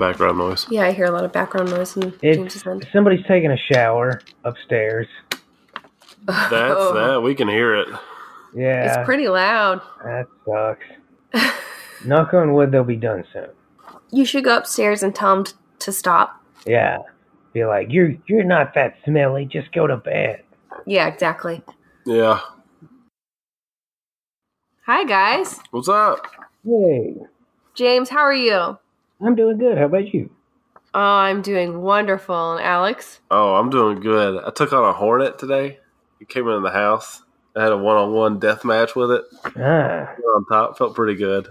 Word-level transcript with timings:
a 0.00 0.04
lot 0.04 0.10
of 0.10 0.12
background 0.18 0.38
noise. 0.38 0.66
Yeah, 0.70 0.86
I 0.86 0.92
hear 0.92 1.06
a 1.06 1.10
lot 1.10 1.24
of 1.24 1.32
background 1.32 1.70
noise 1.70 1.96
in 1.96 2.08
It's 2.22 2.36
James's 2.36 2.66
end. 2.66 2.86
somebody's 2.92 3.24
taking 3.26 3.50
a 3.50 3.56
shower 3.72 4.20
upstairs. 4.44 5.06
That's 6.24 6.50
Oh. 6.76 6.94
that. 6.94 7.22
We 7.22 7.34
can 7.34 7.48
hear 7.48 7.74
it. 7.76 7.88
Yeah, 8.54 8.98
It's 8.98 9.04
pretty 9.06 9.28
loud. 9.28 9.80
that 10.04 10.26
sucks. 10.44 11.44
Knock 12.04 12.32
on 12.34 12.52
wood, 12.54 12.72
they'll 12.72 12.82
be 12.84 12.96
done 12.96 13.24
soon. 13.32 13.48
You 14.10 14.24
should 14.24 14.44
go 14.44 14.56
upstairs 14.56 15.02
and 15.02 15.14
tell 15.14 15.34
him 15.36 15.44
t- 15.44 15.52
to 15.80 15.92
stop. 15.92 16.42
Yeah, 16.66 16.98
be 17.52 17.64
like, 17.64 17.88
you're 17.90 18.14
you're 18.26 18.42
not 18.44 18.74
that 18.74 18.96
smelly. 19.04 19.44
Just 19.46 19.70
go 19.72 19.86
to 19.86 19.96
bed. 19.96 20.42
Yeah, 20.86 21.06
exactly. 21.06 21.62
Yeah. 22.06 22.40
Hi, 24.86 25.04
guys. 25.04 25.60
What's 25.70 25.88
up? 25.88 26.26
Hey, 26.64 27.14
James, 27.74 28.08
how 28.08 28.20
are 28.20 28.34
you? 28.34 28.78
I'm 29.24 29.34
doing 29.34 29.58
good. 29.58 29.78
How 29.78 29.84
about 29.86 30.12
you? 30.12 30.30
Oh, 30.94 31.00
I'm 31.00 31.42
doing 31.42 31.80
wonderful. 31.82 32.52
And 32.56 32.64
Alex? 32.64 33.20
Oh, 33.30 33.54
I'm 33.54 33.70
doing 33.70 34.00
good. 34.00 34.42
I 34.44 34.50
took 34.50 34.72
on 34.72 34.84
a 34.84 34.92
hornet 34.92 35.38
today. 35.38 35.78
It 36.20 36.28
came 36.28 36.48
in 36.48 36.62
the 36.62 36.70
house. 36.70 37.22
I 37.56 37.62
had 37.62 37.72
a 37.72 37.76
one-on-one 37.76 38.38
death 38.38 38.64
match 38.64 38.94
with 38.94 39.10
it. 39.10 39.22
Ah, 39.56 40.14
On 40.36 40.44
top, 40.50 40.78
felt 40.78 40.94
pretty 40.94 41.14
good. 41.16 41.48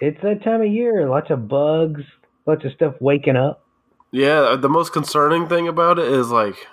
it's 0.00 0.20
that 0.22 0.42
time 0.42 0.62
of 0.62 0.68
year. 0.68 1.08
Lots 1.08 1.30
of 1.30 1.48
bugs. 1.48 2.02
Lots 2.46 2.64
of 2.64 2.72
stuff 2.72 2.94
waking 3.00 3.36
up. 3.36 3.64
Yeah, 4.10 4.56
the 4.58 4.68
most 4.68 4.92
concerning 4.92 5.48
thing 5.48 5.66
about 5.66 5.98
it 5.98 6.06
is 6.06 6.30
like 6.30 6.66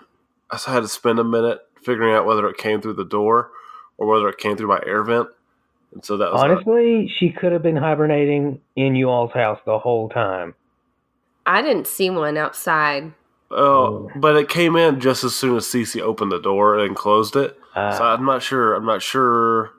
I 0.52 0.56
just 0.56 0.68
had 0.68 0.82
to 0.82 0.88
spend 0.88 1.18
a 1.20 1.24
minute 1.24 1.60
figuring 1.84 2.14
out 2.14 2.26
whether 2.26 2.48
it 2.48 2.58
came 2.58 2.82
through 2.82 2.94
the 2.94 3.06
door 3.06 3.52
or 3.98 4.08
whether 4.08 4.30
it 4.30 4.38
came 4.38 4.56
through 4.58 4.68
my 4.68 4.80
air 4.86 5.04
vent. 5.04 5.28
And 5.94 6.04
so 6.06 6.18
that 6.18 6.32
was 6.32 6.42
Honestly, 6.42 7.12
she 7.20 7.30
could 7.32 7.52
have 7.52 7.62
been 7.64 7.76
hibernating 7.76 8.62
in 8.76 8.96
you 8.96 9.10
all's 9.10 9.32
house 9.34 9.60
the 9.66 9.78
whole 9.80 10.10
time. 10.10 10.56
I 11.46 11.62
didn't 11.62 11.88
see 11.88 12.10
one 12.10 12.38
outside. 12.38 13.14
Oh, 13.50 14.10
but 14.16 14.38
it 14.38 14.48
came 14.48 14.76
in 14.78 15.00
just 15.02 15.24
as 15.24 15.36
soon 15.36 15.58
as 15.58 15.66
Cece 15.66 16.00
opened 16.02 16.32
the 16.32 16.40
door 16.40 16.80
and 16.80 16.96
closed 16.96 17.36
it. 17.36 17.58
Uh, 17.76 17.98
so 17.98 18.04
I'm 18.04 18.26
not 18.26 18.42
sure. 18.42 18.74
I'm 18.74 18.86
not 18.86 19.02
sure 19.02 19.72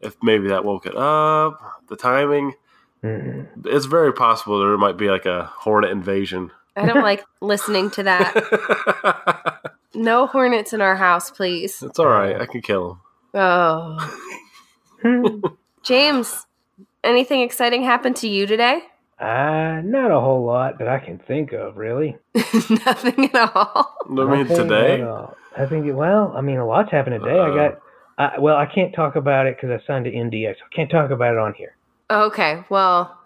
if 0.00 0.16
maybe 0.22 0.48
that 0.48 0.64
woke 0.64 0.84
it 0.84 0.96
up. 0.96 1.58
The 1.88 1.96
timing. 1.96 2.52
mm. 3.02 3.46
It's 3.64 3.86
very 3.86 4.12
possible 4.12 4.58
there 4.58 4.76
might 4.76 4.98
be 4.98 5.08
like 5.08 5.24
a 5.24 5.44
hornet 5.44 5.90
invasion. 5.90 6.50
I 6.76 6.84
don't 6.84 7.02
like 7.02 7.24
listening 7.40 7.90
to 7.92 8.02
that. 8.02 9.62
No 9.96 10.26
hornets 10.26 10.74
in 10.74 10.82
our 10.82 10.94
house, 10.94 11.30
please. 11.30 11.82
it's 11.82 11.98
all 11.98 12.06
right. 12.06 12.38
I 12.38 12.44
can 12.44 12.60
kill 12.60 12.88
them. 12.88 13.00
Oh. 13.32 14.40
James, 15.82 16.46
anything 17.04 17.40
exciting 17.42 17.82
happened 17.82 18.16
to 18.16 18.28
you 18.28 18.46
today? 18.46 18.80
Uh, 19.18 19.80
not 19.84 20.10
a 20.10 20.20
whole 20.20 20.44
lot 20.44 20.78
that 20.78 20.88
I 20.88 20.98
can 20.98 21.18
think 21.18 21.52
of, 21.52 21.76
really. 21.76 22.16
Nothing 22.34 23.30
at 23.34 23.50
all. 23.54 23.96
I 24.04 24.08
mean, 24.12 24.28
Nothing 24.46 24.46
today. 24.56 24.94
at 25.00 25.08
all. 25.08 25.36
I 25.56 25.64
think, 25.66 25.86
well, 25.96 26.34
I 26.36 26.42
mean, 26.42 26.58
a 26.58 26.66
lot's 26.66 26.90
happened 26.90 27.22
today. 27.22 27.38
I 27.38 27.48
Uh-oh. 27.48 27.54
got, 27.54 27.80
I, 28.18 28.38
well, 28.38 28.56
I 28.56 28.66
can't 28.66 28.94
talk 28.94 29.16
about 29.16 29.46
it 29.46 29.56
because 29.56 29.70
I 29.70 29.86
signed 29.86 30.06
an 30.06 30.12
NDA, 30.30 30.54
so 30.58 30.60
I 30.70 30.74
can't 30.74 30.90
talk 30.90 31.10
about 31.10 31.32
it 31.32 31.38
on 31.38 31.54
here. 31.54 31.74
Okay, 32.10 32.62
well, 32.68 33.18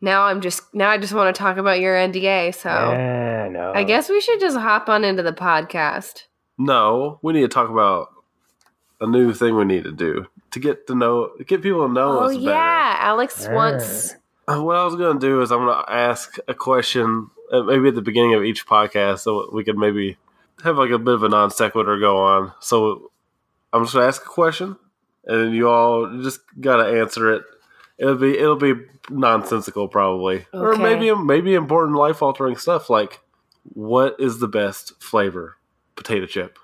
now 0.00 0.22
I'm 0.24 0.40
just 0.40 0.62
now 0.74 0.90
I 0.90 0.98
just 0.98 1.12
want 1.12 1.34
to 1.34 1.38
talk 1.38 1.56
about 1.58 1.80
your 1.80 1.94
NDA, 1.96 2.54
so 2.54 2.68
Yeah, 2.70 3.48
no. 3.50 3.72
I 3.74 3.84
guess 3.84 4.08
we 4.08 4.20
should 4.20 4.40
just 4.40 4.56
hop 4.56 4.88
on 4.88 5.04
into 5.04 5.22
the 5.22 5.32
podcast. 5.32 6.24
No, 6.56 7.18
we 7.22 7.32
need 7.32 7.42
to 7.42 7.48
talk 7.48 7.68
about 7.68 8.10
a 9.00 9.06
new 9.06 9.32
thing 9.34 9.56
we 9.56 9.64
need 9.64 9.84
to 9.84 9.92
do 9.92 10.26
to 10.52 10.60
get 10.60 10.86
to 10.86 10.94
know, 10.94 11.30
get 11.46 11.62
people 11.62 11.86
to 11.86 11.92
know 11.92 12.18
Oh 12.20 12.24
us 12.24 12.34
better. 12.36 12.40
yeah, 12.50 12.96
Alex 13.00 13.46
Ah. 13.48 13.54
wants 13.54 14.14
Uh, 14.48 14.60
What 14.62 14.76
I 14.76 14.84
was 14.84 14.96
going 14.96 15.18
to 15.18 15.26
do 15.26 15.40
is 15.40 15.50
I'm 15.52 15.64
going 15.64 15.84
to 15.84 15.92
ask 15.92 16.36
a 16.48 16.54
question, 16.54 17.30
uh, 17.52 17.62
maybe 17.62 17.88
at 17.88 17.94
the 17.94 18.02
beginning 18.02 18.34
of 18.34 18.42
each 18.44 18.66
podcast, 18.66 19.20
so 19.20 19.48
we 19.52 19.62
could 19.64 19.78
maybe 19.78 20.16
have 20.64 20.76
like 20.78 20.90
a 20.90 20.98
bit 20.98 21.14
of 21.14 21.22
a 21.22 21.28
non 21.28 21.50
sequitur 21.50 21.98
go 21.98 22.18
on. 22.18 22.52
So 22.60 23.10
I'm 23.72 23.84
just 23.84 23.94
going 23.94 24.02
to 24.04 24.08
ask 24.08 24.22
a 24.22 24.28
question, 24.28 24.76
and 25.26 25.40
then 25.40 25.52
you 25.54 25.68
all 25.68 26.08
just 26.22 26.40
got 26.60 26.78
to 26.78 27.00
answer 27.00 27.32
it. 27.32 27.42
It'll 27.98 28.16
be 28.16 28.36
it'll 28.36 28.56
be 28.56 28.74
nonsensical 29.10 29.86
probably, 29.86 30.46
or 30.52 30.74
maybe 30.76 31.14
maybe 31.14 31.54
important 31.54 31.96
life 31.96 32.20
altering 32.20 32.56
stuff 32.56 32.90
like 32.90 33.20
what 33.74 34.16
is 34.18 34.40
the 34.40 34.48
best 34.48 35.00
flavor 35.00 35.56
potato 35.94 36.26
chip? 36.26 36.58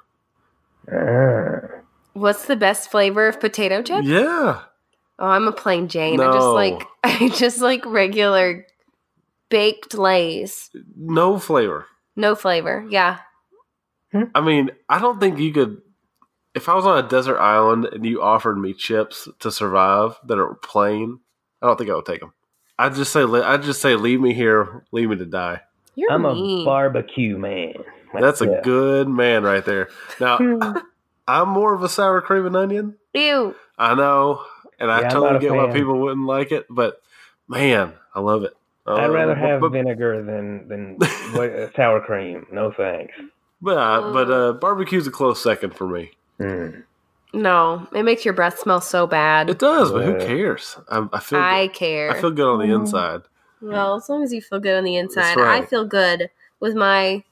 Ah. 0.90 1.77
What's 2.18 2.46
the 2.46 2.56
best 2.56 2.90
flavor 2.90 3.28
of 3.28 3.40
potato 3.40 3.82
chip? 3.82 4.04
Yeah, 4.04 4.62
Oh, 5.18 5.26
I'm 5.26 5.48
a 5.48 5.52
plain 5.52 5.88
Jane. 5.88 6.20
I 6.20 6.32
just 6.32 6.46
like 6.46 6.82
I 7.04 7.28
just 7.34 7.60
like 7.60 7.84
regular 7.84 8.66
baked 9.48 9.94
lays. 9.94 10.70
no 10.96 11.38
flavor. 11.38 11.86
No 12.16 12.34
flavor. 12.34 12.86
Yeah. 12.88 13.18
Hmm? 14.12 14.24
I 14.34 14.40
mean, 14.40 14.70
I 14.88 14.98
don't 14.98 15.20
think 15.20 15.38
you 15.38 15.52
could. 15.52 15.82
If 16.54 16.68
I 16.68 16.74
was 16.74 16.86
on 16.86 17.04
a 17.04 17.08
desert 17.08 17.38
island 17.38 17.86
and 17.86 18.04
you 18.04 18.22
offered 18.22 18.58
me 18.58 18.74
chips 18.74 19.28
to 19.40 19.50
survive 19.50 20.18
that 20.26 20.38
are 20.38 20.54
plain, 20.54 21.20
I 21.62 21.66
don't 21.66 21.76
think 21.76 21.90
I 21.90 21.94
would 21.94 22.06
take 22.06 22.20
them. 22.20 22.32
I'd 22.78 22.94
just 22.94 23.12
say, 23.12 23.22
I'd 23.22 23.62
just 23.62 23.80
say, 23.80 23.96
leave 23.96 24.20
me 24.20 24.34
here, 24.34 24.84
leave 24.92 25.08
me 25.08 25.16
to 25.16 25.26
die. 25.26 25.60
You're 25.94 26.12
I'm 26.12 26.22
mean. 26.22 26.62
a 26.62 26.64
barbecue 26.64 27.36
man. 27.38 27.74
That's 28.18 28.40
a 28.40 28.50
it. 28.58 28.64
good 28.64 29.08
man 29.08 29.42
right 29.42 29.64
there. 29.64 29.88
Now, 30.20 30.38
hmm. 30.38 30.78
I'm 31.28 31.48
more 31.50 31.74
of 31.74 31.82
a 31.82 31.88
sour 31.88 32.20
cream 32.20 32.46
and 32.46 32.56
onion. 32.56 32.96
Ew. 33.14 33.54
I 33.78 33.94
know, 33.94 34.42
and 34.80 34.90
I 34.90 35.00
Yeah, 35.00 35.04
I'm 35.06 35.10
totally 35.10 35.32
not 35.32 35.36
a 35.36 35.40
get 35.40 35.52
why 35.54 35.72
people 35.72 36.00
wouldn't 36.00 36.26
like 36.26 36.50
it, 36.52 36.66
but 36.70 37.00
man, 37.46 37.92
I 38.14 38.20
love 38.20 38.42
it. 38.44 38.54
I'd 38.86 39.10
Uh, 39.10 39.12
rather 39.12 39.34
have 39.34 39.60
but, 39.60 39.68
vinegar 39.72 40.22
than 40.22 40.66
than 40.68 40.98
sour 41.76 42.00
cream. 42.00 42.46
No 42.50 42.72
thanks. 42.72 43.14
but, 43.60 43.76
uh, 43.76 44.12
but 44.12 44.30
uh, 44.30 44.52
barbecue's 44.54 45.06
a 45.06 45.10
close 45.10 45.42
second 45.42 45.74
for 45.76 45.86
me. 45.86 46.12
Mm. 46.40 46.84
No, 47.34 47.86
it 47.92 48.04
makes 48.04 48.24
your 48.24 48.32
breath 48.32 48.58
smell 48.58 48.80
so 48.80 49.06
bad. 49.06 49.50
It 49.50 49.58
does, 49.58 49.92
but 49.92 50.02
who 50.04 50.18
cares? 50.18 50.78
I, 50.88 51.06
I 51.12 51.20
feel 51.20 51.38
I 51.38 51.66
good. 51.66 51.74
care. 51.74 52.10
I 52.10 52.20
feel 52.20 52.30
good 52.30 52.46
on 52.50 52.58
the 52.58 52.66
Mm. 52.74 52.80
inside. 52.80 53.20
well, 53.60 53.96
as 53.96 54.08
long 54.08 54.22
as 54.22 54.32
you 54.32 54.40
feel 54.40 54.60
good 54.60 54.76
on 54.78 54.84
the 54.84 54.96
inside, 54.96 55.36
right. 55.36 55.62
I 55.62 55.66
feel 55.66 55.84
good 55.84 56.30
with 56.60 56.74
my 56.74 57.22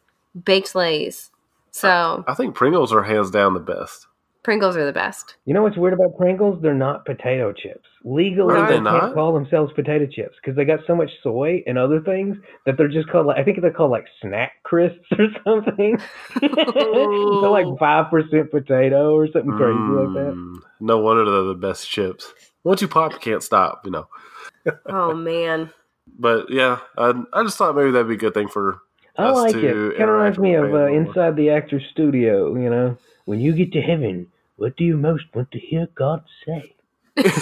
baked 0.44 0.74
lays. 0.74 1.30
So 1.76 2.24
I 2.26 2.32
think 2.32 2.54
Pringles 2.54 2.90
are 2.92 3.02
hands 3.02 3.30
down 3.30 3.52
the 3.52 3.60
best. 3.60 4.06
Pringles 4.42 4.76
are 4.76 4.86
the 4.86 4.92
best. 4.92 5.36
You 5.44 5.52
know 5.52 5.62
what's 5.62 5.76
weird 5.76 5.92
about 5.92 6.16
Pringles? 6.16 6.62
They're 6.62 6.72
not 6.72 7.04
potato 7.04 7.52
chips. 7.52 7.86
Legally, 8.04 8.54
Are 8.54 8.66
they 8.68 8.78
they 8.78 8.84
can't 8.84 9.12
call 9.12 9.34
themselves 9.34 9.72
potato 9.74 10.06
chips 10.06 10.36
because 10.40 10.56
they 10.56 10.64
got 10.64 10.80
so 10.86 10.94
much 10.94 11.10
soy 11.22 11.62
and 11.66 11.76
other 11.76 12.00
things 12.00 12.36
that 12.64 12.78
they're 12.78 12.88
just 12.88 13.08
called 13.10 13.26
like 13.26 13.36
I 13.38 13.44
think 13.44 13.60
they're 13.60 13.72
called 13.72 13.90
like 13.90 14.06
snack 14.22 14.52
crisps 14.62 15.04
or 15.18 15.26
something. 15.44 15.98
they're 16.40 17.50
like 17.50 17.66
five 17.78 18.10
percent 18.10 18.50
potato 18.50 19.14
or 19.14 19.26
something 19.32 19.50
crazy 19.52 19.78
like 19.78 20.14
that. 20.14 20.32
Mm, 20.34 20.56
No 20.80 20.98
wonder 20.98 21.24
they're 21.30 21.42
the 21.42 21.54
best 21.54 21.90
chips. 21.90 22.32
Once 22.64 22.80
you 22.80 22.88
pop, 22.88 23.12
you 23.12 23.18
can't 23.18 23.42
stop. 23.42 23.82
You 23.84 23.90
know. 23.90 24.08
Oh 24.86 25.14
man. 25.14 25.70
But 26.18 26.50
yeah, 26.50 26.78
I, 26.96 27.12
I 27.32 27.42
just 27.42 27.58
thought 27.58 27.74
maybe 27.74 27.90
that'd 27.90 28.06
be 28.06 28.14
a 28.14 28.16
good 28.16 28.32
thing 28.32 28.46
for. 28.46 28.78
I 29.18 29.30
like 29.30 29.54
it. 29.54 29.96
Kind 29.96 30.10
of 30.10 30.16
reminds 30.16 30.38
me 30.38 30.54
of 30.54 30.74
uh, 30.74 30.86
inside 30.86 31.36
the 31.36 31.50
actor's 31.50 31.84
studio. 31.90 32.54
You 32.54 32.70
know, 32.70 32.98
when 33.24 33.40
you 33.40 33.54
get 33.54 33.72
to 33.72 33.80
heaven, 33.80 34.28
what 34.56 34.76
do 34.76 34.84
you 34.84 34.96
most 34.96 35.24
want 35.34 35.50
to 35.52 35.58
hear 35.58 35.88
God 35.94 36.24
say? 36.44 36.74
yeah, 37.16 37.32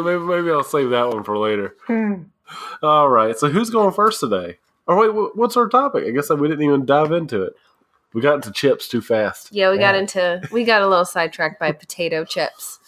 maybe, 0.00 0.18
maybe 0.18 0.50
I'll 0.50 0.62
save 0.62 0.90
that 0.90 1.08
one 1.08 1.24
for 1.24 1.38
later. 1.38 1.74
All 2.82 3.08
right. 3.08 3.36
So 3.38 3.48
who's 3.48 3.70
going 3.70 3.94
first 3.94 4.20
today? 4.20 4.58
Oh 4.86 4.96
wait, 4.96 5.36
what's 5.36 5.56
our 5.56 5.68
topic? 5.68 6.04
I 6.06 6.10
guess 6.10 6.30
we 6.30 6.48
didn't 6.48 6.64
even 6.64 6.84
dive 6.84 7.12
into 7.12 7.42
it. 7.42 7.54
We 8.12 8.20
got 8.20 8.34
into 8.34 8.50
chips 8.50 8.88
too 8.88 9.00
fast. 9.00 9.52
Yeah, 9.52 9.70
we 9.70 9.78
got 9.78 9.94
into 9.94 10.42
we 10.50 10.64
got 10.64 10.82
a 10.82 10.88
little 10.88 11.04
sidetracked 11.04 11.60
by 11.60 11.72
potato 11.72 12.24
chips. 12.24 12.80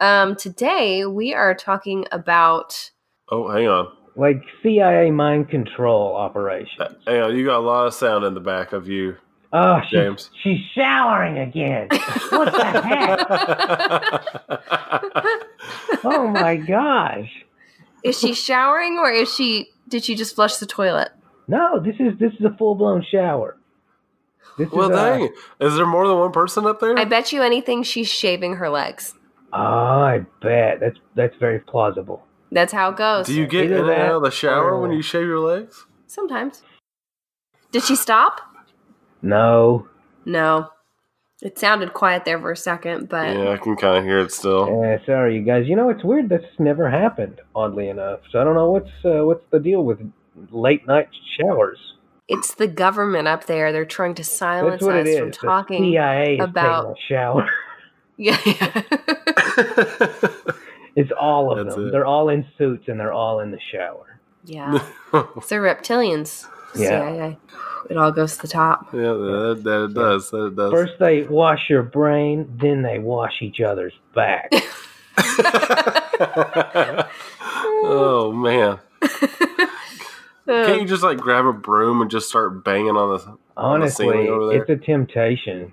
Um, 0.00 0.34
today 0.34 1.06
we 1.06 1.32
are 1.32 1.54
talking 1.54 2.06
about 2.10 2.90
Oh, 3.28 3.48
hang 3.48 3.68
on. 3.68 3.92
Like 4.16 4.42
CIA 4.62 5.10
mind 5.10 5.48
control 5.48 6.14
operation. 6.16 6.80
Uh, 6.80 6.94
Hang 7.06 7.20
on. 7.22 7.36
You 7.36 7.44
got 7.44 7.58
a 7.58 7.66
lot 7.66 7.86
of 7.86 7.94
sound 7.94 8.24
in 8.24 8.34
the 8.34 8.40
back 8.40 8.72
of 8.72 8.88
you, 8.88 9.16
Oh, 9.52 9.80
James. 9.90 10.30
she's 10.42 10.60
showering 10.74 11.38
again. 11.38 11.88
What 12.30 12.52
the 12.52 12.64
heck? 12.82 14.60
Oh 16.06 16.28
my 16.28 16.56
gosh. 16.56 17.30
is 18.02 18.18
she 18.18 18.34
showering 18.34 18.98
or 18.98 19.10
is 19.10 19.32
she 19.34 19.70
did 19.88 20.04
she 20.04 20.14
just 20.14 20.34
flush 20.34 20.56
the 20.58 20.66
toilet? 20.66 21.10
No, 21.48 21.80
this 21.80 21.96
is 21.98 22.18
this 22.18 22.32
is 22.38 22.44
a 22.44 22.54
full 22.58 22.74
blown 22.74 23.02
shower. 23.10 23.56
This 24.58 24.70
well, 24.70 24.90
is, 24.90 24.96
uh, 24.96 25.04
dang. 25.18 25.32
Is 25.60 25.76
there 25.76 25.86
more 25.86 26.06
than 26.06 26.18
one 26.18 26.30
person 26.32 26.66
up 26.66 26.78
there? 26.80 26.96
I 26.98 27.04
bet 27.04 27.32
you 27.32 27.42
anything 27.42 27.82
she's 27.82 28.08
shaving 28.10 28.56
her 28.56 28.68
legs. 28.68 29.14
Oh, 29.52 29.58
I 29.58 30.26
bet 30.42 30.80
that's 30.80 30.98
that's 31.14 31.36
very 31.40 31.60
plausible. 31.60 32.22
That's 32.52 32.72
how 32.72 32.90
it 32.90 32.96
goes. 32.96 33.26
Do 33.26 33.34
you 33.34 33.46
get 33.46 33.64
Either 33.66 33.76
in 33.76 33.90
and 33.90 34.02
out 34.02 34.14
of 34.16 34.22
the 34.22 34.30
shower 34.30 34.74
or- 34.74 34.80
when 34.80 34.92
you 34.92 35.02
shave 35.02 35.26
your 35.26 35.40
legs? 35.40 35.86
Sometimes. 36.06 36.62
Did 37.72 37.82
she 37.82 37.96
stop? 37.96 38.40
No, 39.22 39.88
No. 40.24 40.68
It 41.42 41.58
sounded 41.58 41.92
quiet 41.92 42.24
there 42.24 42.38
for 42.40 42.52
a 42.52 42.56
second, 42.56 43.08
but 43.10 43.36
Yeah, 43.36 43.50
I 43.50 43.56
can 43.58 43.76
kind 43.76 43.98
of 43.98 44.04
hear 44.04 44.18
it 44.20 44.32
still. 44.32 44.82
Uh, 44.82 44.96
sorry, 45.04 45.34
you 45.36 45.42
guys. 45.42 45.66
You 45.66 45.76
know, 45.76 45.90
it's 45.90 46.02
weird. 46.04 46.28
This 46.30 46.44
never 46.58 46.88
happened. 46.88 47.40
Oddly 47.54 47.88
enough, 47.88 48.20
so 48.30 48.40
I 48.40 48.44
don't 48.44 48.54
know 48.54 48.70
what's 48.70 48.88
uh, 49.04 49.24
what's 49.26 49.44
the 49.50 49.58
deal 49.58 49.82
with 49.84 49.98
late 50.52 50.86
night 50.86 51.08
showers. 51.38 51.78
it's 52.28 52.54
the 52.54 52.68
government 52.68 53.28
up 53.28 53.44
there. 53.46 53.72
They're 53.72 53.84
trying 53.84 54.14
to 54.14 54.24
silence 54.24 54.74
That's 54.80 54.86
what 54.86 54.96
it 54.96 55.02
us 55.02 55.08
is. 55.08 55.18
from 55.18 55.30
The 55.32 55.36
talking. 55.36 55.82
CIA 55.84 56.36
is 56.36 56.44
about- 56.44 56.96
taking 56.96 56.96
a 56.96 57.08
shower. 57.08 57.50
Yeah, 58.16 58.38
yeah. 58.46 58.82
It's 60.96 61.10
all 61.18 61.50
of 61.56 61.64
That's 61.64 61.76
them. 61.76 61.88
it. 61.88 61.90
They're 61.90 62.06
all 62.06 62.28
in 62.28 62.46
suits 62.56 62.88
and 62.88 62.98
they're 63.00 63.12
all 63.12 63.40
in 63.40 63.50
the 63.50 63.60
shower. 63.72 64.20
yeah. 64.44 64.78
It's 65.36 65.48
the 65.48 65.56
reptilians. 65.56 66.46
Yeah. 66.76 66.88
CIA. 66.88 67.38
It 67.90 67.96
all 67.96 68.10
goes 68.12 68.36
to 68.36 68.42
the 68.42 68.48
top. 68.48 68.92
yeah, 68.94 69.00
that, 69.12 69.60
that 69.64 69.84
it 69.90 69.94
does. 69.94 70.30
That 70.30 70.46
it 70.46 70.56
does. 70.56 70.72
First 70.72 70.94
they 70.98 71.22
wash 71.22 71.68
your 71.68 71.82
brain, 71.82 72.56
then 72.60 72.82
they 72.82 72.98
wash 72.98 73.42
each 73.42 73.60
other's 73.60 73.92
back. 74.14 74.50
oh 77.86 78.32
man! 78.34 78.78
Can't 80.46 80.80
you 80.82 80.86
just 80.88 81.02
like 81.02 81.18
grab 81.18 81.44
a 81.46 81.52
broom 81.52 82.00
and 82.00 82.10
just 82.10 82.28
start 82.28 82.64
banging 82.64 82.96
on 82.96 83.18
the? 83.18 83.24
on 83.24 83.36
the 83.36 83.38
Honestly, 83.56 84.06
ceiling 84.06 84.28
over 84.28 84.46
there? 84.48 84.62
it's 84.62 84.70
a 84.70 84.76
temptation. 84.76 85.72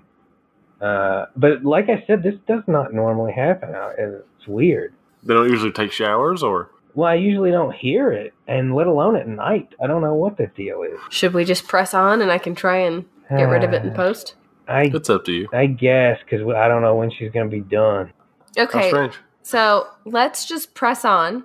Uh, 0.80 1.26
but 1.36 1.64
like 1.64 1.88
I 1.88 2.04
said, 2.06 2.22
this 2.22 2.34
does 2.48 2.62
not 2.66 2.92
normally 2.92 3.32
happen. 3.32 3.70
It's 3.98 4.46
weird. 4.48 4.92
They 5.22 5.34
don't 5.34 5.48
usually 5.50 5.72
take 5.72 5.92
showers, 5.92 6.42
or 6.42 6.70
Well, 6.94 7.08
I 7.08 7.14
usually 7.14 7.50
don't 7.50 7.74
hear 7.74 8.10
it, 8.12 8.34
and 8.46 8.74
let 8.74 8.86
alone 8.86 9.16
at 9.16 9.28
night. 9.28 9.74
I 9.82 9.86
don't 9.86 10.02
know 10.02 10.14
what 10.14 10.36
the 10.36 10.46
deal 10.48 10.82
is. 10.82 10.98
Should 11.10 11.34
we 11.34 11.44
just 11.44 11.68
press 11.68 11.94
on 11.94 12.20
and 12.20 12.30
I 12.30 12.38
can 12.38 12.54
try 12.54 12.78
and 12.78 13.04
get 13.30 13.44
rid 13.44 13.64
of 13.64 13.72
it 13.72 13.82
in 13.84 13.90
uh, 13.90 13.94
post? 13.94 14.34
I 14.68 14.84
it's 14.84 15.10
up 15.10 15.24
to 15.26 15.32
you. 15.32 15.48
I 15.52 15.66
guess 15.66 16.18
because 16.24 16.40
I 16.54 16.68
don't 16.68 16.82
know 16.82 16.94
when 16.96 17.10
she's 17.10 17.32
gonna 17.32 17.48
be 17.50 17.60
done. 17.60 18.12
How 18.56 18.64
Okay. 18.64 18.88
strange. 18.88 19.14
So 19.42 19.88
let's 20.04 20.46
just 20.46 20.74
press 20.74 21.04
on 21.04 21.44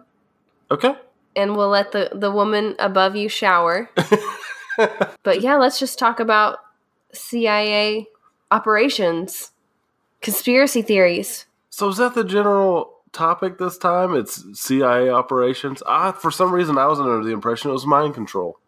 Okay. 0.70 0.94
and 1.36 1.56
we'll 1.56 1.70
let 1.70 1.92
the, 1.94 2.12
the 2.14 2.30
woman 2.32 2.76
above 2.80 3.16
you 3.16 3.30
shower. 3.30 3.90
But 5.24 5.42
yeah, 5.42 5.56
let's 5.56 5.80
just 5.80 5.98
talk 5.98 6.20
about 6.20 6.60
CIA 7.12 8.06
operations, 8.52 9.52
conspiracy 10.22 10.82
theories. 10.84 11.46
So 11.70 11.90
is 11.90 11.98
that 11.98 12.14
the 12.14 12.24
general 12.24 12.97
topic 13.18 13.58
this 13.58 13.78
time? 13.78 14.16
It's 14.16 14.44
CIA 14.60 15.10
operations. 15.10 15.82
Ah, 15.86 16.12
for 16.12 16.32
some 16.32 16.52
reason, 16.52 16.78
I 16.78 16.86
was 16.88 17.00
under 17.00 17.24
the 17.24 17.32
impression 17.32 17.70
it 17.70 17.74
was 17.74 17.86
mind 17.86 18.14
control. 18.14 18.60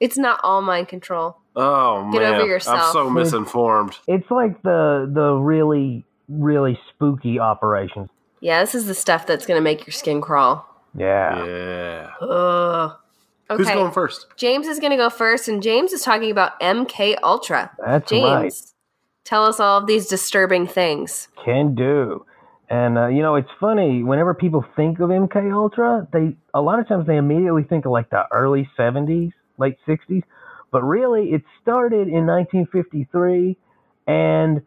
It's 0.00 0.16
not 0.16 0.40
all 0.42 0.62
mind 0.62 0.88
control. 0.88 1.36
Oh 1.54 2.10
Get 2.12 2.22
man, 2.22 2.34
over 2.34 2.46
yourself. 2.46 2.80
I'm 2.80 2.92
so 2.92 3.10
misinformed. 3.10 3.98
It's 4.08 4.30
like 4.30 4.62
the 4.62 5.10
the 5.12 5.34
really 5.34 6.04
really 6.28 6.78
spooky 6.88 7.38
operations. 7.38 8.08
Yeah, 8.40 8.60
this 8.60 8.74
is 8.74 8.86
the 8.86 8.94
stuff 8.94 9.26
that's 9.26 9.46
going 9.46 9.58
to 9.58 9.62
make 9.62 9.86
your 9.86 9.92
skin 9.92 10.20
crawl. 10.20 10.66
Yeah. 10.96 11.44
Yeah. 11.44 12.10
Ugh. 12.20 12.96
Who's 13.56 13.68
going 13.68 13.92
first? 13.92 14.26
James 14.36 14.68
is 14.68 14.78
going 14.78 14.92
to 14.92 14.96
go 14.96 15.10
first, 15.10 15.48
and 15.48 15.60
James 15.62 15.92
is 15.92 16.02
talking 16.02 16.30
about 16.30 16.58
MK 16.60 17.16
Ultra. 17.22 17.72
That's 17.84 18.08
James, 18.08 18.24
right. 18.24 18.52
tell 19.24 19.44
us 19.44 19.58
all 19.58 19.78
of 19.78 19.88
these 19.88 20.06
disturbing 20.06 20.68
things. 20.68 21.26
Can 21.44 21.74
do. 21.74 22.24
And 22.70 22.96
uh, 22.96 23.08
you 23.08 23.22
know, 23.22 23.34
it's 23.34 23.50
funny. 23.58 24.04
Whenever 24.04 24.32
people 24.32 24.64
think 24.76 25.00
of 25.00 25.10
MK 25.10 25.52
Ultra, 25.52 26.06
they 26.12 26.36
a 26.54 26.60
lot 26.60 26.78
of 26.78 26.86
times 26.88 27.06
they 27.06 27.16
immediately 27.16 27.64
think 27.64 27.84
of 27.84 27.90
like 27.90 28.10
the 28.10 28.24
early 28.32 28.70
'70s, 28.78 29.32
late 29.58 29.76
'60s. 29.88 30.22
But 30.70 30.82
really, 30.84 31.30
it 31.30 31.42
started 31.60 32.06
in 32.06 32.26
1953, 32.26 33.56
and 34.06 34.62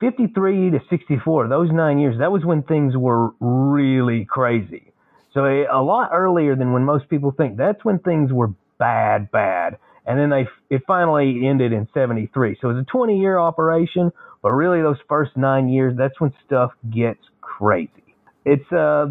53 0.00 0.70
to 0.70 0.80
64. 0.88 1.48
Those 1.48 1.70
nine 1.70 1.98
years, 1.98 2.18
that 2.20 2.32
was 2.32 2.44
when 2.44 2.62
things 2.62 2.96
were 2.96 3.30
really 3.40 4.24
crazy. 4.24 4.92
So 5.34 5.44
a, 5.44 5.66
a 5.70 5.82
lot 5.82 6.10
earlier 6.14 6.56
than 6.56 6.72
when 6.72 6.84
most 6.84 7.08
people 7.10 7.32
think. 7.36 7.58
That's 7.58 7.84
when 7.84 7.98
things 7.98 8.32
were 8.32 8.52
bad, 8.78 9.30
bad. 9.30 9.78
And 10.06 10.18
then 10.18 10.30
they 10.30 10.46
it 10.74 10.82
finally 10.86 11.46
ended 11.46 11.72
in 11.72 11.88
73. 11.92 12.58
So 12.60 12.70
it 12.70 12.74
was 12.74 12.82
a 12.82 12.90
20 12.90 13.18
year 13.18 13.38
operation, 13.38 14.10
but 14.46 14.52
really 14.52 14.80
those 14.80 14.98
first 15.08 15.36
nine 15.36 15.68
years, 15.68 15.94
that's 15.98 16.20
when 16.20 16.32
stuff 16.46 16.70
gets 16.94 17.18
crazy. 17.40 18.14
It's 18.44 18.70
uh 18.70 19.06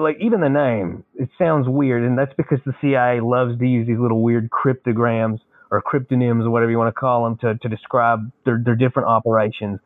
like 0.00 0.16
even 0.18 0.40
the 0.40 0.48
name, 0.48 1.04
it 1.14 1.28
sounds 1.36 1.66
weird, 1.68 2.02
and 2.04 2.16
that's 2.16 2.32
because 2.38 2.58
the 2.64 2.72
CIA 2.80 3.20
loves 3.20 3.58
to 3.58 3.66
use 3.66 3.86
these 3.86 3.98
little 3.98 4.22
weird 4.22 4.48
cryptograms 4.48 5.40
or 5.70 5.82
cryptonyms 5.82 6.46
or 6.46 6.50
whatever 6.50 6.70
you 6.70 6.78
want 6.78 6.88
to 6.88 6.98
call 6.98 7.24
them 7.24 7.36
to, 7.42 7.58
to 7.58 7.68
describe 7.68 8.32
their, 8.46 8.62
their 8.64 8.74
different 8.74 9.08
operations. 9.08 9.78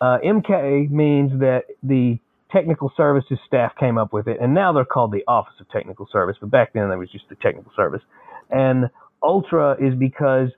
Uh, 0.00 0.16
MK 0.24 0.90
means 0.90 1.38
that 1.40 1.64
the 1.82 2.18
technical 2.50 2.90
services 2.96 3.38
staff 3.46 3.72
came 3.78 3.98
up 3.98 4.14
with 4.14 4.28
it, 4.28 4.38
and 4.40 4.54
now 4.54 4.72
they're 4.72 4.86
called 4.86 5.12
the 5.12 5.24
Office 5.28 5.60
of 5.60 5.68
Technical 5.68 6.08
Service, 6.10 6.38
but 6.40 6.50
back 6.50 6.72
then 6.72 6.88
they 6.88 6.96
was 6.96 7.10
just 7.12 7.28
the 7.28 7.34
technical 7.34 7.70
service. 7.76 8.00
And 8.48 8.88
Ultra 9.22 9.76
is 9.78 9.94
because 9.94 10.48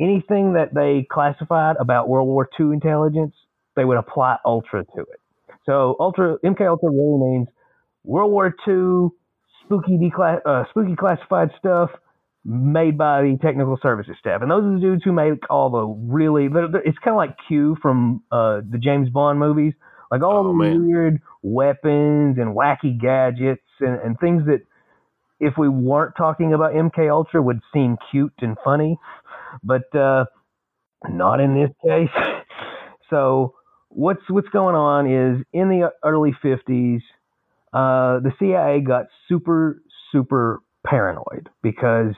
anything 0.00 0.54
that 0.54 0.74
they 0.74 1.06
classified 1.10 1.76
about 1.80 2.08
World 2.08 2.28
War 2.28 2.48
II 2.58 2.66
intelligence, 2.72 3.34
they 3.76 3.84
would 3.84 3.98
apply 3.98 4.36
Ultra 4.44 4.84
to 4.84 5.00
it. 5.02 5.20
So 5.64 5.96
Ultra, 6.00 6.38
MK 6.44 6.68
Ultra 6.68 6.90
really 6.90 7.18
means 7.38 7.48
World 8.04 8.30
War 8.32 8.54
II 8.68 9.08
spooky, 9.64 9.98
uh, 10.46 10.64
spooky 10.70 10.94
classified 10.96 11.50
stuff 11.58 11.90
made 12.44 12.96
by 12.96 13.22
the 13.22 13.36
technical 13.42 13.76
services 13.82 14.14
staff, 14.20 14.40
and 14.42 14.50
those 14.50 14.64
are 14.64 14.74
the 14.74 14.80
dudes 14.80 15.02
who 15.04 15.12
make 15.12 15.40
all 15.50 15.70
the 15.70 15.84
really. 15.84 16.48
They're, 16.48 16.68
they're, 16.70 16.82
it's 16.82 16.98
kind 16.98 17.14
of 17.14 17.16
like 17.16 17.36
Q 17.48 17.76
from 17.82 18.22
uh, 18.30 18.60
the 18.70 18.78
James 18.78 19.10
Bond 19.10 19.40
movies, 19.40 19.74
like 20.12 20.22
all 20.22 20.46
Oh, 20.46 20.52
the 20.52 20.52
man. 20.52 20.86
weird 20.86 21.20
weapons 21.42 22.38
and 22.38 22.54
wacky 22.56 22.98
gadgets 23.00 23.64
and, 23.80 24.00
and 24.00 24.20
things 24.20 24.44
that, 24.46 24.60
if 25.40 25.54
we 25.58 25.68
weren't 25.68 26.14
talking 26.16 26.54
about 26.54 26.72
MK 26.72 27.10
Ultra, 27.10 27.42
would 27.42 27.60
seem 27.74 27.96
cute 28.10 28.32
and 28.40 28.56
funny, 28.64 28.96
but 29.64 29.94
uh, 29.96 30.26
not 31.08 31.40
in 31.40 31.54
this 31.54 31.70
case. 31.86 32.10
so 33.10 33.54
what's 33.90 34.22
what's 34.30 34.48
going 34.50 34.76
on 34.76 35.06
is 35.10 35.44
in 35.52 35.68
the 35.70 35.90
early 36.04 36.32
50s 36.44 37.02
uh, 37.72 38.20
the 38.20 38.32
CIA 38.40 38.80
got 38.80 39.06
super, 39.28 39.82
super 40.12 40.60
paranoid 40.86 41.50
because 41.62 42.14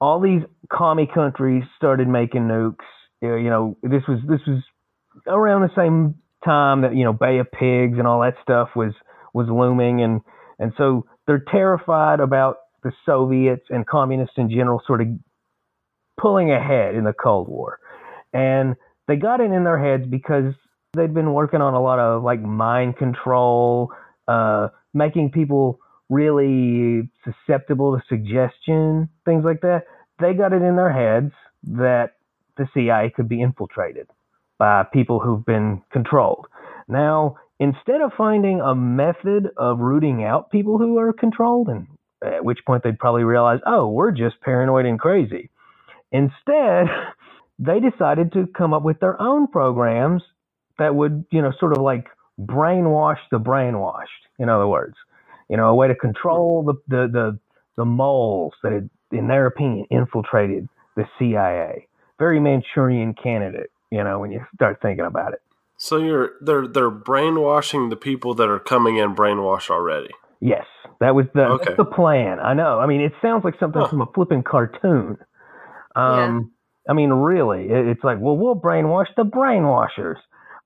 all 0.00 0.20
these 0.20 0.42
commie 0.72 1.08
countries 1.12 1.64
started 1.76 2.08
making 2.08 2.42
nukes. 2.42 2.76
Uh, 3.22 3.36
You 3.36 3.50
know, 3.50 3.76
this 3.82 4.02
was 4.08 4.20
this 4.28 4.40
was 4.46 4.62
around 5.26 5.62
the 5.62 5.74
same 5.76 6.16
time 6.44 6.82
that 6.82 6.96
you 6.96 7.04
know 7.04 7.12
Bay 7.12 7.38
of 7.38 7.50
Pigs 7.52 7.98
and 7.98 8.06
all 8.06 8.20
that 8.22 8.34
stuff 8.42 8.70
was 8.76 8.94
was 9.34 9.48
looming, 9.48 10.02
and 10.02 10.20
and 10.58 10.72
so 10.78 11.06
they're 11.26 11.44
terrified 11.50 12.20
about 12.20 12.56
the 12.82 12.92
Soviets 13.06 13.64
and 13.70 13.86
communists 13.86 14.36
in 14.38 14.50
general 14.50 14.82
sort 14.86 15.02
of 15.02 15.08
pulling 16.20 16.50
ahead 16.52 16.94
in 16.94 17.04
the 17.04 17.12
Cold 17.12 17.48
War, 17.48 17.78
and 18.32 18.76
they 19.08 19.16
got 19.16 19.40
it 19.40 19.50
in 19.50 19.64
their 19.64 19.78
heads 19.78 20.06
because 20.08 20.54
they'd 20.96 21.14
been 21.14 21.32
working 21.32 21.60
on 21.60 21.74
a 21.74 21.82
lot 21.82 21.98
of 21.98 22.22
like 22.22 22.40
mind 22.40 22.96
control, 22.96 23.92
uh, 24.28 24.68
making 24.94 25.30
people 25.30 25.78
really 26.08 27.08
susceptible 27.24 27.96
to 27.96 28.02
suggestion, 28.08 29.08
things 29.24 29.44
like 29.44 29.60
that. 29.62 29.84
They 30.20 30.34
got 30.34 30.52
it 30.52 30.62
in 30.62 30.76
their 30.76 30.92
heads 30.92 31.32
that 31.64 32.14
the 32.56 32.68
CIA 32.74 33.10
could 33.14 33.28
be 33.28 33.40
infiltrated 33.40 34.08
by 34.58 34.84
people 34.92 35.20
who've 35.20 35.44
been 35.44 35.82
controlled. 35.92 36.46
Now, 36.88 37.36
instead 37.58 38.00
of 38.00 38.12
finding 38.18 38.60
a 38.60 38.74
method 38.74 39.48
of 39.56 39.78
rooting 39.78 40.24
out 40.24 40.50
people 40.50 40.76
who 40.76 40.98
are 40.98 41.12
controlled, 41.12 41.68
and 41.68 41.86
at 42.22 42.44
which 42.44 42.58
point 42.66 42.82
they'd 42.82 42.98
probably 42.98 43.24
realize, 43.24 43.60
oh, 43.66 43.88
we're 43.88 44.10
just 44.10 44.40
paranoid 44.42 44.86
and 44.86 44.98
crazy. 44.98 45.50
Instead, 46.12 46.86
they 47.58 47.80
decided 47.80 48.32
to 48.34 48.46
come 48.56 48.74
up 48.74 48.82
with 48.84 49.00
their 49.00 49.20
own 49.20 49.46
programs 49.48 50.22
that 50.78 50.94
would, 50.94 51.24
you 51.32 51.42
know, 51.42 51.52
sort 51.60 51.72
of 51.76 51.82
like 51.82 52.06
brainwash 52.40 53.18
the 53.30 53.38
brainwashed, 53.38 54.06
in 54.38 54.48
other 54.48 54.66
words. 54.68 54.96
You 55.48 55.56
know, 55.56 55.68
a 55.68 55.74
way 55.74 55.88
to 55.88 55.94
control 55.94 56.64
the, 56.64 56.74
the, 56.88 57.08
the, 57.12 57.38
the 57.76 57.84
moles 57.84 58.54
that 58.62 58.72
had, 58.72 58.90
in 59.12 59.28
their 59.28 59.46
opinion, 59.46 59.86
infiltrated 59.90 60.68
the 60.96 61.04
CIA. 61.18 61.88
Very 62.18 62.40
Manchurian 62.40 63.14
candidate, 63.14 63.70
you 63.90 64.04
know, 64.04 64.20
when 64.20 64.32
you 64.32 64.40
start 64.54 64.80
thinking 64.82 65.06
about 65.06 65.34
it. 65.34 65.40
So 65.76 65.98
you're 65.98 66.32
they're 66.40 66.68
they're 66.68 66.90
brainwashing 66.90 67.90
the 67.90 67.96
people 67.96 68.34
that 68.34 68.48
are 68.48 68.60
coming 68.60 68.98
in 68.98 69.14
brainwashed 69.14 69.70
already. 69.70 70.10
Yes, 70.40 70.66
that 71.00 71.14
was 71.14 71.26
the 71.34 71.42
Okay. 71.50 71.76
the 71.76 71.84
plan. 71.84 72.38
I 72.40 72.54
know. 72.54 72.78
I 72.80 72.86
mean, 72.86 73.00
it 73.00 73.12
sounds 73.22 73.44
like 73.44 73.54
something 73.60 73.82
Huh. 73.82 73.88
from 73.88 74.02
a 74.02 74.06
flipping 74.14 74.42
cartoon. 74.42 75.18
Um, 75.96 76.52
I 76.88 76.92
mean, 76.92 77.10
really, 77.10 77.66
it's 77.68 78.02
like, 78.02 78.18
well, 78.20 78.36
we'll 78.36 78.56
brainwash 78.56 79.06
the 79.16 79.24
brainwashers. 79.24 80.16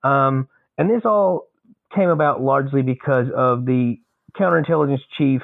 Um, 0.02 0.48
and 0.78 0.90
this 0.90 1.02
all 1.04 1.48
came 1.94 2.08
about 2.08 2.40
largely 2.40 2.82
because 2.82 3.26
of 3.34 3.64
the 3.64 3.96
counterintelligence 4.38 5.00
chief 5.16 5.42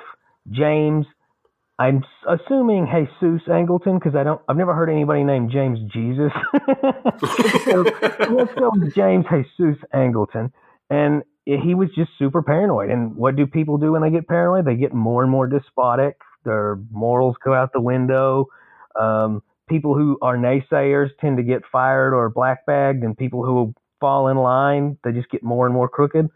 James 0.50 1.06
I'm 1.80 2.04
assuming 2.28 2.86
Jesus 2.86 3.48
Angleton 3.48 3.98
because 3.98 4.14
I 4.14 4.22
don't. 4.22 4.42
I've 4.46 4.58
never 4.58 4.74
heard 4.74 4.90
anybody 4.90 5.24
named 5.24 5.50
James 5.50 5.78
Jesus. 5.90 6.30
so 7.64 7.84
let's 8.30 8.52
go 8.52 8.70
with 8.74 8.94
James 8.94 9.24
Jesus 9.56 9.82
Angleton, 9.94 10.52
and 10.90 11.22
he 11.46 11.74
was 11.74 11.88
just 11.96 12.10
super 12.18 12.42
paranoid. 12.42 12.90
And 12.90 13.16
what 13.16 13.34
do 13.34 13.46
people 13.46 13.78
do 13.78 13.92
when 13.92 14.02
they 14.02 14.10
get 14.10 14.28
paranoid? 14.28 14.66
They 14.66 14.74
get 14.74 14.92
more 14.92 15.22
and 15.22 15.32
more 15.32 15.46
despotic. 15.46 16.18
Their 16.44 16.78
morals 16.90 17.36
go 17.42 17.54
out 17.54 17.72
the 17.72 17.80
window. 17.80 18.48
Um, 19.00 19.42
people 19.70 19.94
who 19.94 20.18
are 20.20 20.36
naysayers 20.36 21.08
tend 21.20 21.38
to 21.38 21.42
get 21.42 21.62
fired 21.72 22.12
or 22.12 22.30
blackbagged, 22.30 23.04
and 23.04 23.16
people 23.16 23.44
who 23.44 23.74
fall 24.00 24.28
in 24.28 24.36
line 24.36 24.96
they 25.04 25.12
just 25.12 25.30
get 25.30 25.42
more 25.42 25.66
and 25.66 25.74
more 25.74 25.88
crooked. 25.88 26.28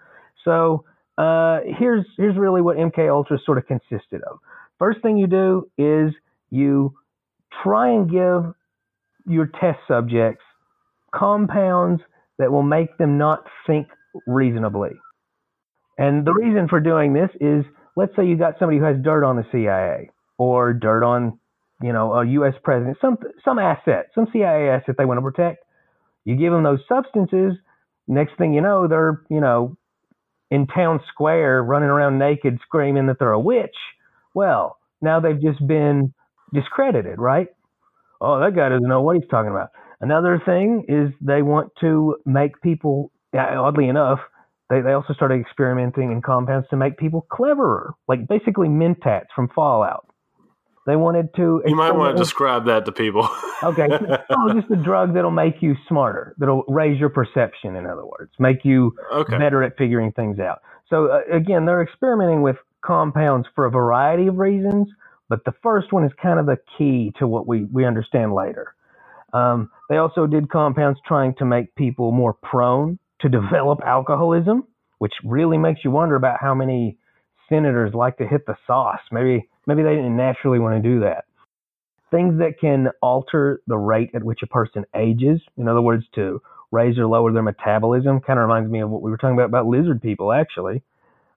So 0.45 0.85
uh, 1.19 1.61
here's 1.79 2.07
here's 2.17 2.37
really 2.37 2.62
what 2.62 2.76
MK 2.76 3.11
Ultra 3.11 3.38
sort 3.45 3.59
of 3.59 3.67
consisted 3.67 4.23
of. 4.23 4.38
First 4.79 5.03
thing 5.03 5.19
you 5.19 5.26
do 5.26 5.71
is 5.76 6.14
you 6.50 6.95
try 7.62 7.91
and 7.91 8.11
give 8.11 8.55
your 9.26 9.47
test 9.61 9.79
subjects 9.88 10.45
compounds 11.14 12.03
that 12.38 12.50
will 12.50 12.62
make 12.62 12.97
them 12.99 13.19
not 13.19 13.45
think 13.67 13.88
reasonably. 14.26 14.91
And 15.97 16.26
the 16.26 16.33
reason 16.33 16.69
for 16.69 16.81
doing 16.81 17.12
this 17.12 17.31
is 17.41 17.64
let's 17.97 18.14
say 18.17 18.26
you 18.26 18.37
got 18.37 18.59
somebody 18.59 18.79
who 18.79 18.85
has 18.85 18.97
dirt 19.03 19.25
on 19.25 19.37
the 19.37 19.47
CIA 19.53 20.11
or 20.38 20.73
dirt 20.73 21.05
on, 21.05 21.38
you 21.85 21.93
know, 21.93 22.14
a 22.14 22.26
US 22.26 22.55
president, 22.62 22.97
some 23.00 23.19
some 23.45 23.59
asset, 23.59 24.07
some 24.14 24.26
CIA 24.33 24.71
asset 24.71 24.95
they 24.97 25.05
want 25.05 25.19
to 25.19 25.23
protect. 25.23 25.64
You 26.25 26.35
give 26.35 26.50
them 26.50 26.62
those 26.62 26.81
substances, 26.88 27.53
next 28.09 28.38
thing 28.38 28.55
you 28.55 28.62
know, 28.62 28.88
they're, 28.88 29.21
you 29.29 29.41
know, 29.41 29.76
in 30.50 30.67
town 30.67 31.00
square 31.12 31.62
running 31.62 31.91
around 31.91 32.19
naked 32.19 32.59
screaming 32.64 33.07
that 33.09 33.19
they're 33.19 33.33
a 33.33 33.41
witch. 33.41 33.76
Well, 34.35 34.79
now 35.03 35.21
they've 35.21 35.41
just 35.41 35.64
been 35.67 36.14
discredited, 36.55 37.19
right? 37.19 37.49
Oh, 38.19 38.41
that 38.41 38.57
guy 38.57 38.71
doesn't 38.71 38.88
know 38.88 39.03
what 39.03 39.17
he's 39.17 39.29
talking 39.31 39.50
about. 39.50 39.69
Another 40.00 40.41
thing 40.45 40.87
is 40.88 41.12
they 41.21 41.43
want 41.43 41.71
to 41.81 42.17
make 42.25 42.62
people, 42.62 43.12
uh, 43.37 43.61
oddly 43.61 43.88
enough, 43.88 44.21
they, 44.71 44.81
they 44.81 44.93
also 44.93 45.12
started 45.12 45.38
experimenting 45.38 46.12
in 46.12 46.23
compounds 46.23 46.67
to 46.71 46.76
make 46.76 46.97
people 46.97 47.26
cleverer, 47.31 47.93
like 48.09 48.26
basically 48.26 48.69
mentats 48.69 49.26
from 49.37 49.50
Fallout. 49.55 50.07
They 50.87 50.97
wanted 50.97 51.35
to. 51.37 51.62
You 51.67 51.76
might 51.76 51.93
want 51.93 52.17
to 52.17 52.23
describe 52.23 52.67
that 52.67 52.85
to 52.87 52.93
people. 52.93 53.29
Okay. 53.62 53.88
oh, 54.29 54.53
just 54.53 54.71
a 54.71 54.76
drug 54.76 55.14
that'll 55.14 55.31
make 55.31 55.62
you 55.62 55.75
smarter, 55.88 56.35
that'll 56.37 56.64
raise 56.69 57.00
your 57.00 57.09
perception, 57.09 57.76
in 57.76 57.87
other 57.87 58.05
words, 58.05 58.31
make 58.38 58.62
you 58.62 58.95
okay. 59.11 59.38
better 59.38 59.62
at 59.62 59.79
figuring 59.79 60.12
things 60.12 60.38
out. 60.38 60.61
So, 60.91 61.07
uh, 61.07 61.21
again, 61.35 61.64
they're 61.64 61.81
experimenting 61.81 62.43
with 62.43 62.57
compounds 62.85 63.49
for 63.55 63.64
a 63.64 63.71
variety 63.71 64.26
of 64.26 64.37
reasons, 64.37 64.88
but 65.31 65.47
the 65.47 65.55
first 65.62 65.95
one 65.95 66.05
is 66.05 66.12
kind 66.21 66.38
of 66.38 66.45
the 66.45 66.59
key 66.76 67.11
to 67.19 67.26
what 67.26 67.47
we, 67.47 67.64
we 67.73 67.87
understand 67.87 68.35
later. 68.35 68.75
Um, 69.33 69.71
they 69.88 69.97
also 69.97 70.26
did 70.26 70.50
compounds 70.50 71.00
trying 71.07 71.35
to 71.37 71.47
make 71.47 71.75
people 71.75 72.12
more 72.12 72.35
prone 72.35 72.99
to 73.21 73.29
develop 73.31 73.81
alcoholism, 73.85 74.64
which 74.99 75.14
really 75.25 75.57
makes 75.59 75.81
you 75.85 75.91
wonder 75.91 76.17
about 76.17 76.38
how 76.41 76.55
many 76.55 76.99
senators 77.49 77.95
like 77.95 78.19
to 78.19 78.26
hit 78.26 78.47
the 78.47 78.57
sauce. 78.67 79.00
Maybe 79.11 79.49
maybe 79.66 79.83
they 79.83 79.94
didn't 79.94 80.16
naturally 80.16 80.59
want 80.59 80.83
to 80.83 80.88
do 80.88 81.00
that. 81.00 81.25
Things 82.11 82.38
that 82.38 82.61
can 82.61 82.88
alter 83.02 83.61
the 83.66 83.76
rate 83.76 84.11
at 84.14 84.23
which 84.23 84.42
a 84.42 84.47
person 84.47 84.85
ages, 84.94 85.40
in 85.56 85.68
other 85.68 85.83
words, 85.83 86.04
to 86.14 86.40
raise 86.71 86.99
or 86.99 87.06
lower 87.06 87.33
their 87.33 87.42
metabolism, 87.42 88.21
kind 88.21 88.38
of 88.38 88.44
reminds 88.44 88.71
me 88.71 88.80
of 88.80 88.90
what 88.90 89.02
we 89.02 89.11
were 89.11 89.16
talking 89.16 89.35
about 89.35 89.47
about 89.47 89.66
lizard 89.66 90.00
people, 90.02 90.33
actually. 90.33 90.83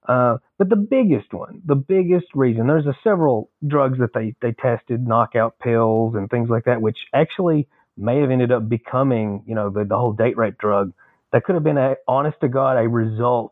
Uh, 0.07 0.37
but 0.57 0.69
the 0.69 0.75
biggest 0.75 1.33
one, 1.33 1.61
the 1.65 1.75
biggest 1.75 2.27
reason, 2.33 2.67
there's 2.67 2.85
a 2.85 2.97
several 3.03 3.49
drugs 3.67 3.99
that 3.99 4.13
they, 4.13 4.33
they 4.41 4.53
tested, 4.53 5.05
knockout 5.05 5.59
pills 5.59 6.15
and 6.15 6.29
things 6.29 6.49
like 6.49 6.63
that, 6.65 6.81
which 6.81 6.97
actually 7.13 7.67
may 7.97 8.19
have 8.21 8.31
ended 8.31 8.51
up 8.51 8.69
becoming, 8.69 9.43
you 9.45 9.53
know, 9.53 9.69
the, 9.69 9.83
the 9.83 9.97
whole 9.97 10.13
date 10.13 10.37
rape 10.37 10.57
drug. 10.57 10.93
That 11.33 11.43
could 11.43 11.55
have 11.55 11.63
been 11.63 11.77
a, 11.77 11.95
honest 12.07 12.39
to 12.39 12.47
God, 12.47 12.77
a 12.77 12.87
result 12.87 13.51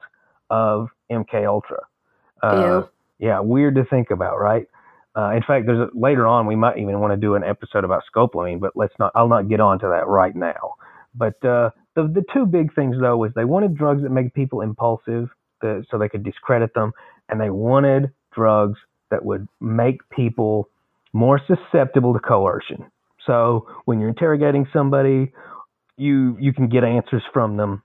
of 0.50 0.88
MK 1.12 1.46
Ultra. 1.46 1.80
Uh, 2.42 2.84
yeah, 3.20 3.40
weird 3.40 3.76
to 3.76 3.86
think 3.86 4.12
about, 4.12 4.40
right? 4.40 4.68
Uh, 5.18 5.32
in 5.32 5.42
fact, 5.48 5.66
there's 5.66 5.80
a, 5.80 5.98
later 5.98 6.28
on 6.28 6.46
we 6.46 6.56
might 6.56 6.78
even 6.78 7.00
want 7.00 7.12
to 7.12 7.18
do 7.18 7.36
an 7.36 7.44
episode 7.44 7.84
about 7.86 8.04
scopolamine, 8.14 8.60
but 8.60 8.74
let's 8.76 8.94
not. 9.00 9.12
I'll 9.16 9.30
not 9.30 9.48
get 9.48 9.60
onto 9.60 9.90
that 9.90 10.08
right 10.08 10.36
now. 10.36 10.76
But 11.14 11.36
uh, 11.46 11.70
the 11.96 12.04
the 12.04 12.24
two 12.34 12.46
big 12.46 12.74
things 12.76 12.98
though 13.00 13.18
was 13.18 13.32
they 13.36 13.46
wanted 13.46 13.78
drugs 13.78 14.04
that 14.04 14.10
make 14.10 14.34
people 14.34 14.62
impulsive, 14.62 15.30
so 15.62 15.98
they 15.98 16.10
could 16.10 16.24
discredit 16.24 16.74
them, 16.74 16.92
and 17.30 17.40
they 17.40 17.50
wanted 17.50 18.12
drugs 18.34 18.78
that 19.10 19.24
would 19.24 19.48
make 19.62 20.02
people 20.10 20.70
more 21.14 21.40
susceptible 21.48 22.14
to 22.14 22.20
coercion. 22.20 22.86
So 23.26 23.68
when 23.86 24.00
you're 24.00 24.10
interrogating 24.10 24.68
somebody, 24.74 25.32
you 25.98 26.38
you 26.40 26.52
can 26.52 26.68
get 26.68 26.84
answers 26.84 27.24
from 27.34 27.56
them, 27.56 27.84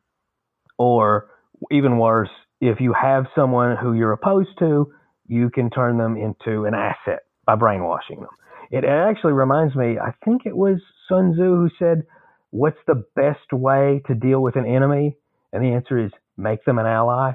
or 0.78 1.28
even 1.70 1.98
worse, 1.98 2.30
if 2.60 2.80
you 2.80 2.92
have 2.92 3.26
someone 3.36 3.76
who 3.76 3.92
you're 3.92 4.12
opposed 4.12 4.58
to, 4.58 4.92
you 5.30 5.48
can 5.48 5.70
turn 5.70 5.96
them 5.96 6.16
into 6.16 6.64
an 6.64 6.74
asset 6.74 7.20
by 7.46 7.54
brainwashing 7.54 8.16
them. 8.20 8.28
It 8.72 8.84
actually 8.84 9.32
reminds 9.32 9.74
me, 9.76 9.96
I 9.98 10.12
think 10.24 10.42
it 10.44 10.56
was 10.56 10.80
Sun 11.08 11.32
Tzu 11.34 11.42
who 11.42 11.70
said, 11.78 12.04
What's 12.50 12.78
the 12.88 13.04
best 13.14 13.52
way 13.52 14.02
to 14.08 14.14
deal 14.14 14.42
with 14.42 14.56
an 14.56 14.66
enemy? 14.66 15.16
And 15.52 15.62
the 15.64 15.68
answer 15.68 15.98
is 16.04 16.10
make 16.36 16.64
them 16.64 16.78
an 16.80 16.86
ally. 16.86 17.32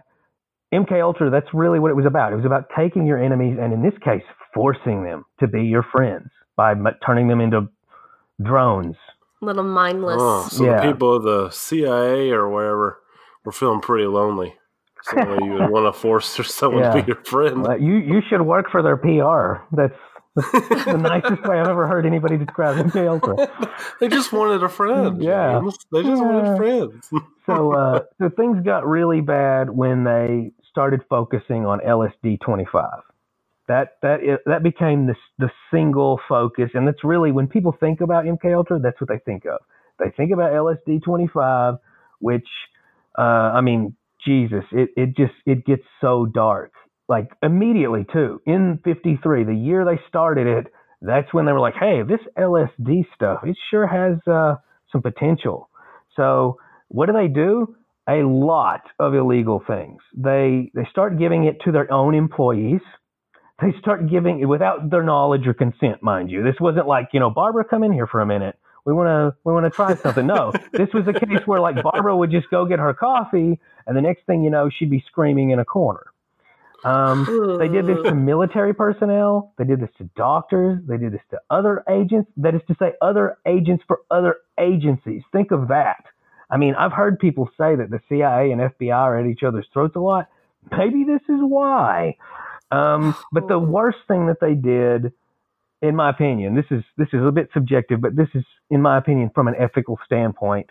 MK 0.73 1.01
Ultra, 1.01 1.29
that's 1.29 1.47
really 1.53 1.79
what 1.79 1.89
it 1.89 1.95
was 1.95 2.05
about. 2.05 2.33
It 2.33 2.35
was 2.35 2.45
about 2.45 2.65
taking 2.77 3.05
your 3.05 3.21
enemies 3.23 3.57
and 3.61 3.71
in 3.71 3.81
this 3.81 3.97
case, 4.03 4.23
forcing 4.53 5.03
them 5.05 5.23
to 5.39 5.47
be 5.47 5.63
your 5.63 5.83
friends 5.83 6.27
by 6.57 6.71
m- 6.71 6.87
turning 7.05 7.29
them 7.29 7.39
into 7.39 7.69
drones. 8.41 8.95
Little 9.41 9.63
mindless. 9.63 10.17
Oh, 10.19 10.47
so 10.49 10.65
Yeah. 10.65 10.81
the 10.81 10.91
people 10.91 11.13
of 11.15 11.23
the 11.23 11.49
CIA 11.49 12.31
or 12.31 12.49
wherever 12.49 12.99
were 13.45 13.51
feeling 13.53 13.79
pretty 13.79 14.07
lonely. 14.07 14.55
So 15.09 15.35
you 15.35 15.53
would 15.53 15.65
want 15.67 15.93
to 15.93 16.00
force 16.00 16.27
someone 16.55 16.83
to 16.83 16.89
Yeah. 16.89 16.93
be 17.01 17.03
your 17.07 17.24
friend. 17.25 17.65
Uh, 17.67 17.75
you 17.77 17.95
you 17.95 18.21
should 18.29 18.41
work 18.41 18.67
for 18.71 18.81
their 18.83 18.97
PR. 18.97 19.63
That's 19.75 19.93
the 20.89 20.97
nicest 20.97 21.45
way 21.45 21.59
I've 21.59 21.67
ever 21.69 21.88
heard 21.88 22.05
anybody 22.05 22.38
describe 22.38 22.77
MK 22.77 23.07
Ultra. 23.09 23.39
they 24.00 24.09
just 24.09 24.33
wanted 24.33 24.63
a 24.63 24.69
friend. 24.69 25.21
Yeah. 25.21 25.62
James. 25.62 25.77
They 25.91 26.03
just 26.03 26.21
Yeah. 26.21 26.24
wanted 26.24 26.47
friends. 26.57 27.12
So 27.45 27.74
uh, 27.74 28.01
so 28.19 28.29
things 28.35 28.63
got 28.65 28.88
really 28.88 29.21
bad 29.21 29.69
when 29.71 30.03
they 30.05 30.51
started 30.71 31.01
focusing 31.09 31.65
on 31.65 31.79
LSD 31.81 32.39
25. 32.41 33.01
That 33.67 33.97
that 34.01 34.19
that 34.45 34.63
became 34.63 35.07
the 35.07 35.15
the 35.39 35.51
single 35.71 36.19
focus, 36.29 36.71
and 36.75 36.88
that's 36.88 37.03
really 37.03 37.31
when 37.31 37.47
people 37.47 37.75
think 37.79 38.01
about 38.01 38.25
MK 38.25 38.55
Ultra, 38.55 38.79
that's 38.79 39.00
what 39.01 39.09
they 39.09 39.19
think 39.19 39.45
of. 39.45 39.59
They 40.00 40.12
think 40.17 40.31
about 40.33 40.51
LSD 40.53 41.03
25, 41.03 41.75
which 42.19 42.47
uh, 43.17 43.21
I 43.21 43.62
mean, 43.62 43.95
Jesus, 44.25 44.65
it 44.72 44.89
it 44.98 45.17
just 45.17 45.34
it 45.46 45.65
gets 45.65 45.84
so 46.01 46.25
dark, 46.27 46.74
like 47.10 47.29
immediately 47.44 48.05
too. 48.12 48.41
In 48.46 48.79
53, 48.86 49.46
the 49.46 49.55
year 49.55 49.86
they 49.86 50.00
started 50.10 50.48
it, 50.48 50.74
that's 51.01 51.34
when 51.34 51.46
they 51.46 51.53
were 51.53 51.60
like, 51.62 51.75
hey, 51.79 52.01
this 52.08 52.22
LSD 52.38 53.05
stuff, 53.15 53.41
it 53.46 53.58
sure 53.72 53.88
has 53.88 54.17
uh, 54.32 54.55
some 54.91 55.01
potential. 55.01 55.70
So 56.17 56.60
what 56.89 57.08
do 57.08 57.13
they 57.13 57.27
do? 57.29 57.75
A 58.10 58.24
lot 58.24 58.82
of 59.00 59.15
illegal 59.15 59.63
things. 59.67 60.01
They 60.17 60.72
they 60.75 60.88
start 60.91 61.20
giving 61.20 61.46
it 61.46 61.62
to 61.65 61.72
their 61.72 61.91
own 61.94 62.15
employees. 62.15 62.82
They 63.62 63.74
start 63.79 64.10
giving 64.10 64.41
it 64.41 64.46
without 64.46 64.89
their 64.91 65.03
knowledge 65.03 65.48
or 65.48 65.53
consent, 65.53 66.03
mind 66.03 66.32
you. 66.32 66.44
This 66.44 66.55
wasn't 66.62 66.88
like, 66.88 67.10
you 67.13 67.22
know, 67.22 67.29
Barbara, 67.29 67.65
come 67.65 67.84
in 67.84 67.94
here 67.94 68.08
for 68.08 68.22
a 68.22 68.25
minute. 68.25 68.58
We 68.86 68.94
want 68.94 69.08
to 69.08 69.38
we 69.44 69.51
want 69.51 69.65
to 69.65 69.72
try 69.72 69.96
something. 69.96 70.25
No, 70.27 70.54
this 70.72 70.89
was 70.94 71.08
a 71.08 71.13
case 71.13 71.46
where 71.46 71.60
like 71.60 71.82
Barbara 71.82 72.15
would 72.15 72.32
just 72.32 72.50
go 72.50 72.65
get 72.65 72.80
her 72.80 72.94
coffee, 72.94 73.60
and 73.88 73.98
the 73.98 74.01
next 74.01 74.25
thing 74.25 74.44
you 74.44 74.50
know, 74.50 74.70
she'd 74.70 74.92
be 74.92 75.04
screaming 75.08 75.50
in 75.50 75.60
a 75.60 75.65
corner. 75.65 76.06
Um, 76.84 77.58
they 77.58 77.68
did 77.68 77.88
this 77.88 77.98
to 78.04 78.13
military 78.13 78.75
personnel. 78.75 79.54
They 79.58 79.63
did 79.65 79.80
this 79.80 79.89
to 79.98 80.04
doctors. 80.15 80.80
They 80.88 80.98
did 80.98 81.13
this 81.13 81.22
to 81.32 81.39
other 81.50 81.84
agents. 81.89 82.30
That 82.38 82.54
is 82.54 82.62
to 82.68 82.75
say, 82.77 82.94
other 83.01 83.38
agents 83.48 83.84
for 83.88 84.01
other 84.12 84.38
agencies. 84.60 85.24
Think 85.32 85.50
of 85.50 85.70
that. 85.70 86.06
I 86.50 86.58
mean, 86.58 86.75
I've 86.75 86.92
heard 86.92 87.18
people 87.18 87.50
say 87.58 87.75
that 87.75 87.89
the 87.89 88.00
CIA 88.08 88.51
and 88.51 88.62
FBI 88.62 88.94
are 88.94 89.18
at 89.20 89.25
each 89.25 89.42
other's 89.42 89.65
throats 89.74 89.96
a 89.96 90.00
lot. 90.00 90.30
Maybe 90.77 91.04
this 91.04 91.22
is 91.27 91.42
why. 91.42 92.18
Um, 92.72 93.15
but 93.32 93.48
the 93.48 93.58
worst 93.58 94.00
thing 94.08 94.27
that 94.27 94.39
they 94.39 94.54
did, 94.54 95.12
in 95.86 95.96
my 95.96 96.10
opinion, 96.10 96.56
this 96.56 96.65
is 96.72 96.84
this 96.98 97.08
is 97.13 97.22
a 97.25 97.32
bit 97.32 97.50
subjective, 97.54 98.01
but 98.01 98.15
this 98.15 98.30
is, 98.34 98.44
in 98.70 98.82
my 98.82 98.98
opinion, 98.98 99.32
from 99.34 99.48
an 99.48 99.56
ethical 99.60 100.00
standpoint. 100.06 100.68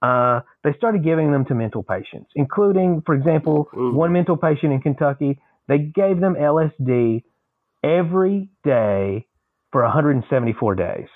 Uh, 0.00 0.40
they 0.62 0.72
started 0.74 1.02
giving 1.02 1.32
them 1.32 1.44
to 1.46 1.54
mental 1.54 1.82
patients, 1.82 2.30
including, 2.36 3.02
for 3.04 3.14
example, 3.14 3.68
Ooh. 3.76 3.92
one 3.92 4.12
mental 4.12 4.36
patient 4.36 4.72
in 4.72 4.80
Kentucky. 4.80 5.40
They 5.66 5.78
gave 5.78 6.20
them 6.20 6.34
LSD 6.34 7.24
every 7.82 8.48
day 8.64 9.26
for 9.72 9.82
174 9.82 10.74
days. 10.76 11.08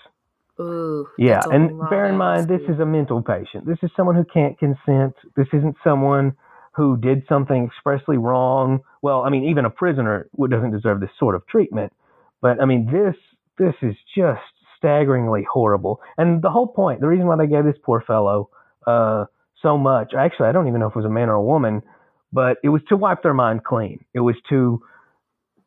Ooh. 0.60 1.06
Yeah, 1.16 1.40
and 1.50 1.78
bear 1.90 2.06
in 2.06 2.16
mind, 2.16 2.48
this 2.48 2.60
is 2.68 2.80
a 2.80 2.86
mental 2.86 3.22
patient. 3.22 3.66
This 3.66 3.78
is 3.82 3.90
someone 3.96 4.16
who 4.16 4.24
can't 4.24 4.58
consent. 4.58 5.14
This 5.36 5.46
isn't 5.52 5.76
someone 5.84 6.34
who 6.72 6.96
did 6.96 7.22
something 7.28 7.64
expressly 7.66 8.16
wrong. 8.16 8.80
Well, 9.00 9.22
I 9.22 9.30
mean, 9.30 9.44
even 9.44 9.64
a 9.64 9.70
prisoner 9.70 10.28
doesn't 10.38 10.72
deserve 10.72 11.00
this 11.00 11.10
sort 11.18 11.34
of 11.34 11.46
treatment. 11.46 11.92
But 12.40 12.60
I 12.60 12.64
mean, 12.64 12.86
this 12.86 13.14
this 13.58 13.74
is 13.82 13.94
just 14.16 14.40
staggeringly 14.78 15.46
horrible. 15.50 16.00
And 16.18 16.42
the 16.42 16.50
whole 16.50 16.66
point, 16.66 17.00
the 17.00 17.06
reason 17.08 17.26
why 17.26 17.36
they 17.36 17.46
gave 17.46 17.64
this 17.64 17.76
poor 17.84 18.02
fellow 18.06 18.50
uh, 18.86 19.26
so 19.62 19.78
much, 19.78 20.12
actually, 20.18 20.48
I 20.48 20.52
don't 20.52 20.68
even 20.68 20.80
know 20.80 20.88
if 20.88 20.92
it 20.92 20.98
was 20.98 21.06
a 21.06 21.10
man 21.10 21.28
or 21.28 21.34
a 21.34 21.42
woman, 21.42 21.82
but 22.32 22.56
it 22.64 22.70
was 22.70 22.82
to 22.88 22.96
wipe 22.96 23.22
their 23.22 23.34
mind 23.34 23.64
clean. 23.64 24.04
It 24.14 24.20
was 24.20 24.36
to 24.48 24.82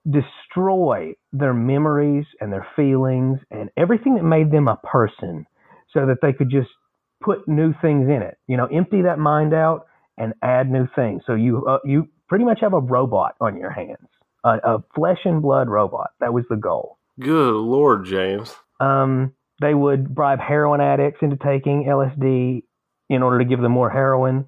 destroy 0.09 1.13
their 1.31 1.53
memories 1.53 2.25
and 2.39 2.51
their 2.51 2.67
feelings 2.75 3.39
and 3.51 3.69
everything 3.77 4.15
that 4.15 4.23
made 4.23 4.51
them 4.51 4.67
a 4.67 4.77
person 4.77 5.45
so 5.93 6.05
that 6.05 6.17
they 6.21 6.33
could 6.33 6.49
just 6.49 6.69
put 7.23 7.47
new 7.47 7.73
things 7.81 8.07
in 8.07 8.21
it. 8.21 8.37
You 8.47 8.57
know, 8.57 8.65
empty 8.67 9.03
that 9.03 9.19
mind 9.19 9.53
out 9.53 9.87
and 10.17 10.33
add 10.43 10.69
new 10.69 10.87
things. 10.95 11.23
So 11.25 11.33
you 11.33 11.65
uh, 11.65 11.79
you 11.85 12.07
pretty 12.27 12.45
much 12.45 12.59
have 12.61 12.73
a 12.73 12.79
robot 12.79 13.35
on 13.41 13.57
your 13.57 13.71
hands, 13.71 14.07
a, 14.43 14.57
a 14.63 14.83
flesh 14.95 15.19
and 15.25 15.41
blood 15.41 15.69
robot. 15.69 16.11
That 16.19 16.33
was 16.33 16.45
the 16.49 16.55
goal. 16.57 16.97
Good 17.19 17.53
Lord, 17.53 18.05
James. 18.05 18.53
Um, 18.79 19.33
they 19.61 19.73
would 19.73 20.13
bribe 20.13 20.39
heroin 20.39 20.81
addicts 20.81 21.19
into 21.21 21.37
taking 21.37 21.85
LSD 21.85 22.63
in 23.09 23.23
order 23.23 23.39
to 23.39 23.45
give 23.45 23.61
them 23.61 23.71
more 23.71 23.89
heroin. 23.89 24.45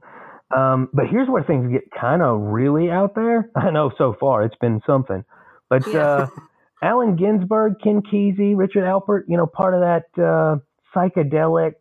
Um, 0.56 0.90
but 0.94 1.08
here's 1.08 1.30
where 1.30 1.44
things 1.44 1.72
get 1.72 1.84
kind 2.00 2.22
of 2.22 2.40
really 2.40 2.90
out 2.90 3.16
there. 3.16 3.50
I 3.56 3.70
know 3.72 3.92
so 3.98 4.16
far 4.20 4.44
it's 4.44 4.56
been 4.60 4.82
something, 4.86 5.24
but 5.70 5.84
Yeah. 5.88 6.00
uh, 6.00 6.28
Allen 6.82 7.16
Ginsberg, 7.16 7.76
Ken 7.84 8.02
Kesey, 8.02 8.56
Richard 8.56 8.84
Alpert, 8.84 9.24
you 9.28 9.36
know, 9.38 9.48
part 9.48 9.74
of 9.74 9.82
that 9.82 10.04
uh, 10.22 10.58
psychedelic 10.96 11.74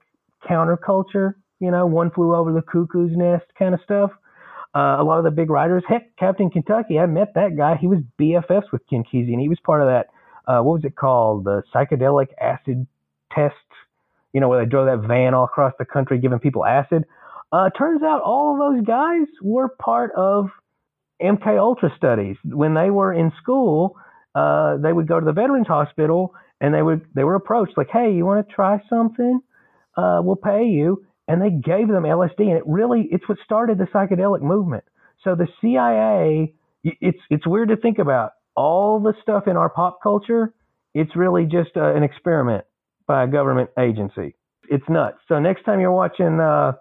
counterculture. 0.49 1.35
You 1.61 1.71
know, 1.71 1.87
one 1.87 2.11
flew 2.11 2.35
over 2.35 2.53
the 2.53 2.63
cuckoo's 2.63 3.17
nest 3.17 3.45
kind 3.59 3.75
of 3.75 3.81
stuff. 3.85 4.11
Uh, 4.75 4.97
a 4.99 5.05
lot 5.05 5.19
of 5.19 5.25
the 5.25 5.31
big 5.31 5.51
writers. 5.51 5.83
Heck, 5.89 6.15
Captain 6.19 6.51
Kentucky, 6.51 6.99
I 6.99 7.07
met 7.07 7.33
that 7.35 7.57
guy. 7.57 7.77
He 7.77 7.87
was 7.87 7.99
BFFs 8.21 8.71
with 8.73 8.83
Ken 8.89 9.05
Kesey, 9.05 9.33
and 9.33 9.41
he 9.41 9.49
was 9.49 9.59
part 9.65 9.81
of 9.81 9.89
that. 9.89 10.09
Uh, 10.47 10.61
what 10.61 10.75
was 10.75 10.85
it 10.85 10.97
called? 10.97 11.45
The 11.45 11.63
psychedelic 11.75 12.29
acid 12.41 12.87
test. 13.33 13.55
You 14.33 14.41
know, 14.41 14.49
where 14.49 14.63
they 14.63 14.69
drove 14.69 14.87
that 14.87 15.07
van 15.09 15.35
all 15.35 15.45
across 15.45 15.73
the 15.79 15.87
country 15.87 16.19
giving 16.19 16.39
people 16.39 16.65
acid. 16.65 17.05
Uh, 17.53 17.71
turns 17.71 18.03
out 18.03 18.21
all 18.23 18.53
of 18.53 18.59
those 18.77 18.85
guys 18.87 19.27
were 19.43 19.69
part 19.69 20.13
of 20.17 20.49
MK 21.23 21.59
Ultra 21.59 21.91
studies. 21.97 22.37
When 22.45 22.75
they 22.75 22.91
were 22.91 23.13
in 23.13 23.33
school, 23.41 23.97
uh, 24.35 24.77
they 24.79 24.93
would 24.93 25.09
go 25.09 25.19
to 25.21 25.25
the 25.27 25.33
Veterans 25.33 25.67
Hospital 25.67 26.35
and 26.61 26.75
they 26.75 26.83
would 26.83 27.07
they 27.15 27.25
were 27.25 27.35
approached 27.35 27.77
like, 27.77 27.89
"Hey, 27.91 28.13
you 28.15 28.25
want 28.27 28.47
to 28.47 28.55
try 28.55 28.83
something? 28.89 29.41
Uh, 29.97 30.21
we'll 30.23 30.37
pay 30.37 30.65
you." 30.67 31.05
And 31.29 31.43
they 31.43 31.51
gave 31.51 31.89
them 31.89 32.05
LSD, 32.05 32.41
and 32.41 32.53
it 32.59 32.63
really 32.67 33.09
it's 33.11 33.29
what 33.29 33.39
started 33.45 33.79
the 33.79 33.87
psychedelic 33.87 34.43
movement. 34.43 34.85
So 35.25 35.35
the 35.35 35.49
CIA, 35.61 36.55
it's 36.85 37.19
it's 37.31 37.47
weird 37.47 37.69
to 37.71 37.77
think 37.77 37.99
about 37.99 38.33
all 38.57 39.01
the 39.01 39.15
stuff 39.23 39.47
in 39.47 39.57
our 39.57 39.69
pop 39.69 40.01
culture. 40.03 40.53
It's 40.95 41.15
really 41.15 41.45
just 41.45 41.77
uh, 41.77 41.95
an 41.95 42.03
experiment 42.03 42.65
by 43.07 43.25
a 43.25 43.27
government 43.27 43.71
agency. 43.79 44.35
It's 44.69 44.85
nuts. 44.89 45.19
So 45.29 45.39
next 45.39 45.65
time 45.65 45.81
you're 45.81 45.93
watching 45.93 46.41
uh, 46.41 46.73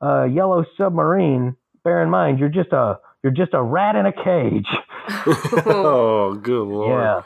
uh, 0.00 0.24
Yellow 0.24 0.64
Submarine, 0.76 1.56
bear 1.82 2.02
in 2.02 2.10
mind 2.10 2.38
you're 2.38 2.48
just 2.48 2.72
a 2.72 2.98
you're 3.22 3.32
just 3.32 3.54
a 3.54 3.62
rat 3.62 3.96
in 3.96 4.06
a 4.06 4.12
cage. 4.12 4.66
oh, 5.66 6.34
good 6.34 6.62
Lord. 6.62 7.00
Yeah. 7.00 7.22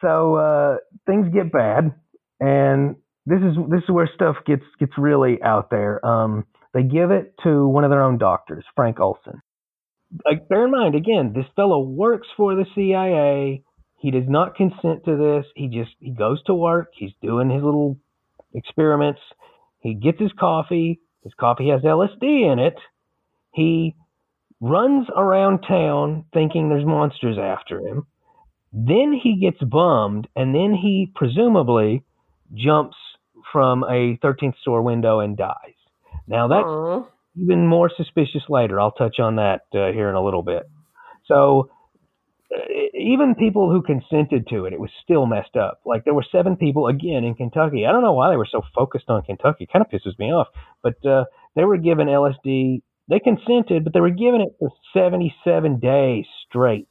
So 0.00 0.36
uh, 0.36 0.76
things 1.06 1.32
get 1.32 1.52
bad, 1.52 1.94
and 2.40 2.96
this 3.26 3.40
is 3.40 3.56
this 3.70 3.82
is 3.82 3.90
where 3.90 4.08
stuff 4.14 4.36
gets 4.46 4.64
gets 4.78 4.92
really 4.96 5.42
out 5.42 5.70
there. 5.70 6.04
Um, 6.06 6.46
they 6.74 6.82
give 6.82 7.10
it 7.10 7.34
to 7.44 7.66
one 7.66 7.84
of 7.84 7.90
their 7.90 8.02
own 8.02 8.18
doctors, 8.18 8.64
Frank 8.74 8.98
Olson. 9.00 9.42
Like, 10.24 10.48
bear 10.48 10.66
in 10.66 10.70
mind, 10.70 10.94
again, 10.94 11.32
this 11.34 11.46
fellow 11.56 11.80
works 11.80 12.28
for 12.36 12.54
the 12.54 12.66
CIA. 12.74 13.62
He 13.98 14.10
does 14.10 14.28
not 14.28 14.56
consent 14.56 15.04
to 15.04 15.16
this. 15.16 15.46
He 15.54 15.68
just 15.68 15.92
he 16.00 16.10
goes 16.10 16.42
to 16.44 16.54
work. 16.54 16.88
He's 16.94 17.12
doing 17.22 17.50
his 17.50 17.62
little 17.62 17.98
experiments. 18.54 19.20
He 19.80 19.94
gets 19.94 20.20
his 20.20 20.32
coffee. 20.38 21.00
His 21.22 21.32
coffee 21.34 21.68
has 21.68 21.82
LSD 21.82 22.52
in 22.52 22.58
it. 22.58 22.76
He 23.52 23.94
runs 24.60 25.08
around 25.16 25.60
town 25.62 26.24
thinking 26.32 26.68
there's 26.68 26.84
monsters 26.84 27.38
after 27.38 27.80
him. 27.80 28.06
Then 28.72 29.12
he 29.12 29.36
gets 29.36 29.62
bummed, 29.62 30.28
and 30.34 30.54
then 30.54 30.74
he 30.74 31.12
presumably 31.14 32.04
jumps 32.54 32.96
from 33.52 33.84
a 33.84 34.18
13th 34.22 34.56
store 34.60 34.82
window 34.82 35.20
and 35.20 35.36
dies. 35.36 35.76
Now 36.26 36.48
that's. 36.48 37.12
Even 37.36 37.66
more 37.66 37.90
suspicious 37.96 38.42
later. 38.48 38.80
I'll 38.80 38.92
touch 38.92 39.18
on 39.18 39.36
that 39.36 39.62
uh, 39.74 39.92
here 39.92 40.08
in 40.08 40.14
a 40.14 40.22
little 40.24 40.42
bit. 40.42 40.64
So 41.26 41.70
uh, 42.54 42.60
even 42.94 43.34
people 43.34 43.70
who 43.70 43.82
consented 43.82 44.46
to 44.48 44.66
it, 44.66 44.72
it 44.72 44.80
was 44.80 44.90
still 45.02 45.26
messed 45.26 45.56
up. 45.56 45.80
Like 45.86 46.04
there 46.04 46.14
were 46.14 46.26
seven 46.30 46.56
people 46.56 46.86
again 46.88 47.24
in 47.24 47.34
Kentucky. 47.34 47.86
I 47.86 47.92
don't 47.92 48.02
know 48.02 48.12
why 48.12 48.30
they 48.30 48.36
were 48.36 48.48
so 48.50 48.62
focused 48.74 49.08
on 49.08 49.22
Kentucky. 49.22 49.64
It 49.64 49.72
kind 49.72 49.84
of 49.84 49.90
pisses 49.90 50.18
me 50.18 50.26
off. 50.32 50.48
But 50.82 51.04
uh, 51.06 51.24
they 51.56 51.64
were 51.64 51.78
given 51.78 52.06
LSD. 52.08 52.82
They 53.08 53.18
consented, 53.18 53.84
but 53.84 53.92
they 53.92 54.00
were 54.00 54.10
given 54.10 54.40
it 54.40 54.54
for 54.58 54.70
77 54.94 55.80
days 55.80 56.24
straight. 56.48 56.88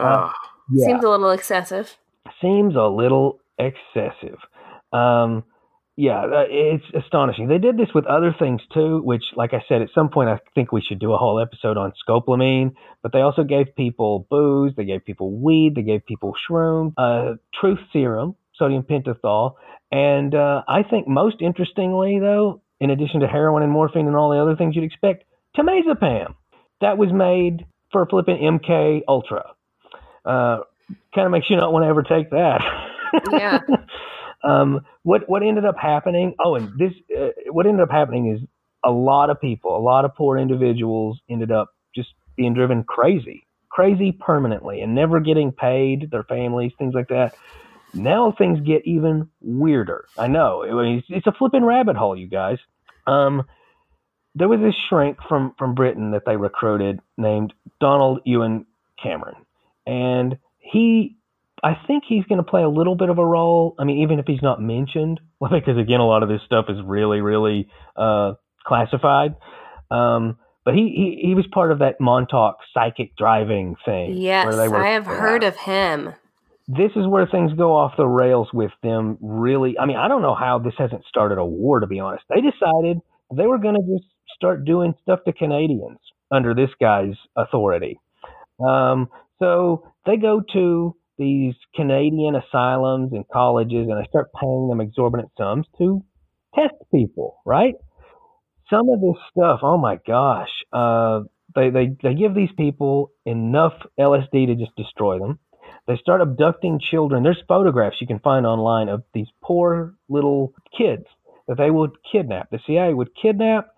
Ah, 0.00 0.32
Seems 0.76 1.04
a 1.04 1.08
little 1.08 1.30
excessive. 1.30 1.96
seems 2.40 2.74
a 2.74 2.82
little 2.88 3.38
excessive. 3.58 4.38
Um, 4.92 5.44
yeah, 5.96 6.20
uh, 6.20 6.44
it's 6.48 6.84
astonishing. 6.94 7.48
They 7.48 7.56
did 7.56 7.78
this 7.78 7.88
with 7.94 8.04
other 8.04 8.34
things 8.38 8.60
too, 8.74 9.00
which, 9.02 9.24
like 9.34 9.54
I 9.54 9.64
said, 9.66 9.80
at 9.80 9.88
some 9.94 10.10
point 10.10 10.28
I 10.28 10.38
think 10.54 10.70
we 10.70 10.82
should 10.82 10.98
do 10.98 11.14
a 11.14 11.16
whole 11.16 11.40
episode 11.40 11.78
on 11.78 11.92
scopolamine. 12.06 12.74
But 13.02 13.12
they 13.12 13.20
also 13.20 13.44
gave 13.44 13.74
people 13.74 14.26
booze, 14.28 14.74
they 14.76 14.84
gave 14.84 15.06
people 15.06 15.32
weed, 15.32 15.74
they 15.74 15.82
gave 15.82 16.04
people 16.04 16.34
shroom, 16.48 16.92
uh, 16.98 17.36
truth 17.58 17.78
serum, 17.94 18.36
sodium 18.58 18.82
pentothal, 18.82 19.54
and 19.90 20.34
uh, 20.34 20.62
I 20.68 20.82
think 20.82 21.08
most 21.08 21.36
interestingly, 21.40 22.18
though, 22.20 22.60
in 22.78 22.90
addition 22.90 23.20
to 23.20 23.26
heroin 23.26 23.62
and 23.62 23.72
morphine 23.72 24.06
and 24.06 24.16
all 24.16 24.30
the 24.30 24.38
other 24.38 24.54
things 24.56 24.76
you'd 24.76 24.84
expect, 24.84 25.24
temazepam. 25.56 26.34
That 26.82 26.98
was 26.98 27.10
made 27.10 27.64
for 27.90 28.04
flipping 28.06 28.36
MK 28.36 29.02
Ultra. 29.08 29.52
Uh, 30.26 30.58
kind 31.14 31.24
of 31.24 31.30
makes 31.30 31.48
you 31.48 31.56
not 31.56 31.72
want 31.72 31.84
to 31.84 31.88
ever 31.88 32.02
take 32.02 32.30
that. 32.30 32.60
Yeah. 33.32 33.60
um, 34.46 34.80
what 35.02 35.28
what 35.28 35.42
ended 35.42 35.64
up 35.64 35.76
happening? 35.80 36.34
Oh, 36.42 36.54
and 36.54 36.78
this 36.78 36.92
uh, 37.16 37.28
what 37.50 37.66
ended 37.66 37.82
up 37.82 37.90
happening 37.90 38.32
is 38.34 38.46
a 38.84 38.90
lot 38.90 39.30
of 39.30 39.40
people, 39.40 39.76
a 39.76 39.80
lot 39.80 40.04
of 40.04 40.14
poor 40.14 40.38
individuals 40.38 41.20
ended 41.28 41.50
up 41.50 41.70
just 41.94 42.08
being 42.36 42.54
driven 42.54 42.84
crazy, 42.84 43.46
crazy 43.70 44.12
permanently, 44.12 44.80
and 44.80 44.94
never 44.94 45.20
getting 45.20 45.52
paid. 45.52 46.10
Their 46.10 46.24
families, 46.24 46.72
things 46.78 46.94
like 46.94 47.08
that. 47.08 47.34
Now 47.94 48.34
things 48.36 48.60
get 48.60 48.86
even 48.86 49.28
weirder. 49.40 50.04
I 50.18 50.26
know 50.26 50.62
I 50.64 50.82
mean, 50.82 50.98
it's, 50.98 51.06
it's 51.08 51.26
a 51.26 51.32
flipping 51.32 51.64
rabbit 51.64 51.96
hole, 51.96 52.16
you 52.16 52.28
guys. 52.28 52.58
Um, 53.06 53.44
there 54.34 54.48
was 54.48 54.60
this 54.60 54.74
shrink 54.88 55.18
from 55.28 55.54
from 55.58 55.74
Britain 55.74 56.10
that 56.12 56.22
they 56.26 56.36
recruited 56.36 57.00
named 57.16 57.54
Donald 57.80 58.20
Ewen 58.24 58.66
Cameron, 59.02 59.36
and 59.86 60.36
he, 60.58 61.15
I 61.66 61.72
think 61.86 62.04
he's 62.08 62.24
going 62.30 62.38
to 62.44 62.48
play 62.54 62.62
a 62.62 62.68
little 62.68 62.94
bit 62.94 63.08
of 63.08 63.18
a 63.18 63.24
role. 63.26 63.74
I 63.78 63.84
mean, 63.84 63.98
even 64.04 64.18
if 64.20 64.26
he's 64.26 64.42
not 64.42 64.60
mentioned, 64.60 65.20
because 65.40 65.76
again, 65.78 66.00
a 66.00 66.06
lot 66.06 66.22
of 66.22 66.28
this 66.28 66.40
stuff 66.46 66.66
is 66.68 66.78
really, 66.84 67.20
really 67.20 67.68
uh, 67.96 68.34
classified. 68.64 69.34
Um, 69.90 70.38
but 70.64 70.74
he, 70.74 70.82
he 71.22 71.28
he 71.28 71.34
was 71.34 71.46
part 71.52 71.70
of 71.72 71.78
that 71.80 72.00
Montauk 72.00 72.58
psychic 72.74 73.16
driving 73.16 73.76
thing. 73.84 74.16
Yes, 74.16 74.46
where 74.46 74.56
they 74.56 74.68
were- 74.68 74.84
I 74.84 74.90
have 74.90 75.06
heard 75.06 75.44
of 75.44 75.56
him. 75.56 76.14
this 76.68 76.90
is 76.96 77.06
where 77.06 77.26
things 77.26 77.52
go 77.54 77.76
off 77.76 77.92
the 77.96 78.06
rails 78.22 78.48
with 78.52 78.72
them 78.82 79.16
really 79.20 79.78
i 79.78 79.86
mean 79.86 79.96
i 79.96 80.08
don't 80.08 80.20
know 80.26 80.34
how 80.34 80.58
this 80.58 80.74
hasn't 80.76 81.04
started 81.12 81.38
a 81.38 81.44
war 81.46 81.78
to 81.78 81.86
be 81.86 82.00
honest 82.00 82.24
they 82.28 82.40
decided 82.40 82.98
they 83.32 83.46
were 83.46 83.58
going 83.58 83.76
to 83.76 83.86
just 83.94 84.08
start 84.34 84.64
doing 84.64 84.92
stuff 85.02 85.20
to 85.24 85.32
canadians 85.32 86.00
under 86.32 86.52
this 86.54 86.70
guy's 86.80 87.14
authority 87.36 88.00
um, 88.66 89.08
so 89.38 89.84
they 90.06 90.16
go 90.16 90.42
to 90.52 90.96
these 91.18 91.54
canadian 91.74 92.34
asylums 92.34 93.12
and 93.12 93.24
colleges 93.32 93.88
and 93.88 93.98
they 93.98 94.08
start 94.08 94.30
paying 94.40 94.68
them 94.68 94.80
exorbitant 94.80 95.30
sums 95.36 95.66
to 95.78 96.02
test 96.54 96.74
people 96.92 97.38
right 97.44 97.74
some 98.70 98.88
of 98.88 99.00
this 99.00 99.20
stuff 99.30 99.60
oh 99.62 99.78
my 99.78 99.98
gosh 100.06 100.50
uh, 100.72 101.20
they, 101.54 101.70
they, 101.70 101.96
they 102.02 102.14
give 102.14 102.34
these 102.34 102.52
people 102.56 103.12
enough 103.24 103.74
lsd 103.98 104.46
to 104.46 104.54
just 104.54 104.74
destroy 104.76 105.18
them 105.18 105.38
they 105.86 105.96
start 105.96 106.20
abducting 106.20 106.80
children. 106.80 107.22
There's 107.22 107.42
photographs 107.46 108.00
you 108.00 108.06
can 108.06 108.18
find 108.18 108.44
online 108.44 108.88
of 108.88 109.04
these 109.14 109.28
poor 109.42 109.94
little 110.08 110.52
kids 110.76 111.04
that 111.46 111.58
they 111.58 111.70
would 111.70 111.92
kidnap. 112.10 112.50
The 112.50 112.58
CIA 112.66 112.92
would 112.92 113.10
kidnap, 113.14 113.68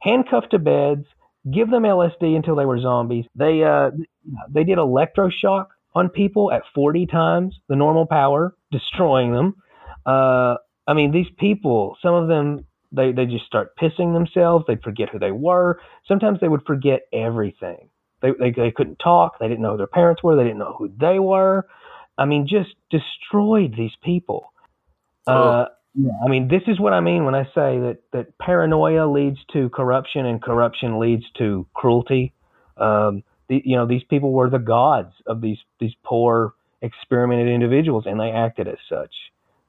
handcuff 0.00 0.48
to 0.50 0.58
beds, 0.58 1.06
give 1.52 1.70
them 1.70 1.84
LSD 1.84 2.34
until 2.34 2.56
they 2.56 2.66
were 2.66 2.80
zombies. 2.80 3.26
They 3.36 3.62
uh, 3.62 3.90
they 4.50 4.64
did 4.64 4.78
electroshock 4.78 5.66
on 5.94 6.08
people 6.08 6.52
at 6.52 6.62
40 6.74 7.06
times 7.06 7.58
the 7.68 7.76
normal 7.76 8.06
power, 8.06 8.54
destroying 8.70 9.32
them. 9.32 9.56
Uh, 10.06 10.56
I 10.86 10.94
mean, 10.94 11.12
these 11.12 11.26
people, 11.38 11.96
some 12.02 12.14
of 12.14 12.28
them, 12.28 12.64
they, 12.92 13.12
they 13.12 13.26
just 13.26 13.44
start 13.44 13.76
pissing 13.76 14.14
themselves. 14.14 14.64
They'd 14.66 14.82
forget 14.82 15.10
who 15.10 15.18
they 15.18 15.32
were. 15.32 15.80
Sometimes 16.06 16.40
they 16.40 16.48
would 16.48 16.64
forget 16.66 17.02
everything. 17.12 17.90
They, 18.20 18.30
they, 18.38 18.50
they 18.50 18.70
couldn't 18.70 18.98
talk. 18.98 19.38
They 19.38 19.48
didn't 19.48 19.62
know 19.62 19.72
who 19.72 19.78
their 19.78 19.86
parents 19.86 20.22
were. 20.22 20.36
They 20.36 20.44
didn't 20.44 20.58
know 20.58 20.74
who 20.78 20.90
they 20.98 21.18
were. 21.18 21.66
I 22.16 22.24
mean, 22.24 22.48
just 22.48 22.70
destroyed 22.90 23.74
these 23.76 23.92
people. 24.02 24.52
Oh. 25.26 25.32
Uh, 25.32 25.68
yeah, 25.94 26.12
I 26.24 26.28
mean, 26.28 26.48
this 26.48 26.62
is 26.66 26.78
what 26.78 26.92
I 26.92 27.00
mean 27.00 27.24
when 27.24 27.34
I 27.34 27.44
say 27.44 27.78
that, 27.80 27.98
that 28.12 28.38
paranoia 28.38 29.10
leads 29.10 29.38
to 29.52 29.68
corruption 29.70 30.26
and 30.26 30.40
corruption 30.40 30.98
leads 30.98 31.24
to 31.38 31.66
cruelty. 31.74 32.34
Um, 32.76 33.24
the, 33.48 33.62
you 33.64 33.76
know, 33.76 33.86
these 33.86 34.04
people 34.04 34.32
were 34.32 34.50
the 34.50 34.58
gods 34.58 35.12
of 35.26 35.40
these 35.40 35.58
these 35.80 35.94
poor 36.04 36.54
experimented 36.82 37.48
individuals, 37.48 38.04
and 38.06 38.20
they 38.20 38.30
acted 38.30 38.68
as 38.68 38.78
such. 38.88 39.14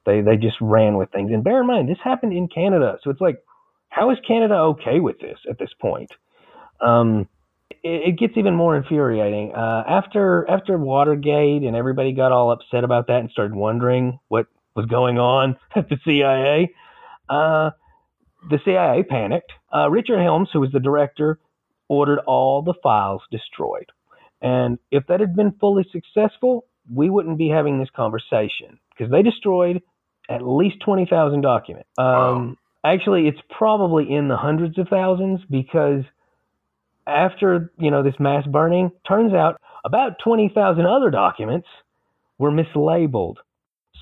They 0.05 0.21
they 0.21 0.37
just 0.37 0.57
ran 0.61 0.97
with 0.97 1.11
things. 1.11 1.31
And 1.31 1.43
bear 1.43 1.61
in 1.61 1.67
mind, 1.67 1.89
this 1.89 1.97
happened 2.03 2.33
in 2.33 2.47
Canada, 2.47 2.97
so 3.03 3.09
it's 3.09 3.21
like, 3.21 3.43
how 3.89 4.11
is 4.11 4.17
Canada 4.27 4.55
okay 4.55 4.99
with 4.99 5.19
this 5.19 5.37
at 5.49 5.57
this 5.57 5.71
point? 5.79 6.11
Um, 6.81 7.27
it, 7.83 8.09
it 8.09 8.19
gets 8.19 8.33
even 8.37 8.55
more 8.55 8.75
infuriating 8.75 9.53
uh, 9.55 9.83
after 9.87 10.49
after 10.49 10.77
Watergate, 10.77 11.63
and 11.63 11.75
everybody 11.75 12.13
got 12.13 12.31
all 12.31 12.51
upset 12.51 12.83
about 12.83 13.07
that 13.07 13.19
and 13.19 13.31
started 13.31 13.55
wondering 13.55 14.19
what 14.27 14.47
was 14.75 14.85
going 14.85 15.17
on 15.17 15.57
at 15.75 15.89
the 15.89 15.97
CIA. 16.05 16.73
Uh, 17.29 17.71
the 18.49 18.59
CIA 18.63 19.03
panicked. 19.03 19.51
Uh, 19.73 19.89
Richard 19.89 20.21
Helms, 20.21 20.49
who 20.51 20.61
was 20.61 20.71
the 20.71 20.79
director, 20.79 21.39
ordered 21.89 22.19
all 22.25 22.61
the 22.61 22.73
files 22.81 23.21
destroyed. 23.31 23.91
And 24.41 24.79
if 24.91 25.05
that 25.07 25.19
had 25.19 25.35
been 25.35 25.51
fully 25.59 25.85
successful, 25.91 26.65
we 26.93 27.09
wouldn't 27.09 27.37
be 27.37 27.49
having 27.49 27.79
this 27.79 27.89
conversation 27.95 28.79
because 28.91 29.11
they 29.11 29.21
destroyed 29.21 29.81
at 30.29 30.41
least 30.47 30.77
20,000 30.85 31.41
documents. 31.41 31.89
Um, 31.97 32.05
Wow. 32.05 32.55
Actually, 32.85 33.27
it's 33.27 33.41
probably 33.49 34.09
in 34.09 34.29
the 34.29 34.37
hundreds 34.37 34.77
of 34.77 34.87
thousands 34.87 35.41
because 35.49 36.03
after 37.05 37.71
you 37.77 37.91
know 37.91 38.03
this 38.03 38.15
mass 38.19 38.45
burning, 38.47 38.91
turns 39.07 39.33
out 39.33 39.59
about 39.83 40.13
20,000 40.23 40.85
other 40.85 41.09
documents 41.09 41.67
were 42.37 42.51
mislabeled. 42.51 43.35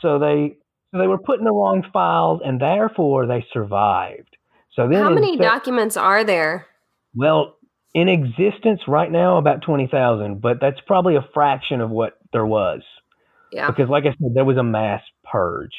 So 0.01 0.19
they 0.19 0.57
so 0.91 0.99
they 0.99 1.07
were 1.07 1.17
put 1.17 1.39
in 1.39 1.45
the 1.45 1.51
wrong 1.51 1.83
files, 1.91 2.41
and 2.45 2.61
therefore 2.61 3.25
they 3.25 3.45
survived. 3.51 4.37
So 4.73 4.87
then, 4.87 5.01
How 5.03 5.09
many 5.09 5.29
instead- 5.33 5.43
documents 5.45 5.97
are 5.97 6.23
there? 6.23 6.67
well, 7.15 7.55
in 7.93 8.09
existence 8.09 8.81
right 8.87 9.11
now, 9.11 9.37
about 9.37 9.61
20,000, 9.61 10.41
but 10.41 10.57
that's 10.61 10.79
probably 10.85 11.15
a 11.15 11.27
fraction 11.33 11.81
of 11.81 11.89
what 11.89 12.13
there 12.33 12.45
was. 12.45 12.81
Yeah. 13.51 13.67
Because, 13.67 13.89
like 13.89 14.03
I 14.03 14.15
said, 14.21 14.33
there 14.33 14.45
was 14.45 14.57
a 14.57 14.63
mass 14.63 15.01
purge. 15.23 15.71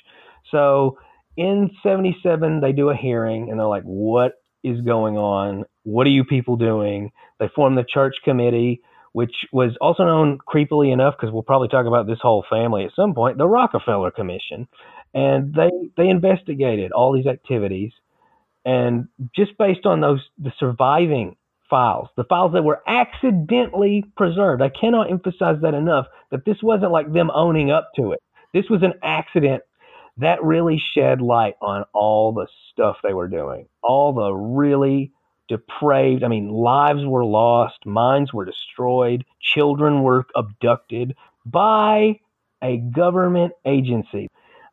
So 0.51 0.99
in 1.37 1.71
77, 1.83 2.61
they 2.61 2.73
do 2.73 2.88
a 2.90 2.97
hearing 2.97 3.51
and 3.51 3.61
they're 3.61 3.66
like, 3.66 3.85
what 3.85 4.33
is 4.64 4.81
going 4.81 5.16
on? 5.16 5.64
What 5.85 6.07
are 6.07 6.11
you 6.11 6.25
people 6.25 6.57
doing? 6.57 7.12
They 7.38 7.49
form 7.55 7.77
the 7.77 7.85
church 7.85 8.16
committee, 8.25 8.81
which 9.12 9.35
was 9.53 9.77
also 9.81 10.05
known 10.05 10.38
creepily 10.53 10.92
enough, 10.92 11.14
because 11.18 11.33
we'll 11.33 11.42
probably 11.42 11.68
talk 11.68 11.87
about 11.87 12.07
this 12.07 12.18
whole 12.21 12.44
family 12.51 12.85
at 12.85 12.94
some 12.97 13.14
point, 13.14 13.38
the 13.38 13.47
Rockefeller 13.47 14.11
Commission. 14.11 14.66
And 15.14 15.55
they, 15.55 15.71
they 15.97 16.09
investigated 16.09 16.92
all 16.92 17.12
these 17.12 17.27
activities. 17.27 17.92
And 18.64 19.09
just 19.35 19.57
based 19.59 19.87
on 19.87 20.01
those, 20.01 20.21
the 20.38 20.53
surviving 20.59 21.37
files, 21.68 22.09
the 22.16 22.24
files 22.24 22.52
that 22.52 22.64
were 22.64 22.83
accidentally 22.87 24.04
preserved, 24.16 24.62
I 24.62 24.68
cannot 24.68 25.11
emphasize 25.11 25.57
that 25.62 25.74
enough 25.74 26.07
that 26.31 26.44
this 26.44 26.62
wasn't 26.62 26.92
like 26.92 27.12
them 27.12 27.31
owning 27.33 27.70
up 27.70 27.90
to 27.96 28.12
it. 28.12 28.20
This 28.52 28.68
was 28.70 28.83
an 28.83 28.94
accident 29.02 29.62
that 30.18 30.42
really 30.42 30.83
shed 30.94 31.20
light 31.20 31.54
on 31.61 31.85
all 31.92 32.33
the 32.33 32.46
stuff 32.72 32.96
they 33.02 33.14
were 33.14 33.28
doing, 33.28 33.68
all 33.83 34.12
the 34.12 34.33
really 34.33 35.12
depraved. 35.48 36.24
I 36.24 36.28
mean, 36.28 36.50
lives 36.50 37.04
were 37.04 37.24
lost, 37.24 37.87
minds 37.87 38.33
were 38.33 38.44
destroyed, 38.44 39.24
children 39.40 40.02
were 40.02 40.26
abducted 40.35 41.14
by 41.46 42.20
a 42.62 42.78
government 42.78 43.52
agency. 43.64 44.28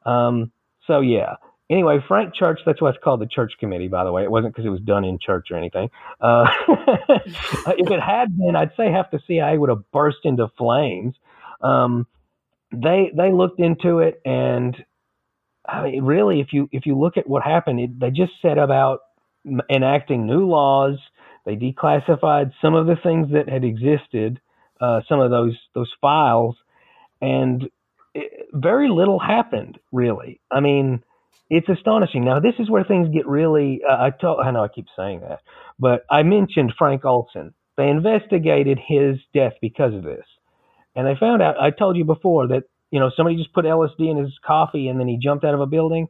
Um, 0.05 0.51
so, 0.87 0.99
yeah. 0.99 1.35
Anyway, 1.69 1.97
Frank 2.07 2.35
Church, 2.35 2.59
that's 2.65 2.79
why 2.79 2.89
it's 2.89 2.99
called 3.03 3.21
the 3.21 3.25
Church 3.27 3.53
Committee, 3.59 3.87
by 3.87 4.03
the 4.03 4.11
way. 4.11 4.23
It 4.23 4.29
wasn't 4.29 4.53
because 4.53 4.67
it 4.67 4.69
was 4.69 4.81
done 4.81 5.03
in 5.03 5.17
church 5.19 5.47
or 5.49 5.57
anything. 5.57 5.89
Uh, 6.21 6.45
if 6.67 7.89
it 7.89 7.99
had 7.99 8.37
been, 8.37 8.55
I'd 8.55 8.71
say 8.77 8.91
half 8.91 9.09
the 9.09 9.19
CIA 9.25 9.57
would 9.57 9.69
have 9.69 9.89
burst 9.91 10.19
into 10.23 10.47
flames. 10.59 11.15
Um, 11.61 12.05
they 12.71 13.11
they 13.15 13.31
looked 13.31 13.59
into 13.59 13.99
it, 13.99 14.21
and 14.25 14.75
I 15.67 15.83
mean, 15.83 16.03
really, 16.03 16.39
if 16.39 16.53
you 16.53 16.69
if 16.71 16.85
you 16.85 16.97
look 16.99 17.17
at 17.17 17.27
what 17.27 17.41
happened, 17.41 17.79
it, 17.79 17.99
they 17.99 18.11
just 18.11 18.33
set 18.41 18.59
about 18.59 18.99
enacting 19.69 20.27
new 20.27 20.47
laws. 20.47 20.99
They 21.45 21.55
declassified 21.55 22.51
some 22.61 22.75
of 22.75 22.85
the 22.87 22.95
things 23.01 23.31
that 23.33 23.49
had 23.49 23.63
existed, 23.63 24.39
uh, 24.79 25.01
some 25.07 25.19
of 25.19 25.31
those 25.31 25.57
those 25.73 25.91
files, 25.99 26.57
and 27.21 27.69
it, 28.13 28.49
very 28.53 28.89
little 28.89 29.19
happened. 29.19 29.79
Really, 29.91 30.41
I 30.51 30.59
mean, 30.59 31.03
it's 31.49 31.69
astonishing. 31.69 32.25
Now, 32.25 32.39
this 32.39 32.55
is 32.59 32.69
where 32.69 32.83
things 32.83 33.09
get 33.13 33.27
really. 33.27 33.81
Uh, 33.87 33.95
I 34.05 34.09
told, 34.09 34.39
I 34.39 34.51
know 34.51 34.63
I 34.63 34.67
keep 34.67 34.87
saying 34.95 35.21
that, 35.21 35.41
but 35.79 36.05
I 36.09 36.23
mentioned 36.23 36.73
Frank 36.77 37.05
Olson. 37.05 37.53
They 37.77 37.89
investigated 37.89 38.79
his 38.85 39.17
death 39.33 39.53
because 39.61 39.93
of 39.93 40.03
this, 40.03 40.25
and 40.95 41.05
they 41.05 41.15
found 41.15 41.41
out. 41.41 41.59
I 41.59 41.71
told 41.71 41.97
you 41.97 42.05
before 42.05 42.47
that 42.47 42.63
you 42.91 42.99
know 42.99 43.11
somebody 43.15 43.35
just 43.37 43.53
put 43.53 43.65
LSD 43.65 44.09
in 44.09 44.17
his 44.17 44.37
coffee 44.45 44.87
and 44.87 44.99
then 44.99 45.07
he 45.07 45.17
jumped 45.17 45.43
out 45.45 45.53
of 45.53 45.61
a 45.61 45.65
building. 45.67 46.07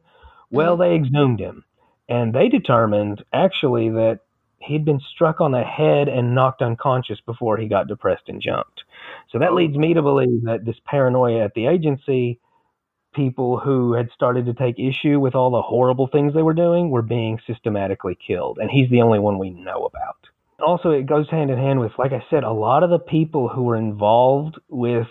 Well, 0.50 0.76
they 0.76 0.94
exhumed 0.94 1.40
him, 1.40 1.64
and 2.08 2.32
they 2.34 2.48
determined 2.48 3.24
actually 3.32 3.90
that 3.90 4.20
he'd 4.60 4.84
been 4.84 5.00
struck 5.00 5.40
on 5.40 5.52
the 5.52 5.62
head 5.62 6.08
and 6.08 6.34
knocked 6.34 6.62
unconscious 6.62 7.20
before 7.26 7.56
he 7.56 7.68
got 7.68 7.88
depressed 7.88 8.28
and 8.28 8.40
jumped. 8.40 8.84
So 9.30 9.38
that 9.38 9.52
Oh. 9.52 9.54
leads 9.54 9.76
me 9.76 9.94
to 9.94 10.02
believe 10.02 10.44
that 10.44 10.64
this 10.64 10.80
paranoia 10.84 11.44
at 11.44 11.54
the 11.54 11.66
agency 11.66 12.40
people 13.16 13.58
who 13.58 13.94
had 13.94 14.10
started 14.14 14.46
to 14.46 14.54
take 14.54 14.78
issue 14.78 15.18
with 15.18 15.34
all 15.34 15.50
the 15.50 15.62
horrible 15.62 16.08
things 16.12 16.34
they 16.34 16.42
were 16.42 16.54
doing 16.54 16.90
were 16.90 17.02
being 17.02 17.40
systematically 17.46 18.16
killed. 18.26 18.58
And 18.60 18.70
he's 18.70 18.90
the 18.90 19.02
only 19.02 19.18
one 19.18 19.38
we 19.38 19.50
know 19.50 19.86
about. 19.86 20.16
Also, 20.64 20.90
it 20.90 21.06
goes 21.06 21.28
hand 21.30 21.50
in 21.50 21.58
hand 21.58 21.80
with, 21.80 21.92
like 21.98 22.12
I 22.12 22.24
said, 22.30 22.44
a 22.44 22.52
lot 22.52 22.82
of 22.82 22.90
the 22.90 22.98
people 22.98 23.48
who 23.48 23.62
were 23.62 23.76
involved 23.76 24.56
with 24.68 25.08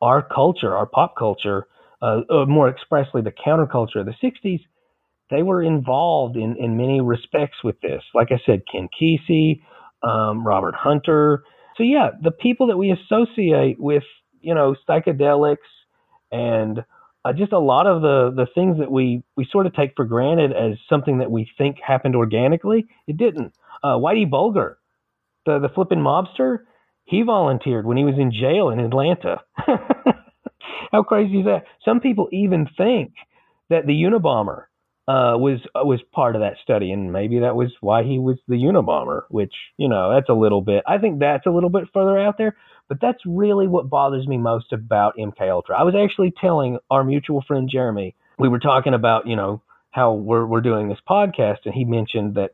our 0.00 0.22
culture, 0.22 0.76
our 0.76 0.86
pop 0.86 1.14
culture, 1.16 1.66
uh, 2.00 2.20
uh, 2.30 2.46
more 2.46 2.68
expressly 2.68 3.22
the 3.22 3.32
counterculture 3.32 3.96
of 3.96 4.06
the 4.06 4.14
60s, 4.22 4.60
they 5.30 5.42
were 5.42 5.62
involved 5.62 6.36
in, 6.36 6.56
in 6.56 6.76
many 6.76 7.00
respects 7.00 7.58
with 7.64 7.80
this. 7.80 8.02
Like 8.14 8.28
I 8.30 8.40
said, 8.46 8.62
Ken 8.70 8.88
Kesey, 9.00 9.60
um, 10.02 10.46
Robert 10.46 10.74
Hunter. 10.74 11.44
So, 11.76 11.82
yeah, 11.82 12.10
the 12.22 12.30
people 12.30 12.68
that 12.68 12.76
we 12.78 12.92
associate 12.92 13.78
with, 13.78 14.04
you 14.40 14.54
know, 14.54 14.74
psychedelics 14.88 15.56
and 16.30 16.84
uh, 17.24 17.32
just 17.32 17.52
a 17.52 17.58
lot 17.58 17.86
of 17.86 18.02
the 18.02 18.32
the 18.34 18.46
things 18.54 18.78
that 18.78 18.90
we 18.90 19.22
we 19.36 19.46
sort 19.50 19.66
of 19.66 19.74
take 19.74 19.92
for 19.96 20.04
granted 20.04 20.52
as 20.52 20.78
something 20.88 21.18
that 21.18 21.30
we 21.30 21.50
think 21.58 21.76
happened 21.84 22.16
organically, 22.16 22.86
it 23.06 23.16
didn't. 23.16 23.52
Uh, 23.82 23.96
Whitey 23.96 24.28
Bulger, 24.28 24.78
the 25.46 25.58
the 25.58 25.68
flipping 25.68 25.98
mobster, 26.00 26.60
he 27.04 27.22
volunteered 27.22 27.86
when 27.86 27.96
he 27.96 28.04
was 28.04 28.16
in 28.18 28.32
jail 28.32 28.70
in 28.70 28.80
Atlanta. 28.80 29.40
How 30.92 31.02
crazy 31.02 31.40
is 31.40 31.46
that? 31.46 31.64
Some 31.84 32.00
people 32.00 32.28
even 32.32 32.68
think 32.76 33.12
that 33.70 33.86
the 33.86 33.92
Unabomber 33.94 34.64
uh, 35.08 35.36
was 35.38 35.60
was 35.74 36.00
part 36.12 36.36
of 36.36 36.42
that 36.42 36.56
study, 36.62 36.92
and 36.92 37.12
maybe 37.12 37.40
that 37.40 37.56
was 37.56 37.72
why 37.80 38.04
he 38.04 38.18
was 38.18 38.38
the 38.48 38.56
Unabomber. 38.56 39.22
Which 39.28 39.54
you 39.76 39.88
know, 39.88 40.14
that's 40.14 40.28
a 40.28 40.34
little 40.34 40.62
bit. 40.62 40.84
I 40.86 40.98
think 40.98 41.18
that's 41.20 41.46
a 41.46 41.50
little 41.50 41.70
bit 41.70 41.84
further 41.92 42.18
out 42.18 42.38
there. 42.38 42.56
But 42.88 42.98
that's 43.00 43.18
really 43.26 43.68
what 43.68 43.90
bothers 43.90 44.26
me 44.26 44.38
most 44.38 44.72
about 44.72 45.16
MK 45.18 45.50
Ultra. 45.50 45.78
I 45.78 45.82
was 45.82 45.94
actually 45.94 46.32
telling 46.40 46.78
our 46.90 47.04
mutual 47.04 47.44
friend 47.46 47.68
Jeremy, 47.70 48.14
we 48.38 48.48
were 48.48 48.60
talking 48.60 48.94
about, 48.94 49.26
you 49.26 49.36
know, 49.36 49.62
how 49.90 50.14
we're 50.14 50.46
we're 50.46 50.60
doing 50.60 50.88
this 50.88 50.98
podcast, 51.08 51.58
and 51.64 51.74
he 51.74 51.84
mentioned 51.84 52.34
that 52.36 52.52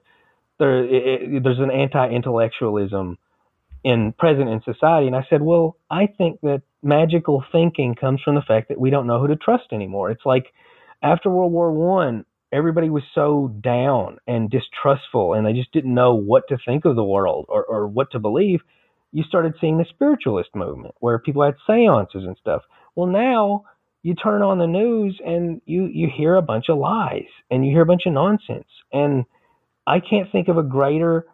there 0.59 0.85
it, 0.85 1.43
there's 1.43 1.59
an 1.59 1.71
anti-intellectualism 1.71 3.19
in 3.85 4.15
present 4.19 4.49
in 4.49 4.63
society, 4.65 5.07
and 5.07 5.17
I 5.17 5.27
said, 5.29 5.43
well, 5.43 5.77
I 5.91 6.07
think 6.07 6.41
that 6.41 6.63
magical 6.83 7.45
thinking 7.53 7.95
comes 7.95 8.21
from 8.23 8.35
the 8.35 8.43
fact 8.43 8.69
that 8.69 8.81
we 8.81 8.91
don't 8.91 9.07
know 9.07 9.21
who 9.21 9.29
to 9.29 9.37
trust 9.37 9.65
anymore. 9.73 10.11
It's 10.11 10.25
like 10.25 10.47
after 11.03 11.29
World 11.29 11.53
War 11.53 11.71
One, 11.71 12.25
everybody 12.53 12.89
was 12.89 13.03
so 13.15 13.55
down 13.61 14.19
and 14.27 14.51
distrustful, 14.51 15.35
and 15.35 15.47
they 15.47 15.53
just 15.53 15.73
didn't 15.73 15.95
know 15.95 16.15
what 16.15 16.45
to 16.49 16.57
think 16.65 16.85
of 16.85 16.97
the 16.97 17.05
world 17.05 17.47
or, 17.49 17.65
or 17.65 17.87
what 17.87 18.11
to 18.13 18.19
believe 18.19 18.61
you 19.15 19.23
started 19.23 19.55
seeing 19.61 19.79
the 19.79 19.87
spiritualist 19.89 20.51
movement 20.57 20.97
where 20.99 21.21
people 21.21 21.45
had 21.45 21.55
seances 21.69 22.25
and 22.27 22.37
stuff. 22.41 22.63
Well, 22.97 23.07
now 23.07 23.65
you 24.03 24.15
turn 24.17 24.43
on 24.43 24.59
the 24.59 24.67
news 24.67 25.21
and 25.25 25.63
you, 25.67 25.87
you 25.87 26.09
hear 26.15 26.35
a 26.35 26.43
bunch 26.43 26.65
of 26.69 26.79
lies 26.79 27.31
and 27.49 27.65
you 27.65 27.71
hear 27.71 27.83
a 27.83 27.87
bunch 27.87 28.03
of 28.07 28.13
nonsense. 28.13 28.67
And 28.93 29.25
I 29.87 30.01
can't 30.01 30.33
think 30.33 30.49
of 30.49 30.59
a 30.59 30.65
greater 30.65 31.27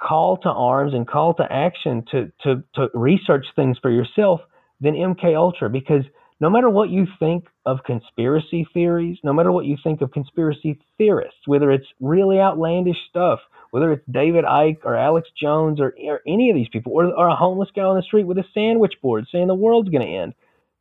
call 0.00 0.36
to 0.38 0.48
arms 0.48 0.94
and 0.94 1.08
call 1.08 1.34
to 1.34 1.46
action 1.50 2.04
to, 2.12 2.30
to, 2.44 2.62
to 2.76 2.88
research 2.94 3.46
things 3.56 3.78
for 3.82 3.90
yourself 3.90 4.40
than 4.80 4.94
MK 4.94 5.36
Ultra 5.36 5.68
because 5.68 6.04
no 6.38 6.48
matter 6.48 6.70
what 6.70 6.88
you 6.88 7.06
think 7.18 7.46
of 7.64 7.78
conspiracy 7.84 8.64
theories, 8.72 9.18
no 9.24 9.32
matter 9.32 9.50
what 9.50 9.64
you 9.64 9.76
think 9.82 10.02
of 10.02 10.12
conspiracy 10.12 10.78
theorists, 10.98 11.40
whether 11.46 11.72
it's 11.72 11.86
really 12.00 12.38
outlandish 12.38 12.98
stuff, 13.10 13.40
whether 13.76 13.92
it's 13.92 14.06
David 14.10 14.46
Icke 14.46 14.86
or 14.86 14.96
Alex 14.96 15.28
Jones 15.38 15.80
or, 15.80 15.94
or 16.02 16.22
any 16.26 16.48
of 16.48 16.56
these 16.56 16.70
people, 16.72 16.92
or, 16.94 17.12
or 17.14 17.28
a 17.28 17.36
homeless 17.36 17.68
guy 17.76 17.82
on 17.82 17.96
the 17.96 18.02
street 18.02 18.24
with 18.24 18.38
a 18.38 18.44
sandwich 18.54 18.94
board 19.02 19.26
saying 19.30 19.48
the 19.48 19.54
world's 19.54 19.90
going 19.90 20.06
to 20.06 20.16
end, 20.16 20.32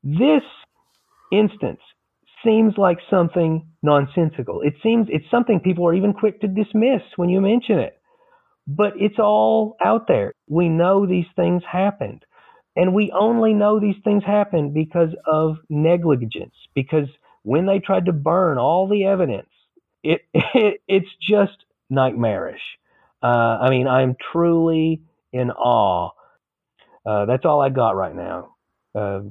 This 0.02 0.44
instance 1.30 1.82
seems 2.42 2.76
like 2.78 3.00
something 3.10 3.68
nonsensical. 3.84 4.62
It 4.62 4.76
seems 4.82 5.08
it's 5.10 5.30
something 5.30 5.60
people 5.60 5.86
are 5.86 5.94
even 5.94 6.14
quick 6.14 6.40
to 6.40 6.48
dismiss 6.48 7.02
when 7.18 7.28
you 7.28 7.42
mention 7.42 7.80
it. 7.80 8.00
But 8.66 8.94
it's 8.96 9.20
all 9.20 9.76
out 9.84 10.08
there. 10.08 10.34
We 10.48 10.70
know 10.70 11.06
these 11.06 11.28
things 11.36 11.64
happened. 11.70 12.24
And 12.78 12.94
we 12.94 13.12
only 13.12 13.54
know 13.54 13.82
these 13.82 14.02
things 14.06 14.24
happened 14.24 14.74
because 14.74 15.10
of 15.30 15.58
negligence, 15.70 16.56
because 16.74 17.10
when 17.44 17.66
they 17.66 17.80
tried 17.80 18.06
to 18.06 18.14
burn 18.14 18.58
all 18.58 18.88
the 18.88 19.04
evidence, 19.04 19.50
it, 20.02 20.22
it 20.34 20.80
it's 20.88 21.12
just 21.22 21.58
nightmarish. 21.90 22.62
Uh, 23.26 23.58
I 23.60 23.72
mean, 23.72 23.88
I'm 23.88 24.16
truly 24.32 25.02
in 25.34 25.50
awe. 25.50 26.12
Uh, 27.04 27.26
that's 27.26 27.44
all 27.44 27.60
I 27.60 27.70
got 27.70 27.96
right 27.96 28.16
now. 28.16 28.56
Uh, 28.94 29.22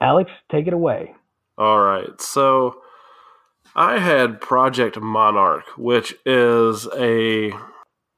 Alex, 0.00 0.30
take 0.50 0.66
it 0.66 0.72
away. 0.72 1.14
All 1.58 1.78
right. 1.80 2.18
So 2.18 2.80
I 3.74 3.98
had 3.98 4.40
Project 4.40 4.98
Monarch, 4.98 5.66
which 5.76 6.14
is 6.24 6.88
a 6.96 7.52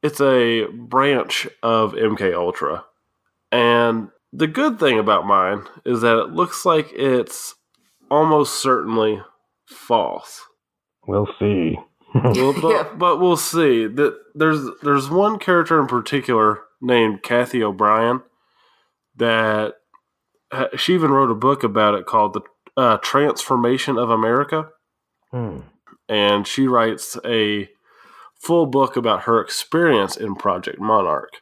it's 0.05 0.21
a 0.21 0.67
branch 0.67 1.49
of 1.61 1.95
MK 1.95 2.33
Ultra. 2.33 2.85
And 3.51 4.11
the 4.33 4.47
good 4.47 4.79
thing 4.79 5.01
about 5.01 5.27
mine 5.27 5.65
is 5.85 6.03
that 6.03 6.21
it 6.21 6.31
looks 6.31 6.65
like 6.65 6.93
it's 6.93 7.57
almost 8.13 8.63
certainly 8.63 9.21
false. 9.67 10.43
We'll 11.09 11.29
see. 11.41 11.79
Well, 12.15 12.53
but, 12.61 12.69
Yeah. 12.71 12.89
but 12.97 13.19
we'll 13.21 13.37
see. 13.37 13.87
That 13.87 14.17
there's 14.35 14.69
there's 14.83 15.11
one 15.11 15.39
character 15.39 15.81
in 15.81 15.87
particular 15.87 16.61
named 16.81 17.23
Cathy 17.23 17.63
O'Brien 17.63 18.23
that 19.17 19.75
uh, 20.53 20.67
she 20.77 20.95
even 20.95 21.11
wrote 21.11 21.31
a 21.31 21.35
book 21.35 21.63
about 21.65 21.95
it 21.95 22.07
called 22.07 22.35
the 22.35 22.41
uh, 22.77 22.97
Trance 22.99 23.43
Formation 23.43 23.99
of 23.99 24.09
America, 24.11 24.69
Hmm. 25.33 25.61
and 26.09 26.47
she 26.47 26.67
writes 26.69 27.17
a 27.25 27.69
full 28.41 28.67
book 28.67 28.97
about 28.97 29.23
her 29.25 29.41
experience 29.41 30.17
in 30.17 30.37
Project 30.37 30.79
Monarch. 30.81 31.33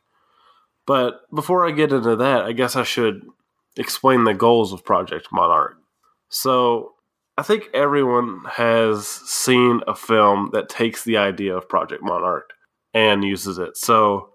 But 0.86 1.20
before 1.34 1.66
I 1.66 1.72
get 1.72 1.92
into 1.92 2.16
that, 2.16 2.42
I 2.44 2.52
guess 2.52 2.74
I 2.74 2.82
should 2.84 3.22
explain 3.76 4.24
the 4.24 4.32
goals 4.34 4.72
of 4.72 4.84
Project 4.84 5.28
Monarch. 5.30 5.76
So, 6.30 6.94
I 7.38 7.42
think 7.42 7.68
everyone 7.74 8.40
has 8.50 9.06
seen 9.06 9.80
a 9.86 9.94
film 9.94 10.50
that 10.52 10.68
takes 10.68 11.04
the 11.04 11.18
idea 11.18 11.54
of 11.56 11.68
Project 11.68 12.02
Monarch 12.02 12.48
and 12.94 13.22
uses 13.22 13.58
it. 13.58 13.76
So, 13.76 14.30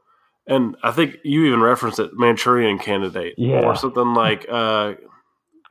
and 0.48 0.76
I 0.84 0.92
think 0.92 1.18
you 1.24 1.46
even 1.46 1.62
referenced 1.62 2.00
it, 2.00 2.12
Manchurian 2.14 2.78
Candidate, 2.78 3.34
Yeah. 3.38 3.66
or 3.66 3.76
something 3.76 4.14
like 4.14 4.46
uh, 4.50 4.94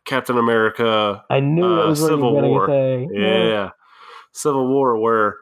Captain 0.06 0.38
America 0.38 1.22
I 1.30 1.38
knew 1.40 1.64
Uh, 1.64 1.76
that 1.82 1.88
was 1.88 2.00
Civil 2.00 2.32
War. 2.42 2.66
say. 2.66 3.08
yeah. 3.12 3.70
Civil 4.32 4.66
War, 4.68 4.98
where 4.98 5.36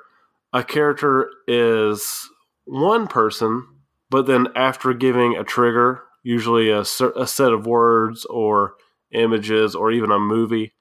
a 0.52 0.62
character 0.62 1.30
is 1.46 2.28
one 2.66 3.06
person, 3.06 3.66
but 4.10 4.26
then 4.26 4.48
after 4.56 4.92
giving 4.92 5.36
a 5.36 5.44
trigger, 5.44 6.02
usually 6.22 6.68
a, 6.70 6.80
a 6.80 7.26
set 7.26 7.52
of 7.52 7.66
words 7.66 8.26
or 8.26 8.74
images 9.12 9.74
or 9.74 9.90
even 9.90 10.10
a 10.10 10.18
movie, 10.18 10.72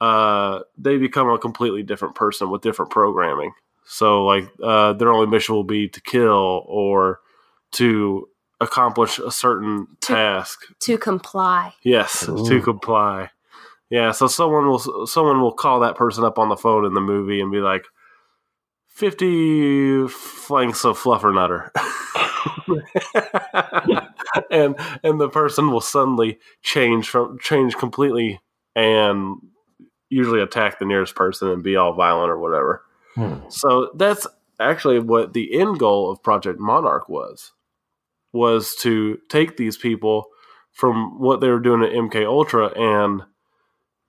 uh, 0.00 0.60
they 0.76 0.96
become 0.98 1.28
a 1.30 1.38
completely 1.38 1.82
different 1.82 2.14
person 2.14 2.50
with 2.50 2.62
different 2.62 2.90
programming. 2.90 3.52
So, 3.84 4.24
like, 4.24 4.44
uh, 4.62 4.92
their 4.92 5.10
only 5.12 5.26
mission 5.26 5.54
will 5.54 5.64
be 5.64 5.88
to 5.88 6.00
kill 6.02 6.64
or 6.66 7.20
to 7.72 8.28
accomplish 8.60 9.18
a 9.18 9.30
certain 9.30 9.86
To- 10.02 10.12
task. 10.14 10.60
to 10.80 10.98
comply. 10.98 11.74
Yes, 11.82 12.26
to 12.26 12.60
comply. 12.60 13.30
Yeah, 13.90 14.12
so 14.12 14.26
someone 14.26 14.66
will 14.66 15.06
someone 15.06 15.40
will 15.40 15.52
call 15.52 15.80
that 15.80 15.96
person 15.96 16.22
up 16.24 16.38
on 16.38 16.50
the 16.50 16.56
phone 16.56 16.84
in 16.84 16.92
the 16.92 17.00
movie 17.00 17.40
and 17.40 17.50
be 17.50 17.60
like, 17.60 17.86
50 18.88 20.08
flanks 20.08 20.84
of 20.84 20.98
fluffernutter. 20.98 21.70
and 24.50 24.76
and 25.02 25.20
the 25.20 25.28
person 25.30 25.70
will 25.70 25.80
suddenly 25.80 26.38
change 26.62 27.08
from 27.08 27.38
change 27.38 27.76
completely 27.76 28.40
and 28.76 29.36
usually 30.10 30.40
attack 30.40 30.78
the 30.78 30.84
nearest 30.84 31.14
person 31.14 31.48
and 31.48 31.62
be 31.62 31.76
all 31.76 31.92
violent 31.92 32.30
or 32.30 32.38
whatever. 32.38 32.84
Hmm. 33.14 33.36
So 33.48 33.90
that's 33.94 34.26
actually 34.60 34.98
what 34.98 35.32
the 35.32 35.58
end 35.58 35.78
goal 35.78 36.10
of 36.10 36.22
Project 36.22 36.58
Monarch 36.58 37.08
was 37.08 37.52
was 38.32 38.74
to 38.76 39.18
take 39.28 39.56
these 39.56 39.76
people 39.76 40.28
from 40.72 41.18
what 41.18 41.40
they 41.40 41.48
were 41.48 41.60
doing 41.60 41.82
at 41.82 41.92
MK 41.92 42.26
Ultra 42.26 42.68
and 42.68 43.22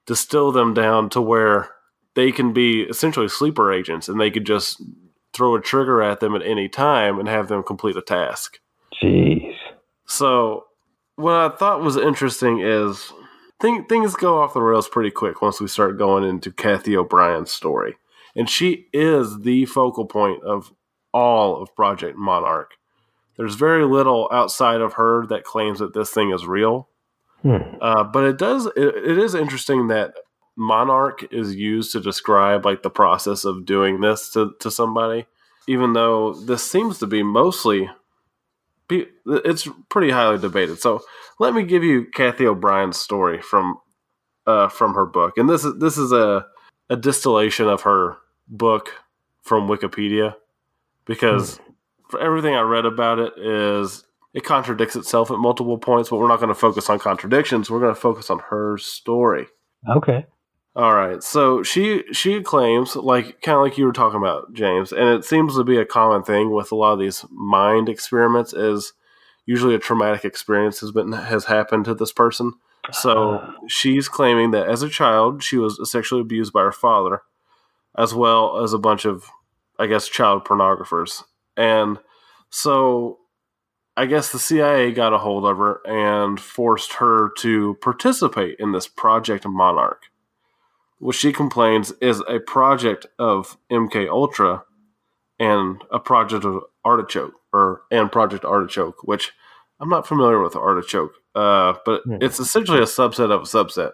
distill 0.05 0.51
them 0.51 0.73
down 0.73 1.09
to 1.09 1.21
where 1.21 1.69
they 2.15 2.31
can 2.31 2.51
be 2.51 2.81
essentially 2.81 3.27
sleeper 3.27 3.71
agents 3.71 4.09
and 4.09 4.19
they 4.19 4.29
could 4.29 4.45
just 4.45 4.81
throw 5.33 5.55
a 5.55 5.61
trigger 5.61 6.01
at 6.01 6.19
them 6.19 6.35
at 6.35 6.41
any 6.41 6.67
time 6.67 7.19
and 7.19 7.27
have 7.27 7.47
them 7.47 7.63
complete 7.63 7.95
a 7.95 8.01
task. 8.01 8.59
Jeez. 9.01 9.55
So, 10.05 10.65
what 11.15 11.35
I 11.35 11.49
thought 11.49 11.81
was 11.81 11.97
interesting 11.97 12.59
is 12.59 13.13
thing, 13.59 13.85
things 13.85 14.15
go 14.15 14.41
off 14.41 14.53
the 14.53 14.61
rails 14.61 14.87
pretty 14.87 15.11
quick 15.11 15.41
once 15.41 15.59
we 15.59 15.67
start 15.67 15.97
going 15.97 16.23
into 16.23 16.51
Cathy 16.51 16.95
O'Brien's 16.95 17.51
story. 17.51 17.95
And 18.35 18.49
she 18.49 18.87
is 18.93 19.39
the 19.41 19.65
focal 19.65 20.05
point 20.05 20.43
of 20.43 20.73
all 21.13 21.61
of 21.61 21.75
Project 21.75 22.17
Monarch. 22.17 22.71
There's 23.37 23.55
very 23.55 23.85
little 23.85 24.29
outside 24.31 24.81
of 24.81 24.93
her 24.93 25.25
that 25.27 25.43
claims 25.43 25.79
that 25.79 25.93
this 25.93 26.11
thing 26.11 26.31
is 26.31 26.45
real. 26.45 26.89
Hmm. 27.41 27.57
Uh, 27.81 28.03
but 28.03 28.25
it 28.25 28.37
does. 28.37 28.65
It, 28.67 28.95
it 28.95 29.17
is 29.17 29.33
interesting 29.33 29.87
that 29.87 30.13
monarch 30.57 31.25
is 31.31 31.55
used 31.55 31.93
to 31.93 32.01
describe 32.01 32.65
like 32.65 32.83
the 32.83 32.89
process 32.89 33.45
of 33.45 33.65
doing 33.65 34.01
this 34.01 34.29
to, 34.31 34.51
to 34.59 34.69
somebody, 34.69 35.25
even 35.67 35.93
though 35.93 36.33
this 36.33 36.69
seems 36.69 36.99
to 36.99 37.07
be 37.07 37.23
mostly. 37.23 37.89
It's 38.89 39.67
pretty 39.89 40.11
highly 40.11 40.37
debated. 40.37 40.79
So 40.79 41.01
let 41.39 41.53
me 41.53 41.63
give 41.63 41.83
you 41.83 42.05
Cathy 42.13 42.45
O'Brien's 42.45 42.97
story 42.97 43.41
from 43.41 43.79
uh, 44.45 44.67
from 44.69 44.93
her 44.95 45.05
book, 45.05 45.37
and 45.37 45.49
this 45.49 45.63
is 45.63 45.79
this 45.79 45.97
is 45.97 46.11
a 46.11 46.45
a 46.89 46.95
distillation 46.95 47.67
of 47.67 47.81
her 47.81 48.17
book 48.47 48.89
from 49.43 49.67
Wikipedia 49.67 50.35
because 51.05 51.59
for 52.09 52.19
everything 52.19 52.55
I 52.55 52.61
read 52.61 52.85
about 52.85 53.19
it 53.19 53.33
is 53.37 54.03
it 54.33 54.43
contradicts 54.43 54.95
itself 54.95 55.31
at 55.31 55.37
multiple 55.37 55.77
points, 55.77 56.09
but 56.09 56.17
we're 56.17 56.27
not 56.27 56.39
going 56.39 56.49
to 56.49 56.55
focus 56.55 56.89
on 56.89 56.99
contradictions. 56.99 57.69
We're 57.69 57.79
going 57.79 57.93
to 57.93 57.99
focus 57.99 58.29
on 58.29 58.39
her 58.49 58.77
story. 58.77 59.47
Okay. 59.87 60.25
All 60.75 60.93
right. 60.93 61.21
So 61.23 61.63
she 61.63 62.03
she 62.13 62.41
claims 62.41 62.95
like 62.95 63.41
kind 63.41 63.57
of 63.57 63.63
like 63.63 63.77
you 63.77 63.85
were 63.85 63.91
talking 63.91 64.19
about, 64.19 64.53
James, 64.53 64.91
and 64.91 65.09
it 65.09 65.25
seems 65.25 65.55
to 65.55 65.63
be 65.63 65.77
a 65.77 65.85
common 65.85 66.23
thing 66.23 66.51
with 66.51 66.71
a 66.71 66.75
lot 66.75 66.93
of 66.93 66.99
these 66.99 67.25
mind 67.31 67.89
experiments 67.89 68.53
is 68.53 68.93
usually 69.45 69.73
a 69.75 69.79
traumatic 69.79 70.23
experience 70.25 70.79
has 70.79 70.91
been 70.91 71.11
has 71.11 71.45
happened 71.45 71.85
to 71.85 71.95
this 71.95 72.13
person. 72.13 72.53
So 72.91 73.39
Ah. 73.43 73.53
she's 73.67 74.07
claiming 74.07 74.51
that 74.51 74.67
as 74.67 74.81
a 74.83 74.89
child 74.89 75.43
she 75.43 75.57
was 75.57 75.79
sexually 75.91 76.21
abused 76.21 76.53
by 76.53 76.61
her 76.61 76.71
father, 76.71 77.23
as 77.97 78.13
well 78.13 78.63
as 78.63 78.71
a 78.71 78.77
bunch 78.79 79.05
of, 79.05 79.29
I 79.79 79.87
guess, 79.87 80.07
child 80.07 80.45
pornographers. 80.45 81.23
And 81.57 81.97
so 82.51 83.17
I 83.97 84.05
guess 84.05 84.31
the 84.31 84.39
CIA 84.39 84.91
got 84.91 85.13
a 85.13 85.17
hold 85.17 85.45
of 85.45 85.57
her 85.57 85.81
and 85.85 86.39
forced 86.39 86.93
her 86.93 87.31
to 87.39 87.75
participate 87.81 88.55
in 88.59 88.71
this 88.71 88.87
Project 88.87 89.45
Monarch, 89.45 90.03
which 90.99 91.17
she 91.17 91.31
complains 91.33 91.91
is 92.01 92.21
a 92.27 92.39
project 92.39 93.05
of 93.17 93.57
MK 93.71 94.09
Ultra 94.09 94.63
and 95.39 95.83
a 95.91 95.99
project 95.99 96.45
of 96.45 96.63
Artichoke 96.85 97.33
or 97.51 97.81
and 97.91 98.11
Project 98.11 98.45
Artichoke, 98.45 99.03
which 99.03 99.31
I'm 99.79 99.89
not 99.89 100.05
familiar 100.07 100.41
with 100.41 100.55
Artichoke, 100.55 101.13
uh, 101.35 101.73
but 101.85 102.01
Hmm. 102.03 102.17
it's 102.21 102.39
essentially 102.39 102.79
a 102.79 102.83
subset 102.83 103.31
of 103.31 103.41
a 103.41 103.45
subset. 103.45 103.93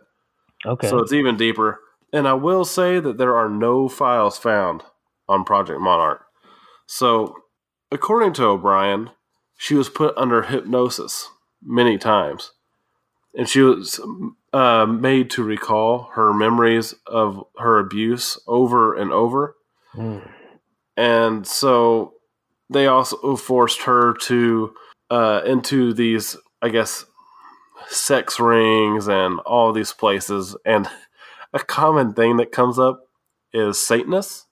Okay. 0.66 0.90
So 0.90 1.00
it's 1.00 1.14
even 1.14 1.38
deeper. 1.38 1.80
And 2.12 2.28
I 2.28 2.34
will 2.34 2.66
say 2.66 3.00
that 3.00 3.18
there 3.18 3.36
are 3.36 3.50
no 3.50 3.88
files 3.88 4.38
found 4.38 4.84
on 5.28 5.44
Project 5.44 5.80
Monarch. 5.80 6.26
So, 6.88 7.36
according 7.92 8.34
to 8.34 8.46
O'Brien, 8.46 9.12
she 9.58 9.76
was 9.76 9.90
put 9.90 10.16
under 10.18 10.44
hypnosis 10.44 11.30
many 11.62 11.98
times. 11.98 12.52
And 13.34 13.50
she 13.50 13.62
was 13.62 14.00
uh, 14.56 14.86
made 14.86 15.30
to 15.32 15.44
recall 15.44 16.10
her 16.14 16.34
memories 16.34 16.96
of 17.06 17.44
her 17.58 17.78
abuse 17.78 18.40
over 18.48 18.96
and 18.96 19.12
over. 19.12 19.56
Hmm. 19.92 20.20
And 20.96 21.46
so 21.46 22.14
they 22.70 22.88
also 22.88 23.36
forced 23.36 23.82
her 23.82 24.14
to 24.22 24.74
uh, 25.12 25.42
into 25.46 25.94
these, 25.94 26.38
I 26.62 26.70
guess, 26.70 27.06
sex 27.90 28.40
rings 28.40 29.10
and 29.10 29.40
all 29.42 29.74
these 29.74 29.92
places. 29.92 30.56
And 30.66 30.88
a 31.54 31.60
common 31.60 32.14
thing 32.14 32.38
that 32.38 32.54
comes 32.54 32.80
up 32.80 33.02
is 33.54 33.86
Satanists. 33.86 34.46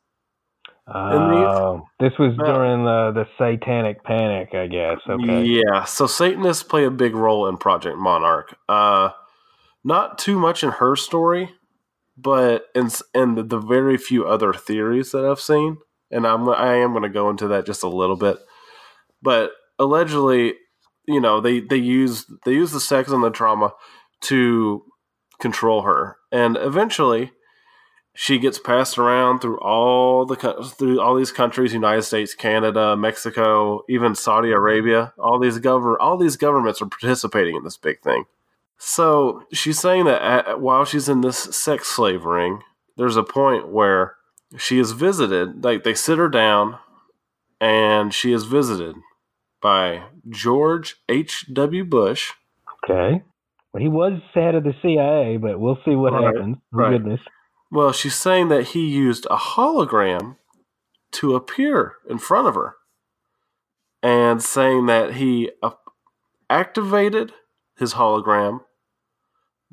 Oh, 0.86 1.88
this 2.02 2.12
was 2.20 2.34
Yeah. 2.38 2.46
during 2.46 2.84
the 2.84 3.12
the 3.14 3.26
satanic 3.38 4.04
panic, 4.04 4.54
I 4.54 4.68
guess. 4.68 4.98
Okay. 5.10 5.46
Yeah, 5.46 5.86
so 5.86 6.08
Satanists 6.08 6.64
play 6.64 6.84
a 6.84 6.92
big 6.92 7.16
role 7.16 7.48
in 7.48 7.56
Project 7.56 7.98
Monarch. 7.98 8.54
Uh, 8.68 9.12
not 9.84 10.18
too 10.18 10.38
much 10.38 10.64
in 10.64 10.72
her 10.72 10.96
story, 10.96 11.52
but 12.18 12.66
in 12.76 12.90
in 13.14 13.36
the, 13.36 13.44
the 13.44 13.60
very 13.60 13.98
few 13.98 14.26
other 14.26 14.54
theories 14.54 15.12
that 15.12 15.26
I've 15.26 15.40
seen, 15.40 15.78
and 16.12 16.26
I'm 16.26 16.48
I 16.50 16.76
am 16.76 16.92
going 16.92 17.04
to 17.04 17.10
go 17.10 17.30
into 17.30 17.48
that 17.50 17.66
just 17.66 17.84
a 17.84 17.90
little 17.90 18.16
bit. 18.16 18.38
But 19.22 19.52
allegedly, 19.80 20.56
you 21.08 21.20
know, 21.20 21.42
they 21.42 21.60
they 21.60 21.78
use 21.78 22.26
they 22.46 22.54
use 22.54 22.72
the 22.72 22.80
sex 22.80 23.12
and 23.12 23.24
the 23.24 23.30
trauma 23.30 23.74
to 24.22 24.84
control 25.40 25.82
her, 25.84 26.18
and 26.32 26.58
eventually 26.58 27.32
she 28.16 28.38
gets 28.38 28.60
passed 28.60 28.98
around 28.98 29.40
through 29.40 29.58
all 29.60 30.26
the 30.26 30.36
through 30.78 31.02
all 31.02 31.16
these 31.16 31.32
countries 31.32 31.74
United 31.74 32.04
States 32.04 32.36
Canada 32.36 32.96
Mexico 32.96 33.82
even 33.90 34.14
Saudi 34.14 34.52
Arabia 34.52 35.14
all 35.18 35.40
these 35.40 35.58
govern 35.58 35.98
all 36.00 36.18
these 36.18 36.38
governments 36.38 36.82
are 36.82 36.86
participating 36.86 37.56
in 37.56 37.64
this 37.64 37.78
big 37.78 38.00
thing 38.02 38.26
so 38.86 39.44
she's 39.54 39.80
saying 39.80 40.06
that 40.06 40.22
at, 40.22 40.60
while 40.62 40.84
she's 40.86 41.08
in 41.08 41.22
this 41.22 41.38
sex 41.38 41.88
slave 41.88 42.26
ring 42.26 42.62
there's 42.98 43.16
a 43.18 43.24
point 43.24 43.70
where 43.70 44.16
she 44.58 44.78
is 44.80 44.92
visited 44.92 45.64
like 45.64 45.84
they 45.84 45.94
sit 45.94 46.18
her 46.18 46.30
down 46.30 46.78
and 47.62 48.14
she 48.14 48.34
is 48.34 48.44
visited 48.44 48.96
by 49.62 50.04
George 50.30 50.98
H.W. 51.08 51.86
Bush 51.86 52.32
Okay. 52.84 53.24
Well, 53.72 53.82
he 53.82 53.88
was 53.90 54.20
head 54.34 54.56
of 54.56 54.64
the 54.64 54.74
CIA, 54.82 55.38
but 55.38 55.60
we'll 55.60 55.80
see 55.86 55.96
what 55.96 56.14
Right, 56.14 56.26
happens. 56.36 56.58
Right. 56.72 56.92
Goodness. 56.92 57.22
Well, 57.72 57.92
she's 57.92 58.16
saying 58.16 58.50
that 58.50 58.68
he 58.70 58.86
used 58.88 59.26
a 59.32 59.38
hologram 59.38 60.36
to 61.14 61.36
appear 61.36 61.94
in 62.10 62.18
front 62.20 62.48
of 62.48 62.56
her 62.56 62.76
and 64.04 64.44
saying 64.44 64.86
that 64.88 65.16
he 65.16 65.50
uh, 65.64 65.72
activated 66.50 67.32
his 67.78 67.94
hologram 67.94 68.62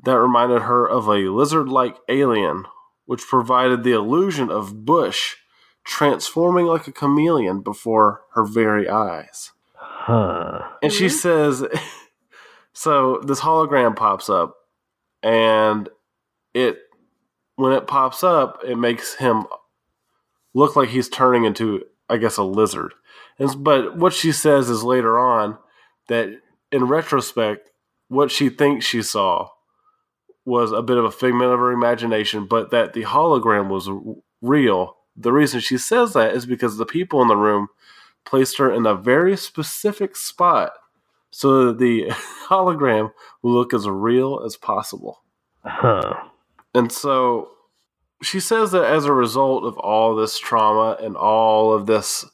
that 0.03 0.17
reminded 0.19 0.63
her 0.63 0.87
of 0.87 1.07
a 1.07 1.29
lizard 1.29 1.69
like 1.69 1.97
alien, 2.09 2.65
which 3.05 3.21
provided 3.27 3.83
the 3.83 3.91
illusion 3.93 4.49
of 4.49 4.85
Bush 4.85 5.35
transforming 5.83 6.65
like 6.65 6.87
a 6.87 6.91
chameleon 6.91 7.61
before 7.61 8.21
her 8.33 8.45
very 8.45 8.87
eyes. 8.89 9.51
Huh. 9.75 10.61
And 10.81 10.91
she 10.91 11.05
Mhm. 11.07 11.11
says, 11.11 11.65
so 12.73 13.19
this 13.25 13.41
hologram 13.41 13.95
pops 13.95 14.29
up, 14.29 14.55
and 15.23 15.89
it, 16.53 16.79
when 17.55 17.73
it 17.73 17.87
pops 17.87 18.23
up, 18.23 18.61
it 18.65 18.75
makes 18.77 19.15
him 19.15 19.45
look 20.53 20.75
like 20.75 20.89
he's 20.89 21.09
turning 21.09 21.45
into, 21.45 21.83
I 22.09 22.17
guess, 22.17 22.37
a 22.37 22.43
lizard. 22.43 22.93
And, 23.39 23.63
but 23.63 23.97
what 23.97 24.13
she 24.13 24.31
says 24.31 24.69
is 24.69 24.83
later 24.83 25.17
on 25.19 25.57
that 26.07 26.29
in 26.71 26.85
retrospect, 26.85 27.69
what 28.07 28.31
she 28.31 28.49
thinks 28.49 28.85
she 28.85 29.01
saw 29.01 29.49
was 30.45 30.71
a 30.71 30.81
bit 30.81 30.97
of 30.97 31.05
a 31.05 31.11
figment 31.11 31.51
of 31.51 31.59
her 31.59 31.71
imagination, 31.71 32.45
but 32.45 32.71
that 32.71 32.93
the 32.93 33.03
hologram 33.03 33.69
was 33.69 33.87
r- 33.87 33.99
real. 34.41 34.97
The 35.15 35.31
reason 35.31 35.59
she 35.59 35.77
says 35.77 36.13
that 36.13 36.33
is 36.33 36.45
because 36.45 36.77
the 36.77 36.85
people 36.85 37.21
in 37.21 37.27
the 37.27 37.35
room 37.35 37.67
placed 38.25 38.57
her 38.57 38.71
in 38.71 38.85
a 38.85 38.95
very 38.95 39.37
specific 39.37 40.15
spot 40.15 40.71
so 41.29 41.67
that 41.67 41.77
the 41.77 42.05
hologram 42.47 43.11
will 43.41 43.53
look 43.53 43.73
as 43.73 43.87
real 43.87 44.41
as 44.45 44.55
possible. 44.55 45.21
Huh. 45.63 46.15
And 46.73 46.91
so 46.91 47.49
she 48.23 48.39
says 48.39 48.71
that 48.71 48.85
as 48.85 49.05
a 49.05 49.13
result 49.13 49.63
of 49.63 49.77
all 49.77 50.15
this 50.15 50.37
trauma 50.37 50.97
and 51.01 51.15
all 51.15 51.73
of 51.73 51.85
this 51.85 52.25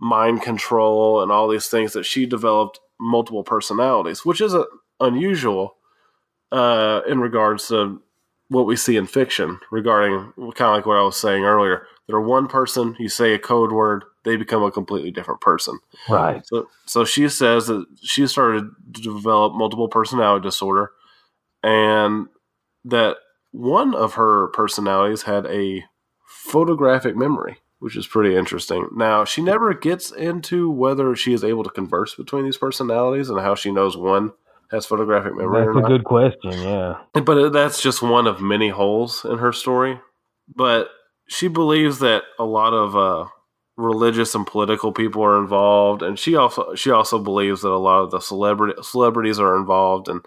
mind 0.00 0.42
control 0.42 1.22
and 1.22 1.30
all 1.30 1.48
these 1.48 1.68
things 1.68 1.92
that 1.92 2.06
she 2.06 2.26
developed 2.26 2.80
multiple 2.98 3.44
personalities, 3.44 4.24
which 4.24 4.40
isn't 4.40 4.66
unusual 5.00 5.76
uh, 6.52 7.00
in 7.08 7.20
regards 7.20 7.68
to 7.68 8.02
what 8.48 8.66
we 8.66 8.76
see 8.76 8.96
in 8.96 9.06
fiction 9.06 9.60
regarding 9.70 10.32
kind 10.36 10.70
of 10.70 10.76
like 10.76 10.86
what 10.86 10.96
I 10.96 11.02
was 11.02 11.16
saying 11.16 11.44
earlier. 11.44 11.86
They're 12.06 12.20
one 12.20 12.48
person, 12.48 12.96
you 12.98 13.08
say 13.08 13.32
a 13.32 13.38
code 13.38 13.70
word, 13.70 14.04
they 14.24 14.36
become 14.36 14.64
a 14.64 14.72
completely 14.72 15.12
different 15.12 15.40
person. 15.40 15.78
Right. 16.08 16.44
So, 16.46 16.68
so 16.84 17.04
she 17.04 17.28
says 17.28 17.68
that 17.68 17.86
she 18.02 18.26
started 18.26 18.68
to 18.94 19.00
develop 19.00 19.54
multiple 19.54 19.88
personality 19.88 20.42
disorder, 20.42 20.90
and 21.62 22.26
that 22.84 23.18
one 23.52 23.94
of 23.94 24.14
her 24.14 24.48
personalities 24.48 25.22
had 25.22 25.46
a 25.46 25.84
photographic 26.26 27.16
memory, 27.16 27.58
which 27.78 27.96
is 27.96 28.06
pretty 28.06 28.34
interesting. 28.34 28.88
Now, 28.96 29.24
she 29.24 29.42
never 29.42 29.72
gets 29.74 30.10
into 30.10 30.70
whether 30.70 31.14
she 31.14 31.32
is 31.32 31.44
able 31.44 31.62
to 31.62 31.70
converse 31.70 32.14
between 32.14 32.44
these 32.44 32.56
personalities 32.56 33.30
and 33.30 33.40
how 33.40 33.54
she 33.54 33.70
knows 33.70 33.96
one 33.96 34.32
has 34.70 34.86
photographic 34.86 35.36
memory 35.36 35.66
That's 35.66 35.84
a 35.84 35.88
good 35.88 36.04
question. 36.04 36.52
Yeah. 36.52 36.98
But 37.12 37.50
that's 37.50 37.82
just 37.82 38.02
one 38.02 38.26
of 38.26 38.40
many 38.40 38.68
holes 38.68 39.24
in 39.24 39.38
her 39.38 39.52
story. 39.52 40.00
But 40.54 40.90
she 41.28 41.48
believes 41.48 41.98
that 42.00 42.22
a 42.38 42.44
lot 42.44 42.72
of 42.72 42.96
uh, 42.96 43.28
religious 43.76 44.34
and 44.34 44.46
political 44.46 44.92
people 44.92 45.22
are 45.22 45.38
involved, 45.38 46.02
and 46.02 46.18
she 46.18 46.36
also 46.36 46.74
she 46.74 46.90
also 46.90 47.18
believes 47.18 47.62
that 47.62 47.70
a 47.70 47.78
lot 47.78 48.02
of 48.02 48.10
the 48.10 48.20
celebrity 48.20 48.80
celebrities 48.82 49.38
are 49.38 49.56
involved, 49.56 50.08
and 50.08 50.24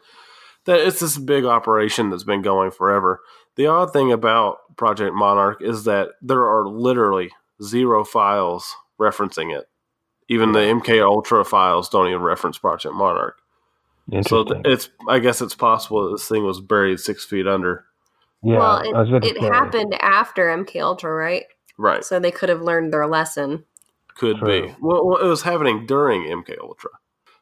that 0.66 0.80
it's 0.80 1.00
this 1.00 1.18
big 1.18 1.46
operation 1.46 2.10
that's 2.10 2.24
been 2.24 2.42
going 2.42 2.72
forever. 2.72 3.22
The 3.56 3.68
odd 3.68 3.94
thing 3.94 4.12
about 4.12 4.58
Project 4.78 5.14
Monarch 5.14 5.62
is 5.62 5.84
that 5.84 6.10
there 6.22 6.44
are 6.44 6.68
literally 6.68 7.32
zero 7.62 8.04
files 8.04 8.74
referencing 9.00 9.56
it. 9.56 9.66
Even 10.30 10.54
the 10.54 10.60
MK 10.60 11.04
Ultra 11.04 11.44
files 11.44 11.90
don't 11.90 12.08
even 12.08 12.22
reference 12.22 12.58
Project 12.58 12.96
Monarch. 12.96 13.38
So 14.28 14.44
th- 14.44 14.62
it's 14.66 14.90
I 15.08 15.20
guess 15.20 15.42
it's 15.42 15.56
possible 15.56 16.06
that 16.06 16.12
this 16.18 16.28
thing 16.28 16.44
was 16.46 16.60
buried 16.60 17.00
six 17.00 17.24
feet 17.26 17.48
under. 17.48 17.86
yeah. 18.44 18.58
well, 18.60 18.96
I 18.96 19.00
was 19.00 19.10
about 19.10 19.26
it, 19.26 19.38
it 19.38 19.44
happened 19.54 19.96
after 20.02 20.48
MK 20.48 20.82
Ultra, 20.82 21.12
right? 21.14 21.46
Right. 21.78 22.04
So 22.04 22.20
they 22.20 22.32
could 22.32 22.50
have 22.50 22.62
learned 22.62 22.92
their 22.94 23.08
lesson. 23.08 23.64
Could 24.16 24.38
True. 24.38 24.68
be. 24.68 24.76
Well, 24.82 25.06
well, 25.08 25.18
it 25.18 25.26
was 25.28 25.42
happening 25.42 25.86
during 25.86 26.24
MK 26.24 26.58
Ultra. 26.62 26.92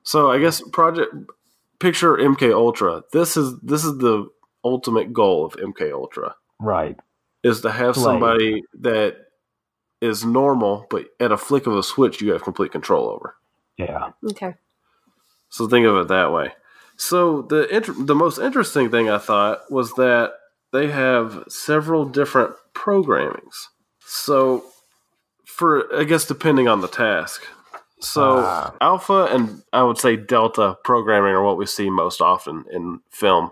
So 0.04 0.32
I 0.32 0.39
guess 0.39 0.62
Project 0.71 1.13
Picture 1.80 2.15
MK 2.17 2.54
Ultra. 2.54 3.04
This 3.12 3.36
is 3.36 3.60
this 3.62 3.84
is 3.84 3.97
the 3.97 4.30
ultimate 4.63 5.12
goal 5.12 5.43
of 5.45 5.54
MK 5.54 5.91
Ultra 5.91 6.36
Right. 6.60 6.95
is 7.43 7.62
to 7.62 7.71
have 7.71 7.97
Right. 7.97 8.04
somebody 8.04 8.63
that 8.82 9.17
is 10.00 10.24
normal, 10.24 10.86
but 10.89 11.08
at 11.19 11.32
a 11.32 11.38
flick 11.38 11.65
of 11.67 11.76
a 11.76 11.84
switch, 11.84 12.21
you 12.21 12.32
have 12.34 12.43
complete 12.43 12.71
control 12.71 13.10
over. 13.10 13.36
Yeah. 13.78 14.12
Okay. 14.32 14.54
So 15.52 15.68
think 15.68 15.86
of 15.86 15.96
it 15.98 16.08
that 16.08 16.32
way. 16.34 16.54
So 16.98 17.44
the 17.44 17.68
inter- 17.74 17.94
the 17.98 18.16
most 18.16 18.40
interesting 18.40 18.90
thing 18.90 19.10
I 19.10 19.18
thought 19.20 19.70
was 19.72 19.94
that 19.94 20.34
they 20.72 20.88
have 20.88 21.44
several 21.50 22.06
different 22.06 22.56
programmings. 22.74 23.68
So 24.06 24.64
for 25.46 25.94
I 25.96 26.04
guess 26.06 26.26
depending 26.26 26.68
on 26.68 26.82
the 26.82 26.88
task. 26.88 27.44
So 28.00 28.40
Ah. 28.40 28.74
alpha 28.82 29.26
and 29.26 29.62
I 29.74 29.84
would 29.84 29.98
say 30.00 30.16
delta 30.16 30.78
programming 30.84 31.34
are 31.34 31.44
what 31.44 31.58
we 31.58 31.66
see 31.68 31.90
most 31.90 32.22
often 32.22 32.66
in 32.72 33.02
film. 33.12 33.52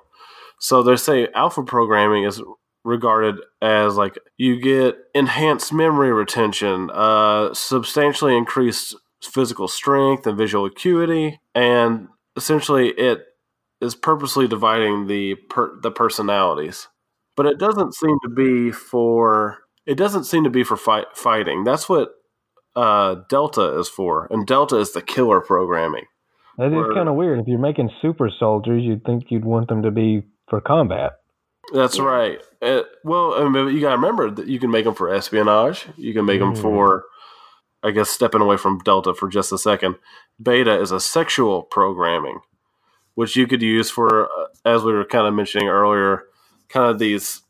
So 0.59 0.81
they 0.81 0.95
say 0.95 1.27
alpha 1.35 1.63
programming 1.63 2.23
is 2.23 2.41
regarded 2.83 3.35
as 3.61 3.95
like 3.97 4.17
you 4.37 4.55
get 4.59 4.97
enhanced 5.13 5.71
memory 5.73 6.11
retention, 6.13 6.89
uh, 6.91 7.53
substantially 7.53 8.35
increased 8.37 8.95
physical 9.21 9.67
strength 9.67 10.25
and 10.27 10.37
visual 10.37 10.65
acuity, 10.65 11.39
and 11.55 12.07
essentially 12.35 12.89
it 12.89 13.25
is 13.81 13.95
purposely 13.95 14.47
dividing 14.47 15.07
the 15.07 15.35
per- 15.35 15.79
the 15.81 15.91
personalities. 15.91 16.87
But 17.35 17.45
it 17.45 17.57
doesn't 17.57 17.95
seem 17.95 18.17
to 18.23 18.29
be 18.29 18.71
for 18.71 19.59
it 19.85 19.95
doesn't 19.95 20.25
seem 20.25 20.43
to 20.43 20.49
be 20.49 20.63
for 20.63 20.77
fight, 20.77 21.05
fighting. 21.15 21.63
That's 21.63 21.87
what 21.89 22.09
uh, 22.75 23.15
Delta 23.29 23.79
is 23.79 23.89
for, 23.89 24.27
and 24.31 24.45
Delta 24.45 24.77
is 24.77 24.91
the 24.93 25.01
killer 25.01 25.39
programming. 25.41 26.05
That 26.57 26.67
is 26.73 26.93
kind 26.93 27.07
of 27.07 27.15
weird. 27.15 27.39
If 27.39 27.47
you're 27.47 27.57
making 27.57 27.89
super 28.01 28.29
soldiers, 28.37 28.83
you'd 28.83 29.05
think 29.05 29.25
you'd 29.31 29.45
want 29.45 29.69
them 29.69 29.81
to 29.83 29.91
be 29.91 30.23
for 30.49 30.59
combat. 30.59 31.13
That's 31.73 31.97
Yeah. 31.97 32.03
right. 32.03 32.41
Uh, 32.61 32.81
well, 33.05 33.33
I 33.35 33.47
mean, 33.47 33.73
you 33.73 33.79
got 33.79 33.91
to 33.91 33.95
remember 33.95 34.29
that 34.29 34.47
you 34.47 34.59
can 34.59 34.69
make 34.69 34.83
them 34.83 34.93
for 34.93 35.09
espionage. 35.13 35.87
You 35.95 36.13
can 36.13 36.25
make 36.25 36.39
them 36.41 36.53
Mm. 36.55 36.61
for, 36.61 37.05
I 37.83 37.91
guess, 37.91 38.09
stepping 38.09 38.41
away 38.41 38.57
from 38.57 38.79
Delta 38.79 39.13
for 39.13 39.29
just 39.29 39.51
a 39.51 39.57
second. 39.57 39.95
Beta 40.41 40.79
is 40.79 40.91
a 40.91 40.99
sexual 40.99 41.63
programming, 41.63 42.39
which 43.15 43.35
you 43.35 43.47
could 43.47 43.61
use 43.61 43.89
for, 43.89 44.25
uh, 44.25 44.45
as 44.65 44.83
we 44.83 44.91
were 44.93 45.05
kind 45.05 45.27
of 45.27 45.33
mentioning 45.33 45.67
earlier, 45.69 46.23
kind 46.67 46.89
of 46.89 46.99
these, 46.99 47.41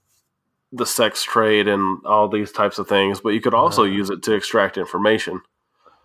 the 0.72 0.86
sex 0.86 1.24
trade 1.24 1.68
and 1.68 1.98
all 2.06 2.28
these 2.28 2.52
types 2.52 2.78
of 2.78 2.88
things. 2.88 3.20
But 3.22 3.30
you 3.30 3.42
could 3.42 3.56
also 3.56 3.84
Ah. 3.84 3.88
use 3.88 4.10
it 4.12 4.22
to 4.24 4.34
extract 4.34 4.78
information. 4.78 5.42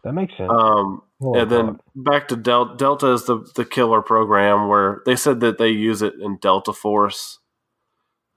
That 0.05 0.13
makes 0.15 0.37
sense. 0.37 0.51
Um, 0.51 1.03
Well 1.19 1.41
and 1.41 1.51
then 1.51 1.67
thought. 1.67 1.81
back 1.95 2.29
to 2.29 2.37
Del- 2.37 2.75
Delta 2.77 3.09
is 3.13 3.25
the 3.25 3.39
the 3.55 3.65
killer 3.65 4.03
program 4.03 4.69
where 4.69 5.03
they 5.07 5.17
said 5.17 5.41
that 5.41 5.57
they 5.59 5.69
use 5.71 6.03
it 6.03 6.15
in 6.21 6.37
Delta 6.39 6.73
Force. 6.75 7.39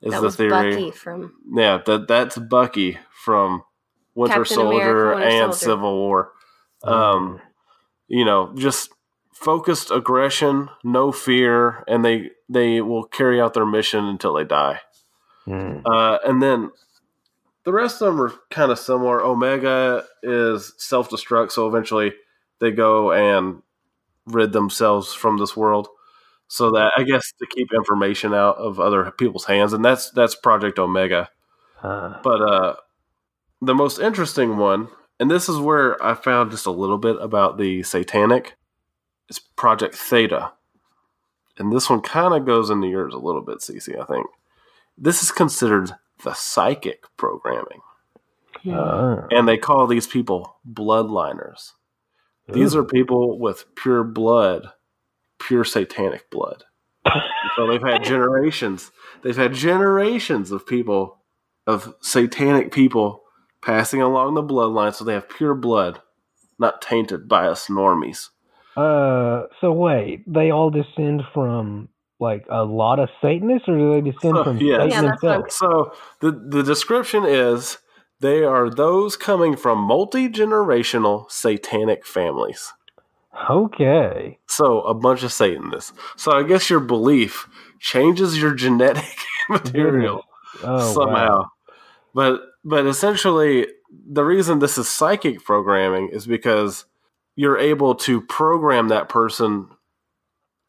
Is 0.02 0.12
that 0.12 0.20
the 0.20 0.26
was 0.26 0.36
theory? 0.38 0.50
Bucky 0.50 0.92
from 0.92 1.34
Yeah, 1.54 1.80
that 1.86 2.08
that's 2.08 2.38
Bucky 2.38 2.98
from 3.12 3.64
Winter 4.18 4.38
Captain 4.40 4.56
Soldier 4.56 5.14
America, 5.14 5.26
Winter 5.26 5.44
and 5.44 5.54
Soldier. 5.54 5.72
Civil 5.72 5.96
War. 5.96 6.32
Mm. 6.84 6.92
Um, 6.92 7.42
you 8.08 8.26
know, 8.26 8.52
just 8.56 8.90
focused 9.32 9.92
aggression, 9.92 10.70
no 10.84 11.12
fear, 11.12 11.84
and 11.88 12.04
they 12.04 12.32
they 12.50 12.82
will 12.82 13.04
carry 13.04 13.40
out 13.40 13.54
their 13.54 13.66
mission 13.66 14.06
until 14.06 14.34
they 14.34 14.44
die. 14.44 14.80
Mm. 15.46 15.84
Uh, 15.86 16.18
and 16.26 16.42
then 16.42 16.72
the 17.64 17.72
rest 17.72 18.02
of 18.02 18.08
them 18.08 18.22
are 18.22 18.34
kind 18.50 18.72
of 18.72 18.80
similar. 18.80 19.22
Omega 19.22 20.04
is 20.24 20.74
self 20.78 21.10
destruct, 21.10 21.52
so 21.52 21.68
eventually 21.68 22.14
they 22.60 22.72
go 22.72 23.12
and 23.12 23.62
rid 24.26 24.52
themselves 24.52 25.14
from 25.14 25.38
this 25.38 25.56
world. 25.56 25.88
So 26.48 26.72
that 26.72 26.94
I 26.98 27.04
guess 27.04 27.34
to 27.40 27.46
keep 27.46 27.74
information 27.74 28.34
out 28.34 28.56
of 28.58 28.80
other 28.80 29.12
people's 29.12 29.46
hands, 29.46 29.74
and 29.74 29.84
that's 29.86 30.10
that's 30.12 30.34
Project 30.34 30.80
Omega. 30.80 31.30
Uh, 31.84 32.20
But 32.24 32.42
uh, 32.42 32.76
the 33.62 33.76
most 33.76 34.00
interesting 34.00 34.58
one, 34.58 34.90
and 35.20 35.30
this 35.32 35.50
is 35.50 35.58
where 35.58 36.02
I 36.04 36.14
found 36.14 36.52
just 36.52 36.66
a 36.66 36.72
little 36.72 36.98
bit 36.98 37.18
about 37.20 37.58
the 37.58 37.84
satanic, 37.84 38.56
is 39.30 39.40
Project 39.40 39.96
Theta. 39.96 40.52
And 41.58 41.72
this 41.72 41.90
one 41.90 42.02
kind 42.02 42.34
of 42.36 42.46
goes 42.46 42.70
into 42.70 42.88
yours 42.88 43.14
a 43.14 43.20
little 43.20 43.42
bit, 43.42 43.60
Cece, 43.60 44.00
I 44.00 44.06
think. 44.06 44.28
This 44.98 45.24
is 45.24 45.32
considered 45.32 45.92
the 46.24 46.34
psychic 46.34 47.04
programming. 47.18 47.82
uh, 48.68 49.28
And 49.32 49.48
they 49.48 49.58
call 49.58 49.88
these 49.88 50.08
people 50.08 50.58
bloodliners. 50.72 51.74
These 52.50 52.76
are 52.76 52.84
people 52.84 53.38
with 53.40 53.66
pure 53.76 54.04
blood, 54.06 54.70
pure 55.40 55.66
satanic 55.66 56.30
blood. 56.30 56.64
so 57.56 57.68
they've 57.68 57.82
had 57.82 58.04
generations. 58.06 58.92
They've 59.22 59.36
had 59.36 59.54
generations 59.54 60.52
of 60.52 60.66
people, 60.66 61.18
of 61.66 61.94
satanic 62.00 62.72
people, 62.72 63.24
passing 63.62 64.02
along 64.02 64.36
the 64.36 64.44
bloodline. 64.44 64.94
So 64.94 65.04
they 65.04 65.14
have 65.14 65.30
pure 65.30 65.56
blood, 65.56 66.02
not 66.60 66.82
tainted 66.82 67.28
by 67.28 67.48
us 67.48 67.68
normies. 67.68 68.30
Uh, 68.76 69.48
so 69.60 69.72
wait, 69.72 70.24
they 70.32 70.52
all 70.52 70.70
descend 70.70 71.24
from 71.34 71.90
like 72.20 72.46
a 72.50 72.64
lot 72.64 73.00
of 73.00 73.10
Satanists, 73.22 73.68
or 73.68 73.78
do 73.78 73.94
they 73.94 74.12
descend 74.12 74.36
Oh, 74.38 74.44
from 74.44 74.60
yes. 74.60 74.80
Satan 74.82 74.90
Yeah, 74.90 75.02
that's 75.02 75.24
what 75.24 75.32
himself? 75.34 75.52
So 75.52 75.94
the 76.22 76.32
the 76.32 76.64
description 76.64 77.26
is 77.26 77.78
they 78.20 78.44
are 78.44 78.70
those 78.70 79.16
coming 79.18 79.56
from 79.56 79.80
multi 79.80 80.28
generational 80.30 81.30
satanic 81.32 82.06
families. 82.06 82.74
Okay. 83.50 84.40
So 84.48 84.82
a 84.82 84.94
bunch 84.94 85.24
of 85.24 85.32
Satanists. 85.32 85.94
So 86.16 86.32
I 86.32 86.44
guess 86.44 86.70
your 86.70 86.80
belief 86.80 87.48
changes 87.80 88.42
your 88.42 88.54
genetic 88.56 89.16
material 89.50 90.24
Oh, 90.64 90.94
somehow. 90.94 91.14
wow. 91.40 91.52
But 92.16 92.42
but 92.68 92.86
essentially 92.86 93.66
the 94.06 94.26
reason 94.26 94.60
this 94.60 94.78
is 94.78 94.90
psychic 94.90 95.42
programming 95.44 96.10
is 96.10 96.28
because 96.28 96.84
you're 97.38 97.58
able 97.58 97.96
to 97.96 98.20
program 98.20 98.90
that 98.90 99.08
person 99.08 99.70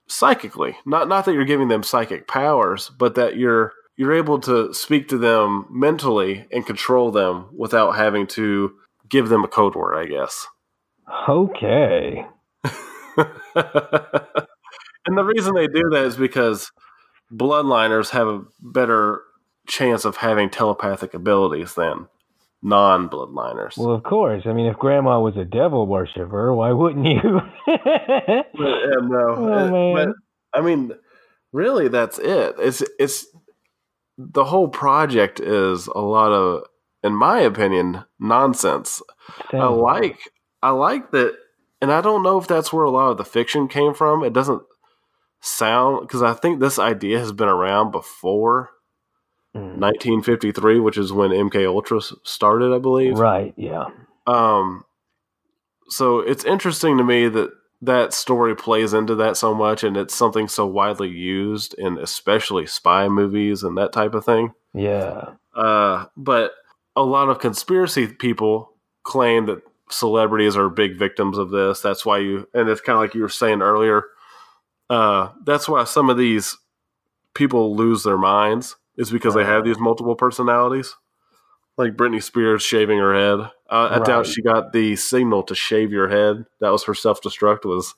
psychically. 0.07 0.77
Not 0.87 1.09
not 1.09 1.25
that 1.25 1.35
you're 1.35 1.45
giving 1.45 1.67
them 1.67 1.83
psychic 1.83 2.29
powers, 2.29 2.91
but 2.97 3.17
that 3.17 3.37
you're 3.37 3.73
you're 3.97 4.15
able 4.15 4.39
to 4.41 4.73
speak 4.73 5.09
to 5.09 5.19
them 5.19 5.67
mentally 5.71 6.47
and 6.53 6.65
control 6.65 7.11
them 7.11 7.49
without 7.57 7.97
having 7.97 8.29
to 8.29 8.75
give 9.09 9.29
them 9.29 9.43
a 9.43 9.49
code 9.49 9.75
word, 9.75 9.97
I 9.97 10.07
guess. 10.07 10.47
Okay. 11.29 12.25
and 12.65 13.27
the 15.17 15.25
reason 15.25 15.55
they 15.55 15.67
do 15.67 15.91
that 15.91 16.05
is 16.05 16.17
because 16.17 16.71
bloodliners 17.33 18.11
have 18.11 18.29
a 18.29 18.45
better 18.61 19.23
chance 19.69 20.05
of 20.05 20.17
having 20.17 20.51
telepathic 20.51 21.15
abilities 21.15 21.75
than 21.75 22.09
non-bloodliners. 22.63 23.77
Well, 23.79 23.93
of 23.93 24.03
course. 24.03 24.43
I 24.47 24.53
mean, 24.53 24.67
if 24.67 24.77
Grandma 24.79 25.21
was 25.21 25.37
a 25.37 25.45
devil 25.45 25.87
worshiper, 25.87 26.53
why 26.55 26.73
wouldn't 26.73 27.07
you? 27.07 27.41
but, 27.67 27.79
uh, 27.79 29.01
no, 29.03 29.35
Oh, 29.37 29.95
man. 29.95 30.07
but 30.53 30.59
I 30.59 30.63
mean, 30.63 30.93
really, 31.53 31.89
that's 31.89 32.19
it. 32.19 32.57
It's 32.59 32.83
it's 32.99 33.27
the 34.17 34.45
whole 34.45 34.69
project 34.69 35.39
is 35.39 35.87
a 35.87 36.01
lot 36.01 36.33
of, 36.33 36.65
in 37.05 37.13
my 37.15 37.39
opinion, 37.41 38.05
nonsense. 38.19 39.01
I 39.53 39.59
Sounds 39.59 39.81
like 39.81 40.19
I 40.63 40.71
like 40.71 41.13
that, 41.13 41.37
and 41.81 41.93
I 41.93 42.01
don't 42.01 42.25
know 42.25 42.39
if 42.39 42.49
that's 42.49 42.73
where 42.73 42.85
a 42.85 42.91
lot 42.91 43.11
of 43.11 43.19
the 43.19 43.25
fiction 43.25 43.69
came 43.69 43.95
from. 43.95 44.25
It 44.25 44.33
doesn't 44.33 44.63
sound 45.41 46.01
because 46.01 46.23
I 46.23 46.35
think 46.35 46.59
this 46.59 46.79
idea 46.81 47.21
has 47.21 47.31
been 47.31 47.49
around 47.49 47.93
before 47.93 48.71
Mm. 49.57 49.79
1953, 49.79 50.81
which 50.81 50.99
is 50.99 51.13
when 51.13 51.31
MK 51.31 51.67
Ultra 51.67 52.01
started, 52.23 52.75
I 52.75 52.79
believe. 52.79 53.19
Right. 53.19 53.55
Yeah. 53.57 53.87
Um, 54.27 54.85
so 55.89 56.21
it's 56.21 56.45
interesting 56.45 56.99
to 56.99 57.05
me 57.05 57.29
that 57.29 57.51
that 57.81 58.13
story 58.13 58.55
plays 58.55 58.93
into 58.93 59.15
that 59.17 59.37
so 59.37 59.55
much, 59.55 59.85
and 59.85 59.97
it's 59.97 60.15
something 60.15 60.49
so 60.49 60.67
widely 60.67 61.09
used 61.09 61.75
in 61.75 61.97
especially 61.99 62.67
spy 62.67 63.09
movies 63.09 63.63
and 63.63 63.79
that 63.79 63.93
type 63.93 64.15
of 64.15 64.25
thing. 64.25 64.53
Yeah. 64.75 65.35
Uh, 65.55 66.07
but 66.17 66.53
a 66.95 67.03
lot 67.03 67.29
of 67.29 67.39
conspiracy 67.39 68.07
people 68.07 68.75
claim 69.05 69.47
that 69.47 69.63
celebrities 69.91 70.57
are 70.57 70.69
big 70.69 70.99
victims 70.99 71.39
of 71.39 71.51
this. 71.51 71.81
That's 71.81 72.05
why 72.05 72.19
you, 72.19 72.49
and 72.53 72.69
it's 72.69 72.81
kind 72.81 72.97
of 72.97 73.01
like 73.01 73.15
you 73.15 73.23
were 73.23 73.29
saying 73.29 73.63
earlier. 73.63 74.05
Uh, 74.91 75.31
that's 75.45 75.69
why 75.69 75.85
some 75.85 76.11
of 76.11 76.19
these 76.19 76.57
people 77.35 77.77
lose 77.77 78.03
their 78.03 78.19
minds 78.19 78.77
is 78.99 79.11
because 79.11 79.35
they 79.35 79.45
have 79.45 79.65
these 79.65 79.79
multiple 79.79 80.15
personalities. 80.15 80.95
Like 81.79 81.93
Britney 81.93 82.23
Spears 82.23 82.63
shaving 82.63 82.99
her 82.99 83.15
head. 83.15 83.51
Uh, 83.71 83.89
I 83.93 84.05
doubt 84.05 84.27
she 84.27 84.43
got 84.43 84.73
the 84.73 84.97
signal 84.97 85.45
to 85.45 85.55
shave 85.55 85.93
your 85.93 86.09
head. 86.09 86.45
That 86.61 86.71
was 86.71 86.83
her 86.85 86.95
self 86.95 87.23
destruct. 87.23 87.65
Was 87.65 87.95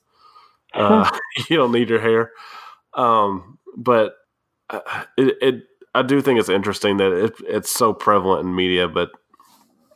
uh, 0.75 1.11
you 1.49 1.57
don't 1.57 1.73
need 1.73 1.89
your 1.89 2.01
hair. 2.01 2.33
Um, 2.95 3.59
but 3.77 4.15
uh, 4.69 4.81
it, 5.17 5.37
it 5.41 5.55
I 5.95 6.03
do 6.03 6.21
think 6.21 6.39
it's 6.39 6.51
interesting 6.51 6.99
that 6.99 7.13
it, 7.13 7.33
it's 7.49 7.71
so 7.71 7.95
prevalent 7.95 8.47
in 8.47 8.55
media, 8.55 8.87
but 8.87 9.11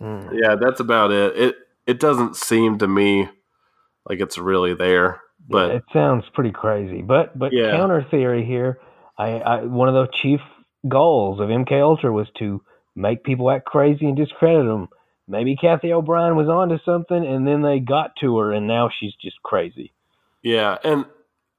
Mm. 0.00 0.38
yeah, 0.42 0.56
that's 0.60 0.80
about 0.80 1.12
it. 1.12 1.36
It 1.36 1.56
it 1.86 2.00
doesn't 2.00 2.36
seem 2.36 2.78
to 2.78 2.88
me 2.88 3.28
like 4.08 4.20
it's 4.20 4.36
really 4.38 4.74
there. 4.74 5.20
But 5.48 5.70
it 5.70 5.84
sounds 5.92 6.24
pretty 6.34 6.50
crazy. 6.50 7.02
But 7.02 7.38
but 7.38 7.52
Yeah. 7.52 7.70
counter 7.70 8.06
theory 8.10 8.44
here, 8.44 8.80
I, 9.18 9.38
I 9.38 9.64
one 9.64 9.88
of 9.88 9.94
the 9.94 10.08
chief 10.22 10.40
goals 10.88 11.40
of 11.40 11.48
MK 11.48 11.72
Ultra 11.82 12.12
was 12.12 12.28
to 12.38 12.62
make 12.94 13.24
people 13.24 13.50
act 13.50 13.66
crazy 13.66 14.06
and 14.06 14.16
discredit 14.16 14.66
them. 14.66 14.88
Maybe 15.26 15.56
Cathy 15.56 15.92
O'Brien 15.92 16.36
was 16.36 16.48
onto 16.48 16.78
something, 16.84 17.26
and 17.26 17.46
then 17.46 17.62
they 17.62 17.80
got 17.80 18.14
to 18.20 18.38
her, 18.38 18.52
and 18.52 18.66
now 18.66 18.90
she's 18.98 19.14
just 19.14 19.42
crazy. 19.42 19.92
yeah, 20.42 20.76
and 20.84 21.06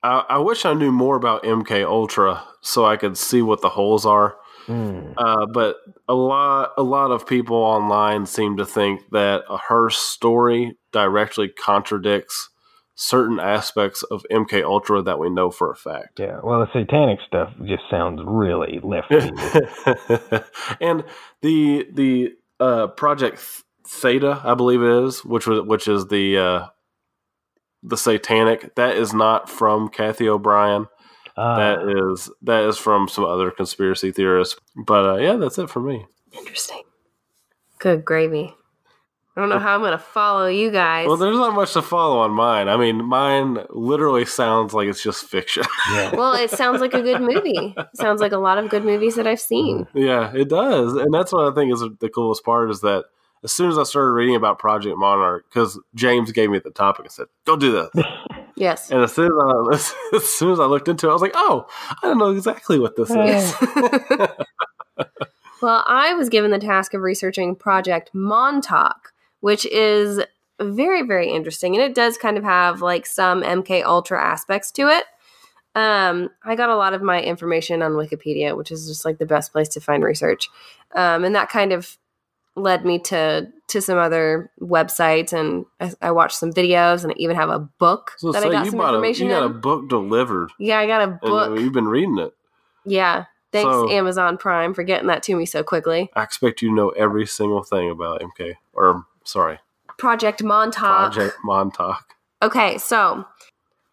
I, 0.04 0.24
I 0.30 0.38
wish 0.38 0.66
I 0.66 0.74
knew 0.74 0.92
more 0.92 1.16
about 1.16 1.44
MK 1.44 1.84
Ultra 1.84 2.44
so 2.62 2.86
I 2.86 2.96
could 2.96 3.18
see 3.18 3.42
what 3.42 3.62
the 3.62 3.70
holes 3.70 4.06
are. 4.06 4.38
Mm. 4.68 5.14
Uh, 5.18 5.46
but 5.48 5.78
a 6.08 6.14
lot 6.16 6.74
a 6.78 6.84
lot 6.84 7.12
of 7.12 7.28
people 7.28 7.58
online 7.58 8.26
seem 8.26 8.58
to 8.58 8.66
think 8.66 9.02
that 9.12 9.44
her 9.68 9.90
story 9.90 10.76
directly 10.92 11.50
contradicts 11.50 12.50
certain 12.96 13.40
aspects 13.40 14.04
of 14.04 14.26
MK 14.32 14.64
Ultra 14.64 15.02
that 15.04 15.20
we 15.20 15.30
know 15.30 15.52
for 15.52 15.70
a 15.70 15.76
fact. 15.76 16.20
Yeah. 16.20 16.40
Well, 16.42 16.62
the 16.62 16.68
satanic 16.74 17.20
stuff 17.28 17.54
just 17.66 17.84
sounds 17.90 18.22
really 18.26 18.80
left 18.82 19.10
field. 19.10 20.44
and 20.82 21.04
the 21.42 21.88
the 21.92 22.34
uh, 22.60 22.88
project 22.88 23.40
Theta, 23.88 24.42
I 24.44 24.56
believe 24.56 24.82
it 24.82 25.06
is, 25.06 25.24
which 25.24 25.46
was 25.46 25.62
which 25.62 25.88
is 25.88 26.08
the 26.08 26.38
uh, 26.38 26.68
the 27.84 27.98
satanic. 27.98 28.76
That 28.76 28.96
is 28.98 29.14
not 29.14 29.50
from 29.50 29.90
Cathy 29.90 30.28
O'Brien. 30.28 30.88
Ah, 31.38 31.58
that 31.58 32.14
is 32.14 32.32
that 32.42 32.64
is 32.64 32.78
from 32.78 33.10
some 33.10 33.26
other 33.26 33.52
conspiracy 33.52 34.12
theorists. 34.12 34.60
But 34.76 35.06
uh, 35.06 35.16
yeah, 35.18 35.36
that's 35.36 35.60
it 35.60 35.70
for 35.70 35.82
me. 35.82 36.06
Interesting. 36.32 36.84
Good 37.78 38.06
gravy. 38.06 38.56
I 39.36 39.42
don't 39.42 39.50
know 39.50 39.60
how 39.60 39.76
I'm 39.76 39.82
going 39.82 39.92
to 39.92 39.98
follow 39.98 40.48
you 40.48 40.72
guys. 40.72 41.08
Well, 41.08 41.18
there's 41.18 41.36
not 41.36 41.54
much 41.54 41.74
to 41.74 41.82
follow 41.82 42.20
on 42.20 42.32
mine. 42.32 42.70
I 42.70 42.78
mean, 42.78 43.04
mine 43.04 43.58
literally 43.70 44.26
sounds 44.26 44.74
like 44.74 44.88
it's 44.88 45.04
just 45.04 45.26
fiction. 45.26 45.64
yeah. 45.92 46.16
well, 46.16 46.34
it 46.34 46.50
sounds 46.52 46.80
like 46.80 46.94
a 46.94 47.02
good 47.02 47.20
movie. 47.22 47.76
sounds 47.96 48.22
like 48.22 48.32
a 48.32 48.38
lot 48.38 48.58
of 48.58 48.70
good 48.70 48.86
movies 48.86 49.16
that 49.16 49.28
I've 49.28 49.42
seen. 49.42 49.86
Mm-hmm. 49.86 49.98
yeah, 49.98 50.32
it 50.34 50.48
does, 50.48 50.94
and 50.94 51.14
that's 51.14 51.34
what 51.34 51.52
I 51.52 51.54
think 51.54 51.74
is 51.74 51.84
the 52.00 52.10
coolest 52.10 52.46
part 52.46 52.72
is 52.72 52.80
that 52.82 53.06
as 53.46 53.54
soon 53.54 53.70
as 53.70 53.78
I 53.78 53.84
started 53.84 54.12
reading 54.12 54.36
about 54.36 54.58
Project 54.58 54.98
Monarch, 54.98 55.46
because 55.48 55.80
James 55.94 56.32
gave 56.32 56.50
me 56.50 56.60
the 56.60 56.72
topic 56.72 57.06
and 57.06 57.12
said, 57.12 57.28
"Go 57.46 57.56
do 57.56 57.72
this," 57.72 58.06
Yes. 58.56 58.90
and 58.90 59.02
as 59.02 59.14
soon 59.14 59.26
as, 59.72 59.94
I, 60.12 60.16
as 60.16 60.26
soon 60.26 60.52
as 60.52 60.60
I 60.60 60.66
looked 60.66 60.88
into 60.88 61.08
it, 61.08 61.10
I 61.12 61.14
was 61.14 61.22
like, 61.22 61.34
"Oh, 61.36 61.68
I 62.02 62.08
don't 62.08 62.18
know 62.18 62.32
exactly 62.32 62.80
what 62.80 62.96
this 62.96 63.12
is." 63.12 63.56
well, 65.62 65.84
I 65.88 66.14
was 66.16 66.30
given 66.30 66.52
the 66.52 66.60
task 66.60 66.94
of 66.94 67.02
researching 67.02 67.56
Project 67.56 68.10
Montauk, 68.14 69.14
which 69.46 69.64
is 69.68 70.20
very, 70.60 71.04
very 71.04 71.30
interesting. 71.30 71.76
And 71.76 71.84
it 71.84 71.94
does 71.94 72.18
kind 72.18 72.36
of 72.36 72.44
have 72.44 72.82
like 72.82 73.06
some 73.06 73.44
MK 73.44 73.84
Ultra 73.84 74.20
aspects 74.20 74.72
to 74.72 74.88
it. 74.88 75.04
Um, 75.76 76.32
I 76.44 76.56
got 76.56 76.72
a 76.72 76.76
lot 76.76 76.96
of 76.96 77.04
my 77.04 77.22
information 77.22 77.84
on 77.84 77.92
Wikipedia, 77.92 78.58
which 78.58 78.72
is 78.72 78.88
just 78.88 79.06
like 79.06 79.20
the 79.20 79.26
best 79.28 79.52
place 79.52 79.68
to 79.70 79.80
find 79.80 80.04
research. 80.04 80.50
Um, 80.96 81.24
and 81.24 81.36
that 81.36 81.50
kind 81.50 81.74
of 81.74 81.96
led 82.56 82.86
me 82.86 82.98
to 82.98 83.52
to 83.68 83.82
some 83.82 84.00
other 84.00 84.50
websites 84.60 85.32
and 85.32 85.66
I, 85.80 85.92
I 86.02 86.12
watched 86.12 86.38
some 86.40 86.52
videos 86.52 87.04
and 87.04 87.12
I 87.12 87.16
even 87.20 87.36
have 87.36 87.50
a 87.50 87.60
book 87.60 88.14
So 88.18 88.32
that 88.32 88.44
I 88.44 88.50
got 88.50 88.66
some 88.66 88.78
bought 88.80 88.94
a, 88.94 88.98
information 88.98 89.28
you 89.28 89.34
got 89.34 89.44
a 89.44 89.50
book 89.50 89.90
delivered, 89.90 90.50
yeah, 90.58 90.80
I 90.80 90.88
got 90.88 91.02
a 91.02 91.04
and 91.04 91.20
uh, 91.22 91.28
book. 91.28 91.60
you've 91.60 91.74
been 91.74 91.88
reading 91.88 92.18
it. 92.18 92.34
yeah. 92.84 93.26
Thanks, 93.52 93.72
So- 93.72 93.90
Amazon 93.92 94.38
Prime, 94.38 94.74
for 94.74 94.84
getting 94.84 95.08
that 95.08 95.22
to 95.24 95.36
me 95.36 95.46
so 95.46 95.64
quickly. 95.64 96.10
I 96.16 96.24
expect 96.24 96.64
you 96.64 96.70
to 96.70 96.76
know 96.76 96.90
every 96.90 97.26
single 97.28 97.64
thing 97.64 97.90
about 97.92 98.22
MK, 98.22 98.56
or 98.74 99.06
sorry, 99.26 99.60
Project 99.98 100.42
Montauk. 100.42 101.14
Project 101.14 101.38
Montauk. 101.44 102.16
Okay, 102.42 102.78
so 102.78 103.26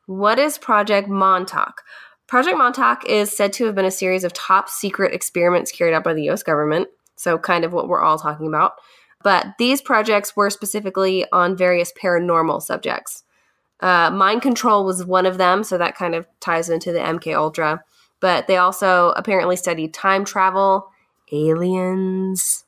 what 0.07 0.39
is 0.39 0.59
Project 0.59 1.09
Montauk? 1.09 1.83
Project 2.27 2.57
Montauk 2.57 3.05
is 3.07 3.35
said 3.35 3.53
to 3.55 3.67
have 3.67 3.75
been 3.75 3.85
a 3.85 3.91
series 3.91 4.25
of 4.25 4.33
top 4.33 4.69
secret 4.69 5.15
experiments 5.15 5.71
carried 5.71 5.95
out 5.95 6.05
by 6.05 6.15
the 6.15 6.31
US 6.31 6.43
government. 6.43 6.89
So, 7.17 7.39
kind 7.39 7.65
of 7.65 7.73
what 7.73 7.89
we're 7.89 8.01
all 8.01 8.19
talking 8.19 8.47
about. 8.47 8.73
But 9.23 9.47
these 9.59 9.81
projects 9.81 10.35
were 10.35 10.51
specifically 10.51 11.25
on 11.31 11.57
various 11.57 11.93
paranormal 11.93 12.63
subjects. 12.63 13.23
Uh, 13.81 14.11
mind 14.11 14.43
control 14.43 14.85
was 14.85 15.05
one 15.05 15.27
of 15.27 15.39
them, 15.39 15.63
so 15.63 15.77
that 15.79 15.97
kind 15.97 16.15
of 16.15 16.27
ties 16.41 16.69
into 16.69 16.93
the 16.93 17.01
MK 17.01 17.37
Ultra. 17.37 17.83
But 18.21 18.47
they 18.47 18.57
also 18.57 19.11
apparently 19.17 19.57
studied 19.57 19.93
time 19.93 20.25
travel, 20.25 20.89
aliens, 21.33 22.65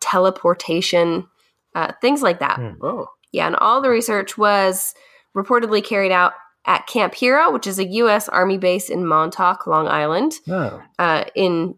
teleportation, 0.00 1.26
uh, 1.74 1.92
things 2.00 2.22
like 2.22 2.40
that. 2.40 2.56
Hmm. 2.56 2.74
Oh, 2.82 3.06
Yeah, 3.32 3.46
and 3.46 3.56
all 3.56 3.80
the 3.82 3.90
research 3.90 4.36
was 4.38 4.94
reportedly 5.36 5.84
carried 5.84 6.12
out 6.12 6.32
at 6.66 6.86
Camp 6.86 7.14
Hero, 7.14 7.50
which 7.52 7.66
is 7.66 7.78
a 7.78 7.86
U.S. 7.86 8.28
Army 8.28 8.58
base 8.58 8.90
in 8.90 9.06
Montauk, 9.06 9.66
Long 9.66 9.86
Island, 9.88 10.34
Oh, 10.48 10.82
uh, 10.98 11.24
in 11.34 11.74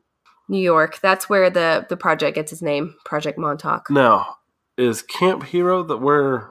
New 0.48 0.60
York. 0.60 0.98
That's 1.00 1.28
where 1.28 1.50
the 1.50 1.86
the 1.88 1.96
project 1.96 2.34
gets 2.34 2.52
its 2.52 2.62
name, 2.62 2.94
Project 3.04 3.38
Montauk. 3.38 3.88
now 3.90 4.36
is 4.76 5.02
Camp 5.02 5.42
Hero 5.44 5.82
that 5.82 5.98
where 5.98 6.50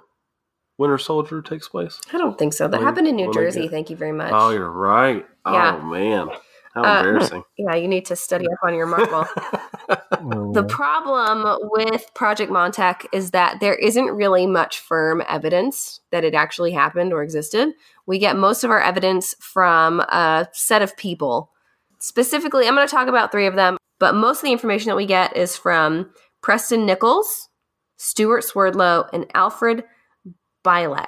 Winter 0.78 0.98
Soldier 1.00 1.42
takes 1.42 1.68
place? 1.68 2.00
I 2.14 2.18
don't 2.18 2.38
think 2.38 2.54
so. 2.54 2.68
That 2.68 2.78
Well, 2.78 2.86
happened 2.86 3.08
in 3.08 3.16
New 3.18 3.34
Jersey. 3.34 3.64
get- 3.64 3.72
Thank 3.72 3.90
you 3.90 3.96
very 3.98 4.12
much. 4.14 4.32
Oh, 4.34 4.52
you're 4.52 4.70
right. 4.72 5.26
Yeah. 5.46 5.80
Oh 5.82 5.86
man, 5.86 6.30
how 6.74 6.84
Uh, 6.84 6.99
embarrassing. 6.99 7.43
yeah, 7.57 7.76
you 7.76 7.88
need 7.88 8.05
to 8.05 8.15
study 8.15 8.45
up 8.45 8.59
on 8.63 8.76
your 8.76 8.86
Marvel. 8.86 9.26
oh, 10.11 10.53
The 10.53 10.63
problem 10.63 11.57
with 11.72 12.13
Project 12.13 12.51
Montauk 12.51 13.05
is 13.11 13.32
that 13.32 13.59
there 13.59 13.76
isn't 13.76 14.07
really 14.07 14.45
much 14.45 14.80
firm 14.80 15.24
evidence 15.28 16.01
that 16.11 16.24
it 16.24 16.34
actually 16.34 16.72
happened 16.72 17.13
or 17.13 17.24
existed. 17.24 17.70
We 18.05 18.20
get 18.20 18.38
most 18.38 18.63
of 18.63 18.72
our 18.72 18.82
evidence 18.82 19.36
from 19.39 19.99
a 20.01 20.47
set 20.53 20.82
of 20.82 20.95
people. 20.97 21.51
Specifically, 21.99 22.67
I'm 22.67 22.76
going 22.76 22.88
to 22.88 22.91
talk 22.91 23.07
about 23.07 23.32
three 23.32 23.47
of 23.47 23.55
them, 23.55 23.78
but 23.99 24.15
most 24.15 24.38
of 24.38 24.43
the 24.43 24.51
information 24.51 24.89
that 24.89 24.95
we 24.95 25.05
get 25.05 25.36
is 25.36 25.57
from 25.57 26.11
Preston 26.41 26.86
Nichols, 26.86 27.49
Stewart 27.97 28.43
Swerdlow, 28.43 29.07
and 29.11 29.26
Alfred 29.34 29.84
Bielek. 30.63 31.07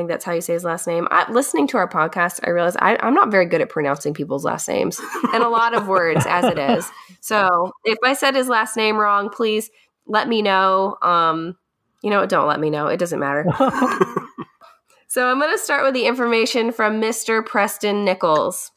Think 0.00 0.08
that's 0.08 0.24
how 0.24 0.32
you 0.32 0.40
say 0.40 0.54
his 0.54 0.64
last 0.64 0.86
name. 0.86 1.06
I, 1.10 1.30
listening 1.30 1.66
to 1.68 1.76
our 1.76 1.86
podcast, 1.86 2.40
I 2.42 2.48
realized 2.48 2.78
I, 2.80 2.96
I'm 3.02 3.12
not 3.12 3.30
very 3.30 3.44
good 3.44 3.60
at 3.60 3.68
pronouncing 3.68 4.14
people's 4.14 4.46
last 4.46 4.66
names 4.66 4.98
and 5.34 5.42
a 5.42 5.48
lot 5.50 5.74
of 5.74 5.88
words 5.88 6.24
as 6.26 6.46
it 6.46 6.58
is. 6.58 6.90
So 7.20 7.72
if 7.84 7.98
I 8.02 8.14
said 8.14 8.34
his 8.34 8.48
last 8.48 8.78
name 8.78 8.96
wrong, 8.96 9.28
please 9.28 9.70
let 10.06 10.26
me 10.26 10.40
know. 10.40 10.96
Um, 11.02 11.58
you 12.02 12.08
know, 12.08 12.20
what? 12.20 12.30
don't 12.30 12.48
let 12.48 12.60
me 12.60 12.70
know. 12.70 12.86
It 12.86 12.96
doesn't 12.96 13.20
matter. 13.20 13.44
So 15.10 15.26
I'm 15.26 15.40
going 15.40 15.50
to 15.50 15.58
start 15.58 15.84
with 15.84 15.94
the 15.94 16.06
information 16.06 16.70
from 16.70 17.00
Mr. 17.00 17.44
Preston 17.44 18.04
Nichols. 18.04 18.70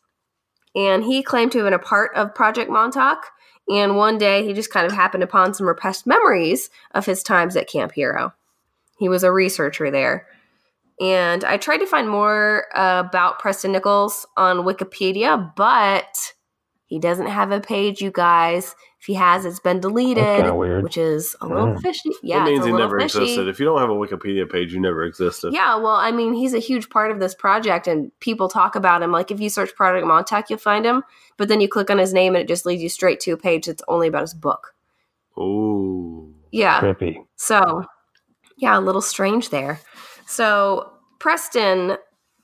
And 0.75 1.03
he 1.03 1.21
claimed 1.21 1.51
to 1.51 1.59
have 1.59 1.67
been 1.67 1.73
a 1.73 1.79
part 1.79 2.09
of 2.15 2.33
Project 2.33 2.71
Montauk. 2.71 3.27
And 3.69 3.97
one 3.97 4.17
day 4.17 4.43
he 4.43 4.53
just 4.53 4.71
kind 4.71 4.87
of 4.87 4.91
happened 4.91 5.21
upon 5.21 5.53
some 5.53 5.67
repressed 5.67 6.07
memories 6.07 6.71
of 6.95 7.05
his 7.05 7.21
times 7.21 7.55
at 7.55 7.69
Camp 7.69 7.91
Hero. 7.91 8.33
He 8.97 9.09
was 9.09 9.23
a 9.23 9.31
researcher 9.31 9.91
there. 9.91 10.25
And 11.03 11.43
I 11.43 11.57
tried 11.57 11.77
to 11.79 11.85
find 11.85 12.07
more 12.09 12.65
uh, 12.73 13.03
about 13.05 13.39
Preston 13.39 13.73
Nichols 13.73 14.25
on 14.37 14.59
Wikipedia, 14.59 15.53
but 15.55 16.33
he 16.85 16.97
doesn't 16.99 17.27
have 17.27 17.51
a 17.51 17.59
page, 17.59 17.99
you 18.01 18.09
guys. 18.11 18.73
If 19.01 19.07
he 19.07 19.15
has, 19.15 19.43
it's 19.43 19.59
been 19.59 19.81
deleted, 19.81 20.23
kinda 20.23 20.55
weird. 20.55 20.81
which 20.83 20.95
is 20.97 21.35
a 21.41 21.45
little 21.47 21.67
Mm. 21.73 21.81
fishy. 21.81 22.11
Yeah, 22.21 22.43
it 22.43 22.45
means 22.45 22.59
it's 22.59 22.67
a 22.67 22.71
he 22.71 22.77
never 22.77 22.97
fishy. 23.01 23.19
existed. 23.23 23.47
If 23.49 23.59
you 23.59 23.65
don't 23.65 23.81
have 23.81 23.89
a 23.89 23.93
Wikipedia 23.93 24.49
page, 24.49 24.73
you 24.73 24.79
never 24.79 25.03
existed. 25.03 25.53
Yeah, 25.53 25.75
well, 25.75 25.95
I 25.95 26.11
mean, 26.11 26.33
he's 26.33 26.53
a 26.53 26.59
huge 26.59 26.89
part 26.89 27.11
of 27.11 27.19
this 27.19 27.35
project, 27.35 27.85
and 27.87 28.17
people 28.21 28.47
talk 28.47 28.77
about 28.77 29.01
him. 29.03 29.11
Like, 29.11 29.29
if 29.29 29.41
you 29.41 29.49
search 29.49 29.75
Project 29.75 30.07
Montauk, 30.07 30.49
you'll 30.49 30.57
find 30.59 30.85
him, 30.85 31.03
but 31.35 31.49
then 31.49 31.59
you 31.59 31.67
click 31.67 31.89
on 31.89 31.97
his 31.97 32.13
name, 32.13 32.33
and 32.35 32.43
it 32.43 32.47
just 32.47 32.65
leads 32.65 32.81
you 32.81 32.87
straight 32.87 33.19
to 33.21 33.31
a 33.31 33.37
page 33.37 33.65
that's 33.65 33.83
only 33.89 34.07
about 34.07 34.21
his 34.21 34.33
book. 34.33 34.73
Ooh. 35.37 36.33
Yeah. 36.51 36.79
trippy. 36.79 37.25
So, 37.35 37.83
yeah, 38.55 38.77
a 38.77 38.79
little 38.79 39.01
strange 39.01 39.49
there. 39.49 39.81
So, 40.27 40.92
Preston, 41.23 41.95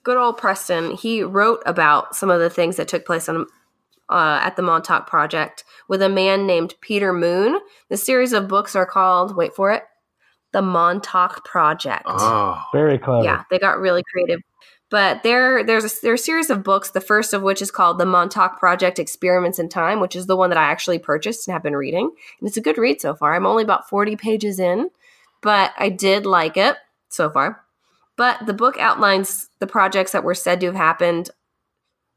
good 0.04 0.16
old 0.16 0.38
Preston, 0.38 0.92
he 0.92 1.22
wrote 1.22 1.62
about 1.66 2.16
some 2.16 2.30
of 2.30 2.40
the 2.40 2.50
things 2.50 2.78
that 2.78 2.88
took 2.88 3.06
place 3.06 3.28
on 3.28 3.46
uh, 4.08 4.40
at 4.42 4.56
the 4.56 4.62
Montauk 4.62 5.06
Project 5.06 5.66
with 5.90 6.02
a 6.02 6.08
man 6.08 6.48
named 6.48 6.76
Peter 6.80 7.12
Moon. 7.12 7.60
The 7.90 7.98
series 7.98 8.32
of 8.32 8.48
books 8.48 8.78
are 8.78 8.86
called, 8.86 9.36
wait 9.36 9.54
for 9.54 9.74
it, 9.74 9.84
the 10.54 10.62
Montauk 10.62 11.44
Project. 11.44 12.04
Oh. 12.08 12.64
Very 12.72 12.98
clever. 12.98 13.26
Yeah, 13.26 13.44
they 13.52 13.60
got 13.60 13.82
really 13.82 14.02
creative. 14.14 14.40
But 14.90 15.24
there, 15.24 15.62
there's 15.62 15.84
a, 15.84 16.02
there's 16.02 16.22
a 16.22 16.24
series 16.24 16.50
of 16.50 16.64
books. 16.64 16.92
The 16.92 17.02
first 17.02 17.34
of 17.34 17.42
which 17.42 17.62
is 17.62 17.72
called 17.72 18.00
the 18.00 18.06
Montauk 18.06 18.60
Project: 18.60 18.98
Experiments 18.98 19.60
in 19.60 19.68
Time, 19.68 20.00
which 20.00 20.16
is 20.16 20.28
the 20.28 20.38
one 20.38 20.52
that 20.52 20.58
I 20.58 20.72
actually 20.72 21.00
purchased 21.00 21.50
and 21.50 21.54
have 21.54 21.64
been 21.64 21.76
reading. 21.76 22.10
And 22.40 22.48
it's 22.48 22.56
a 22.56 22.62
good 22.62 22.78
read 22.78 23.02
so 23.02 23.14
far. 23.14 23.36
I'm 23.36 23.46
only 23.46 23.64
about 23.64 23.90
40 23.90 24.16
pages 24.16 24.58
in, 24.58 24.90
but 25.42 25.74
I 25.78 25.90
did 25.90 26.26
like 26.26 26.56
it 26.56 26.78
so 27.10 27.30
far. 27.30 27.66
But 28.20 28.46
the 28.46 28.54
book 28.54 28.78
outlines 28.78 29.50
the 29.62 29.66
projects 29.66 30.12
that 30.12 30.26
were 30.26 30.36
said 30.36 30.60
to 30.60 30.66
have 30.66 30.76
happened 30.76 31.30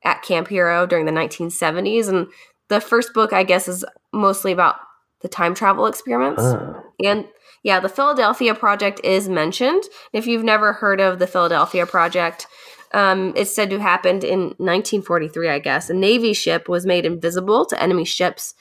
at 0.02 0.22
Camp 0.22 0.48
Hero 0.48 0.84
during 0.84 1.06
the 1.06 1.12
1970s, 1.12 2.08
and 2.08 2.26
the 2.68 2.80
first 2.80 3.14
book, 3.14 3.32
I 3.32 3.44
guess, 3.44 3.68
is 3.68 3.84
mostly 4.12 4.50
about 4.50 4.74
the 5.20 5.28
time 5.28 5.54
travel 5.54 5.86
experiments. 5.86 6.42
Oh. 6.42 6.82
And 7.04 7.28
yeah, 7.62 7.78
the 7.78 7.88
Philadelphia 7.88 8.52
Project 8.52 9.00
is 9.04 9.28
mentioned. 9.28 9.84
If 10.12 10.26
you've 10.26 10.42
never 10.42 10.72
heard 10.72 11.00
of 11.00 11.20
the 11.20 11.28
Philadelphia 11.28 11.86
Project, 11.86 12.48
um, 12.92 13.32
it's 13.36 13.54
said 13.54 13.70
to 13.70 13.76
have 13.76 13.88
happened 13.88 14.24
in 14.24 14.40
1943, 14.58 15.50
I 15.50 15.60
guess. 15.60 15.88
A 15.88 15.94
Navy 15.94 16.32
ship 16.32 16.68
was 16.68 16.84
made 16.84 17.06
invisible 17.06 17.64
to 17.66 17.80
enemy 17.80 18.04
ships, 18.04 18.56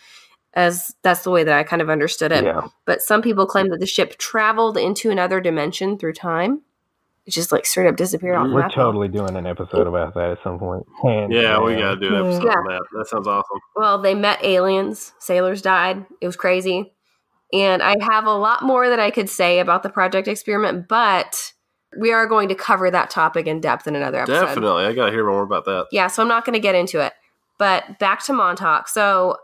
as 0.53 0.93
that's 1.01 1.23
the 1.23 1.31
way 1.31 1.43
that 1.43 1.57
I 1.57 1.63
kind 1.63 1.81
of 1.81 1.89
understood 1.89 2.31
it. 2.31 2.43
Yeah. 2.43 2.67
But 2.85 3.01
some 3.01 3.23
people 3.23 3.47
claim 3.47 3.69
that 3.69 3.79
the 3.79 3.87
ship 3.87 4.19
traveled 4.19 4.77
into 4.77 5.09
another 5.09 5.41
dimension 5.41 5.97
through 5.97 6.13
time. 6.13 6.61
It 7.25 7.31
just 7.31 7.51
like 7.51 7.65
straight 7.67 7.87
up 7.87 7.95
disappeared 7.97 8.35
off 8.35 8.47
We're 8.49 8.61
map. 8.61 8.71
totally 8.73 9.07
doing 9.07 9.35
an 9.35 9.45
episode 9.45 9.85
about 9.85 10.15
that 10.15 10.31
at 10.31 10.37
some 10.43 10.57
point. 10.57 10.85
Hands 11.03 11.31
Yeah, 11.31 11.59
we 11.61 11.75
uh, 11.75 11.79
gotta 11.79 11.99
do 11.99 12.15
an 12.15 12.25
episode 12.25 12.45
Yeah. 12.45 12.57
on 12.57 12.65
that. 12.67 12.81
That 12.97 13.07
sounds 13.07 13.27
awesome. 13.27 13.59
Well, 13.75 14.01
they 14.01 14.15
met 14.15 14.43
aliens. 14.43 15.13
Sailors 15.19 15.61
died. 15.61 16.05
It 16.19 16.25
was 16.25 16.35
crazy. 16.35 16.93
And 17.53 17.83
I 17.83 17.95
have 18.01 18.25
a 18.25 18.33
lot 18.33 18.63
more 18.63 18.89
that 18.89 18.99
I 18.99 19.11
could 19.11 19.29
say 19.29 19.59
about 19.59 19.83
the 19.83 19.89
project 19.89 20.27
experiment, 20.27 20.87
but 20.87 21.51
we 21.99 22.11
are 22.13 22.25
going 22.25 22.47
to 22.49 22.55
cover 22.55 22.89
that 22.89 23.09
topic 23.09 23.45
in 23.45 23.59
depth 23.59 23.85
in 23.85 23.95
another 23.95 24.21
episode. 24.21 24.45
Definitely, 24.45 24.85
I 24.85 24.93
gotta 24.93 25.11
hear 25.11 25.27
more 25.27 25.43
about 25.43 25.65
that. 25.65 25.87
Yeah, 25.91 26.07
so 26.07 26.21
I'm 26.23 26.29
not 26.29 26.45
going 26.45 26.53
to 26.53 26.59
get 26.59 26.75
into 26.75 26.99
it. 27.05 27.13
But 27.59 27.99
back 27.99 28.23
to 28.25 28.33
Montauk. 28.33 28.87
So 28.87 29.37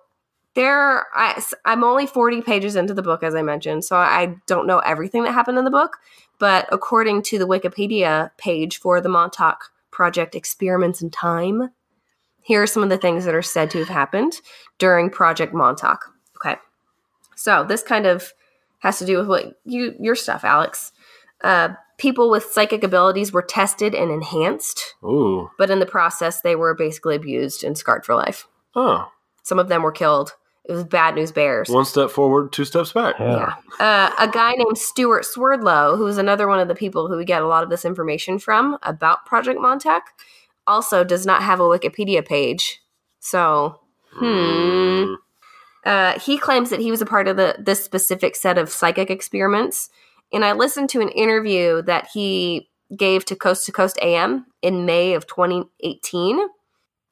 there, 0.55 1.05
I, 1.13 1.39
I'm 1.65 1.83
only 1.83 2.07
40 2.07 2.41
pages 2.41 2.75
into 2.75 2.93
the 2.95 3.03
book, 3.03 3.21
as 3.21 3.35
I 3.35 3.41
mentioned, 3.43 3.83
so 3.83 3.95
I 3.97 4.35
don't 4.47 4.65
know 4.65 4.79
everything 4.79 5.23
that 5.23 5.33
happened 5.33 5.57
in 5.59 5.65
the 5.65 5.69
book. 5.71 5.97
But 6.39 6.67
according 6.71 7.23
to 7.23 7.39
the 7.39 7.47
Wikipedia 7.47 8.31
page 8.37 8.77
for 8.79 9.01
the 9.01 9.09
Montauk 9.09 9.71
Project 9.91 10.35
Experiments 10.35 11.01
in 11.01 11.09
Time, 11.09 11.71
here 12.41 12.61
are 12.61 12.67
some 12.67 12.83
of 12.83 12.89
the 12.89 12.97
things 12.97 13.25
that 13.25 13.35
are 13.35 13.41
said 13.41 13.71
to 13.71 13.79
have 13.79 13.89
happened 13.89 14.39
during 14.77 15.09
Project 15.09 15.53
Montauk. 15.53 16.13
Okay, 16.37 16.55
so 17.35 17.63
this 17.63 17.83
kind 17.83 18.05
of 18.05 18.33
has 18.79 18.99
to 18.99 19.05
do 19.05 19.17
with 19.17 19.27
what 19.27 19.59
you 19.65 19.95
your 19.99 20.15
stuff, 20.15 20.43
Alex. 20.43 20.91
Uh, 21.43 21.69
people 21.97 22.29
with 22.29 22.51
psychic 22.51 22.83
abilities 22.83 23.31
were 23.31 23.41
tested 23.41 23.93
and 23.93 24.11
enhanced 24.11 24.95
Ooh. 25.03 25.49
but 25.57 25.69
in 25.69 25.79
the 25.79 25.85
process, 25.85 26.41
they 26.41 26.55
were 26.55 26.73
basically 26.73 27.15
abused 27.15 27.63
and 27.63 27.77
scarred 27.77 28.05
for 28.05 28.15
life. 28.15 28.47
Oh. 28.75 29.11
Some 29.43 29.59
of 29.59 29.67
them 29.67 29.83
were 29.83 29.91
killed. 29.91 30.33
It 30.67 30.73
was 30.73 30.83
bad 30.83 31.15
news 31.15 31.31
bears. 31.31 31.69
One 31.69 31.85
step 31.85 32.09
forward, 32.09 32.51
two 32.51 32.65
steps 32.65 32.91
back. 32.91 33.15
Yeah. 33.19 33.55
Yeah. 33.79 33.85
Uh, 33.85 34.11
a 34.19 34.27
guy 34.27 34.51
named 34.51 34.77
Stewart 34.77 35.23
Swerdlow, 35.25 35.95
who's 35.95 36.17
another 36.17 36.47
one 36.47 36.59
of 36.59 36.67
the 36.67 36.75
people 36.75 37.07
who 37.07 37.15
we 37.15 37.23
get 37.23 37.41
a 37.41 37.47
lot 37.47 37.63
of 37.63 37.69
this 37.69 37.85
information 37.85 38.37
from 38.37 38.77
about 38.83 39.25
Project 39.25 39.61
Montauk, 39.61 40.03
also 40.67 41.05
does 41.05 41.25
not 41.25 41.41
have 41.41 41.61
a 41.61 41.63
Wikipedia 41.63 42.25
page. 42.25 42.81
So, 43.19 43.79
hmm. 44.11 44.25
Mm. 44.25 45.15
Uh, 45.85 46.19
he 46.19 46.37
claims 46.37 46.69
that 46.69 46.81
he 46.81 46.91
was 46.91 47.01
a 47.01 47.05
part 47.05 47.29
of 47.29 47.37
the 47.37 47.55
this 47.57 47.81
specific 47.81 48.35
set 48.35 48.57
of 48.57 48.69
psychic 48.69 49.09
experiments. 49.09 49.89
And 50.33 50.43
I 50.43 50.51
listened 50.51 50.89
to 50.89 51.01
an 51.01 51.09
interview 51.09 51.81
that 51.83 52.09
he 52.13 52.69
gave 52.95 53.23
to 53.25 53.35
Coast 53.37 53.65
to 53.65 53.71
Coast 53.71 53.97
AM 54.01 54.45
in 54.61 54.85
May 54.85 55.13
of 55.13 55.27
2018. 55.27 56.39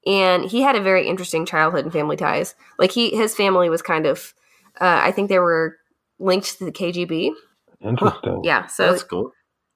And 0.06 0.46
he 0.46 0.62
had 0.62 0.76
a 0.76 0.82
very 0.82 1.08
interesting 1.08 1.46
childhood 1.46 1.86
and 1.86 1.94
family 1.94 2.16
ties. 2.16 2.56
Like 2.78 2.92
he 2.92 3.10
his 3.16 3.36
family 3.36 3.70
was 3.70 3.82
kind 3.82 4.06
of 4.06 4.34
uh, 4.80 5.00
I 5.04 5.12
think 5.12 5.30
they 5.30 5.40
were 5.40 5.78
linked 6.20 6.58
to 6.60 6.66
the 6.66 6.72
KGB. 6.72 7.32
Interesting. 7.82 8.42
Yeah, 8.44 8.68
so 8.68 8.92
That's 8.92 9.04
cool. 9.04 9.32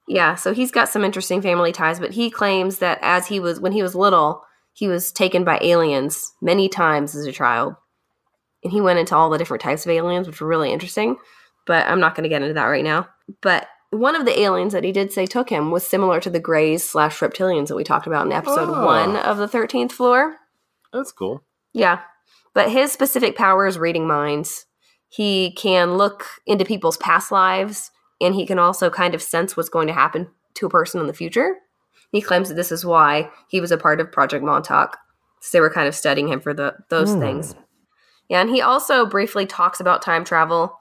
yeah, 0.08 0.36
so 0.36 0.54
he's 0.54 0.72
got 0.72 0.90
some 0.90 1.04
interesting 1.04 1.42
family 1.42 1.72
ties, 1.72 2.00
but 2.00 2.12
he 2.12 2.30
claims 2.30 2.80
that 2.80 3.00
as 3.02 3.28
he 3.28 3.40
was 3.40 3.60
when 3.60 3.72
he 3.72 3.82
was 3.82 3.96
little, 3.96 4.44
he 4.74 4.88
was 4.88 5.12
taken 5.12 5.44
by 5.44 5.60
aliens 5.62 6.32
many 6.42 6.70
times 6.70 7.16
as 7.16 7.26
a 7.26 7.32
child. 7.32 7.76
And 8.64 8.74
he 8.74 8.82
went 8.82 9.00
into 9.00 9.16
all 9.16 9.30
the 9.30 9.38
different 9.38 9.62
types 9.64 9.86
of 9.86 9.92
aliens, 9.92 10.28
which 10.28 10.42
were 10.42 10.48
really 10.48 10.72
interesting. 10.72 11.18
But 11.66 11.88
I'm 11.88 12.00
not 12.00 12.16
going 12.16 12.24
to 12.24 12.30
get 12.30 12.42
into 12.42 12.56
that 12.56 12.66
right 12.66 12.84
now. 12.84 13.08
But 13.42 13.68
one 13.92 14.16
of 14.16 14.26
the 14.26 14.40
aliens 14.40 14.74
that 14.74 14.84
he 14.84 14.92
did 14.92 15.12
say 15.12 15.26
took 15.26 15.50
him 15.50 15.72
was 15.72 15.86
similar 15.86 16.20
to 16.20 16.30
the 16.30 16.40
Greys 16.40 16.88
slash 16.88 17.20
reptilians 17.20 17.68
that 17.68 17.76
we 17.76 17.84
talked 17.84 18.08
about 18.08 18.26
in 18.26 18.32
episode 18.32 18.70
Oh. 18.70 18.86
one 18.86 19.16
of 19.16 19.38
the 19.38 19.48
13th 19.48 19.92
floor. 19.92 20.38
That's 20.94 21.12
cool. 21.12 21.44
Yeah. 21.74 22.02
But 22.54 22.72
his 22.72 22.92
specific 22.92 23.36
power 23.36 23.66
is 23.68 23.78
reading 23.80 24.08
minds. 24.08 24.66
He 25.08 25.52
can 25.56 25.96
look 25.98 26.26
into 26.46 26.66
people's 26.66 26.98
past 26.98 27.32
lives 27.32 27.92
and 28.22 28.36
he 28.36 28.46
can 28.46 28.60
also 28.60 28.90
kind 28.90 29.16
of 29.16 29.22
sense 29.24 29.56
what's 29.58 29.70
going 29.70 29.88
to 29.88 29.94
happen 29.94 30.28
to 30.56 30.66
a 30.66 30.70
person 30.70 31.00
in 31.02 31.08
the 31.08 31.14
future. 31.14 31.56
He 32.12 32.22
claims 32.22 32.50
that 32.50 32.56
this 32.56 32.72
is 32.72 32.86
why 32.86 33.30
he 33.48 33.62
was 33.62 33.72
a 33.72 33.78
part 33.78 34.02
of 34.02 34.12
Project 34.12 34.44
Montauk. 34.44 34.98
So 35.42 35.58
they 35.58 35.62
were 35.62 35.70
kind 35.70 35.88
of 35.88 35.96
studying 35.96 36.28
him 36.28 36.42
for 36.42 36.54
the 36.54 36.76
those 36.90 37.14
Hmm. 37.14 37.20
things. 37.22 37.56
Yeah, 38.28 38.42
and 38.42 38.50
he 38.50 38.62
also 38.62 39.06
briefly 39.06 39.46
talks 39.46 39.80
about 39.80 40.02
time 40.02 40.24
travel. 40.26 40.78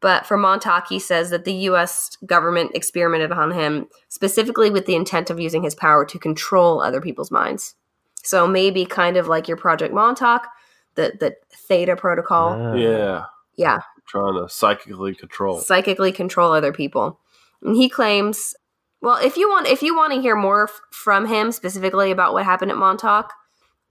But 0.00 0.26
for 0.26 0.36
Montauk, 0.38 0.86
he 0.88 0.98
says 0.98 1.28
that 1.30 1.44
the 1.44 1.52
US 1.70 2.16
government 2.24 2.72
experimented 2.74 3.32
on 3.32 3.50
him 3.50 3.86
specifically 4.08 4.70
with 4.70 4.86
the 4.86 4.94
intent 4.96 5.28
of 5.30 5.38
using 5.38 5.62
his 5.62 5.74
power 5.74 6.04
to 6.06 6.18
control 6.18 6.80
other 6.80 7.00
people's 7.00 7.30
minds. 7.30 7.74
So 8.22 8.46
maybe 8.46 8.84
kind 8.86 9.16
of 9.16 9.28
like 9.28 9.46
your 9.48 9.56
Project 9.56 9.92
Montauk, 9.94 10.46
the 10.94 11.12
the 11.20 11.36
Theta 11.54 11.96
protocol. 11.96 12.52
Ah. 12.58 12.74
Yeah. 12.74 13.24
Yeah, 13.56 13.80
Trying 14.06 14.34
to 14.42 14.48
psychically 14.48 15.14
control. 15.14 15.58
psychically 15.58 16.12
control 16.12 16.52
other 16.52 16.72
people. 16.72 17.20
And 17.62 17.76
he 17.76 17.90
claims, 17.90 18.54
well, 19.02 19.16
if 19.16 19.36
you 19.36 19.50
want 19.50 19.66
if 19.66 19.82
you 19.82 19.94
want 19.94 20.14
to 20.14 20.20
hear 20.20 20.34
more 20.34 20.64
f- 20.64 20.80
from 20.90 21.26
him 21.26 21.52
specifically 21.52 22.10
about 22.10 22.32
what 22.32 22.44
happened 22.46 22.70
at 22.70 22.78
Montauk, 22.78 23.34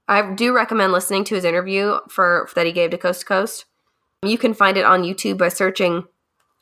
I 0.08 0.34
do 0.34 0.56
recommend 0.56 0.92
listening 0.92 1.24
to 1.26 1.36
his 1.36 1.46
interview 1.46 2.00
for 2.10 2.50
that 2.56 2.66
he 2.66 2.72
gave 2.72 2.90
to 2.92 2.98
Coast 2.98 3.20
to 3.22 3.26
Coast. 3.28 3.66
You 4.24 4.38
can 4.38 4.54
find 4.54 4.78
it 4.78 4.86
on 4.86 5.04
YouTube 5.04 5.38
by 5.38 5.50
searching 5.50 6.04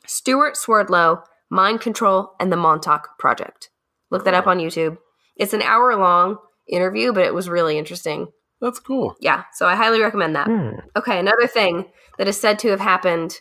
Stewart 0.06 0.56
Swerdlow, 0.56 1.22
Mind 1.50 1.80
Control, 1.80 2.32
and 2.38 2.52
the 2.52 2.56
Montauk 2.56 3.18
Project. 3.18 3.70
Look 4.10 4.24
that 4.24 4.34
up 4.34 4.46
on 4.46 4.58
YouTube. 4.58 4.98
It's 5.36 5.52
an 5.52 5.62
hour 5.62 5.94
long 5.96 6.38
interview, 6.68 7.12
but 7.12 7.24
it 7.24 7.34
was 7.34 7.48
really 7.48 7.78
interesting. 7.78 8.28
That's 8.60 8.78
cool. 8.78 9.16
Yeah, 9.20 9.44
so 9.52 9.66
I 9.66 9.76
highly 9.76 10.00
recommend 10.00 10.34
that. 10.36 10.46
Hmm. 10.46 10.70
Okay, 10.96 11.18
another 11.18 11.46
thing 11.46 11.86
that 12.16 12.28
is 12.28 12.40
said 12.40 12.58
to 12.60 12.68
have 12.68 12.80
happened 12.80 13.40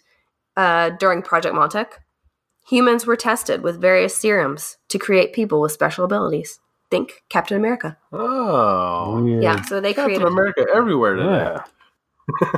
uh, 0.56 0.92
during 0.92 1.22
Project 1.22 1.56
Montauk 1.56 2.00
humans 2.68 3.06
were 3.06 3.16
tested 3.16 3.64
with 3.64 3.82
various 3.82 4.16
serums 4.16 4.78
to 4.90 5.00
create 5.00 5.34
people 5.34 5.62
with 5.62 5.72
special 5.72 6.06
abilities. 6.06 6.60
Think 6.90 7.24
Captain 7.30 7.58
America. 7.58 7.98
Oh. 8.12 9.22
Weird. 9.22 9.44
Yeah, 9.44 9.62
so 9.64 9.82
they 9.82 9.94
Captain 9.94 10.16
created 10.16 10.28
America 10.28 10.66
everywhere 10.74 11.16
today. 11.16 11.30
Yeah. 11.30 11.64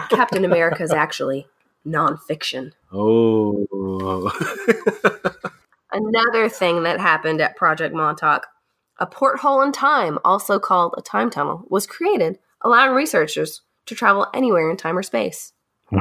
Captain 0.10 0.46
America 0.46 0.84
is 0.84 0.92
actually 0.92 1.48
nonfiction. 1.86 2.72
Oh. 2.92 4.32
Another 5.92 6.50
thing 6.50 6.84
that 6.84 7.00
happened 7.00 7.42
at 7.42 7.56
Project 7.56 7.96
Montauk 7.96 8.46
a 9.00 9.06
porthole 9.06 9.62
in 9.62 9.72
time, 9.72 10.20
also 10.26 10.60
called 10.60 10.94
a 10.98 11.02
time 11.02 11.30
tunnel, 11.30 11.64
was 11.70 11.88
created, 11.88 12.38
allowing 12.62 12.94
researchers 12.94 13.62
to 13.86 13.96
travel 13.96 14.28
anywhere 14.34 14.70
in 14.70 14.78
time 14.78 14.98
or 14.98 15.04
space. 15.04 15.54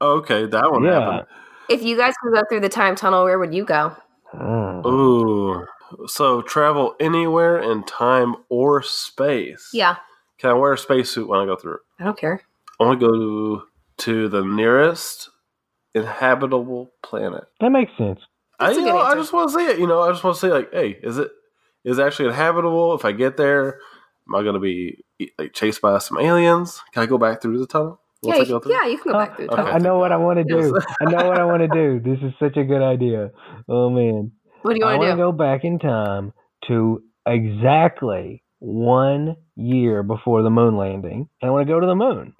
okay, 0.00 0.46
that 0.46 0.70
one 0.70 0.84
Yeah. 0.84 1.00
happened. 1.00 1.26
If 1.68 1.82
you 1.82 1.96
guys 1.96 2.14
could 2.22 2.34
go 2.34 2.42
through 2.48 2.60
the 2.60 2.68
time 2.68 2.94
tunnel, 2.94 3.24
where 3.24 3.38
would 3.38 3.54
you 3.54 3.64
go? 3.64 3.96
Hmm. 4.32 4.86
Ooh. 4.86 5.66
So 6.06 6.42
travel 6.42 6.94
anywhere 7.00 7.58
in 7.58 7.84
time 7.84 8.36
or 8.48 8.82
space. 8.82 9.70
Yeah, 9.72 9.96
Can 10.40 10.50
I 10.50 10.54
wear 10.54 10.72
a 10.72 10.78
spacesuit 10.78 11.28
when 11.28 11.38
I 11.40 11.44
go 11.44 11.56
through? 11.56 11.78
I 11.98 12.04
don't 12.04 12.18
care. 12.18 12.40
I 12.80 12.84
want 12.84 12.98
to 12.98 13.06
go 13.06 13.12
to, 13.12 13.62
to 14.04 14.28
the 14.28 14.42
nearest 14.42 15.28
inhabitable 15.94 16.90
planet. 17.02 17.44
That 17.60 17.70
makes 17.70 17.92
sense. 17.98 18.20
I, 18.58 18.66
That's 18.66 18.78
a 18.78 18.80
you 18.80 18.86
good 18.86 18.94
know, 18.94 19.00
I 19.00 19.14
just 19.14 19.32
want 19.32 19.50
to 19.50 19.58
see 19.58 19.66
it. 19.66 19.78
You 19.78 19.86
know, 19.86 20.00
I 20.00 20.10
just 20.10 20.24
want 20.24 20.36
to 20.36 20.40
see 20.40 20.48
like, 20.48 20.72
hey, 20.72 20.98
is 21.02 21.18
it 21.18 21.30
is 21.84 21.98
it 21.98 22.02
actually 22.02 22.28
inhabitable? 22.28 22.94
If 22.94 23.04
I 23.04 23.12
get 23.12 23.36
there, 23.36 23.80
am 24.28 24.34
I 24.34 24.42
going 24.42 24.54
to 24.54 24.60
be 24.60 25.04
like 25.38 25.52
chased 25.52 25.80
by 25.80 25.98
some 25.98 26.18
aliens? 26.18 26.80
Can 26.92 27.02
I 27.02 27.06
go 27.06 27.18
back 27.18 27.42
through 27.42 27.58
the 27.58 27.66
tunnel? 27.66 28.00
Yeah, 28.22 28.36
you, 28.36 28.60
yeah, 28.66 28.86
you 28.86 28.98
can 28.98 29.12
go 29.12 29.18
back 29.18 29.36
through 29.36 29.46
the 29.48 29.52
Okay. 29.54 29.62
tunnel. 29.62 29.74
I 29.74 29.78
know 29.78 29.98
what 29.98 30.12
I 30.12 30.16
want 30.16 30.38
to 30.38 30.44
do. 30.44 30.78
I 31.00 31.06
know 31.06 31.26
what 31.26 31.38
I 31.38 31.44
want 31.46 31.62
to 31.62 31.68
do. 31.68 32.00
This 32.04 32.18
is 32.22 32.34
such 32.38 32.56
a 32.58 32.64
good 32.64 32.82
idea. 32.82 33.30
Oh 33.68 33.88
man. 33.88 34.32
What 34.62 34.74
do 34.74 34.78
you 34.78 34.84
want 34.84 35.00
to 35.02 35.06
do? 35.06 35.06
I 35.06 35.08
want 35.08 35.08
want 35.08 35.08
to 35.08 35.10
to 35.12 35.16
go 35.16 35.32
back 35.32 35.64
in 35.64 35.78
time 35.78 36.32
to 36.68 37.02
exactly 37.26 38.42
one 38.60 39.36
year 39.56 40.02
before 40.02 40.42
the 40.42 40.50
moon 40.50 40.76
landing, 40.76 41.28
and 41.40 41.48
I 41.48 41.52
want 41.52 41.66
to 41.66 41.72
go 41.72 41.80
to 41.80 41.86
the 41.86 41.94
moon. 41.94 42.34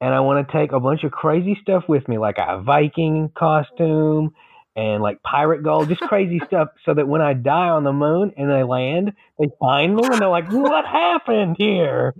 And 0.00 0.14
I 0.14 0.20
want 0.20 0.46
to 0.46 0.52
take 0.52 0.72
a 0.72 0.80
bunch 0.80 1.04
of 1.04 1.12
crazy 1.12 1.58
stuff 1.62 1.84
with 1.88 2.06
me, 2.08 2.18
like 2.18 2.38
a 2.38 2.60
Viking 2.60 3.30
costume 3.36 4.34
and 4.76 5.02
like 5.02 5.22
pirate 5.22 5.62
gold, 5.62 5.88
just 5.88 6.00
crazy 6.00 6.40
stuff, 6.46 6.68
so 6.84 6.94
that 6.94 7.06
when 7.06 7.20
I 7.20 7.34
die 7.34 7.68
on 7.68 7.84
the 7.84 7.92
moon 7.92 8.32
and 8.36 8.50
they 8.50 8.64
land, 8.64 9.12
they 9.38 9.46
find 9.60 9.94
me 9.94 10.02
and 10.04 10.20
they're 10.20 10.28
like, 10.28 10.50
"What 10.50 10.84
happened 10.84 11.56
here?" 11.58 12.14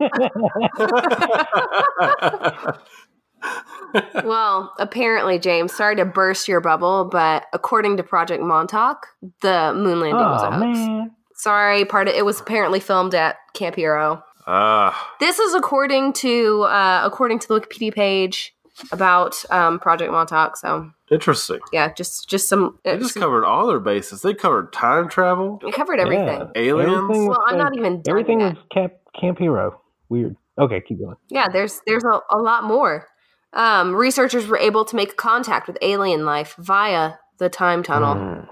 Well, 4.24 4.72
apparently, 4.78 5.38
James, 5.38 5.74
sorry 5.74 5.96
to 5.96 6.04
burst 6.04 6.48
your 6.48 6.60
bubble, 6.60 7.08
but 7.10 7.46
according 7.52 7.96
to 7.96 8.02
Project 8.02 8.42
Montauk, 8.42 9.06
the 9.42 9.72
moon 9.74 10.00
landing 10.00 10.28
was 10.28 10.42
a 10.42 10.46
oh 10.46 10.50
hoax. 10.50 10.60
man. 10.60 11.10
Sorry, 11.40 11.84
part 11.84 12.08
of 12.08 12.14
it 12.14 12.24
was 12.24 12.40
apparently 12.40 12.80
filmed 12.80 13.14
at 13.14 13.36
Camp 13.54 13.76
Hero. 13.76 14.22
ah, 14.46 15.14
This 15.20 15.38
is 15.38 15.54
according 15.54 16.12
to 16.14 16.62
uh, 16.62 17.02
according 17.04 17.38
to 17.40 17.48
the 17.48 17.60
Wikipedia 17.60 17.94
page 17.94 18.54
about 18.92 19.42
um, 19.50 19.78
Project 19.78 20.12
Montauk. 20.12 20.56
So 20.56 20.90
interesting. 21.10 21.60
yeah, 21.72 21.92
just 21.92 22.28
just 22.28 22.48
some. 22.48 22.78
They 22.84 22.92
uh, 22.92 22.96
just 22.98 23.14
some- 23.14 23.22
covered 23.22 23.44
all 23.44 23.66
their 23.68 23.80
bases. 23.80 24.22
They 24.22 24.34
covered 24.34 24.72
time 24.72 25.08
travel, 25.08 25.60
we 25.64 25.72
covered 25.72 25.98
everything. 26.00 26.26
Yeah. 26.26 26.50
aliens. 26.56 26.92
Everything 26.92 27.28
Well, 27.28 27.44
I'm 27.46 27.56
like- 27.58 27.64
not 27.64 27.76
even 27.78 28.02
done 28.02 28.10
Everything 28.12 28.40
yet. 28.40 28.54
was 28.56 28.64
Camp 28.70 28.92
Camp 29.18 29.38
Hero. 29.38 29.80
Weird. 30.08 30.36
Okay, 30.58 30.80
keep 30.86 30.98
going. 31.00 31.16
Yeah, 31.30 31.48
there's 31.50 31.80
there's 31.86 32.04
a, 32.04 32.20
a 32.30 32.38
lot 32.38 32.64
more. 32.64 33.06
Um, 33.52 33.94
researchers 33.96 34.46
were 34.46 34.58
able 34.58 34.84
to 34.84 34.94
make 34.94 35.16
contact 35.16 35.66
with 35.66 35.76
alien 35.82 36.24
life 36.26 36.54
via 36.58 37.14
the 37.38 37.48
time 37.48 37.82
tunnel. 37.82 38.14
Mm. 38.14 38.48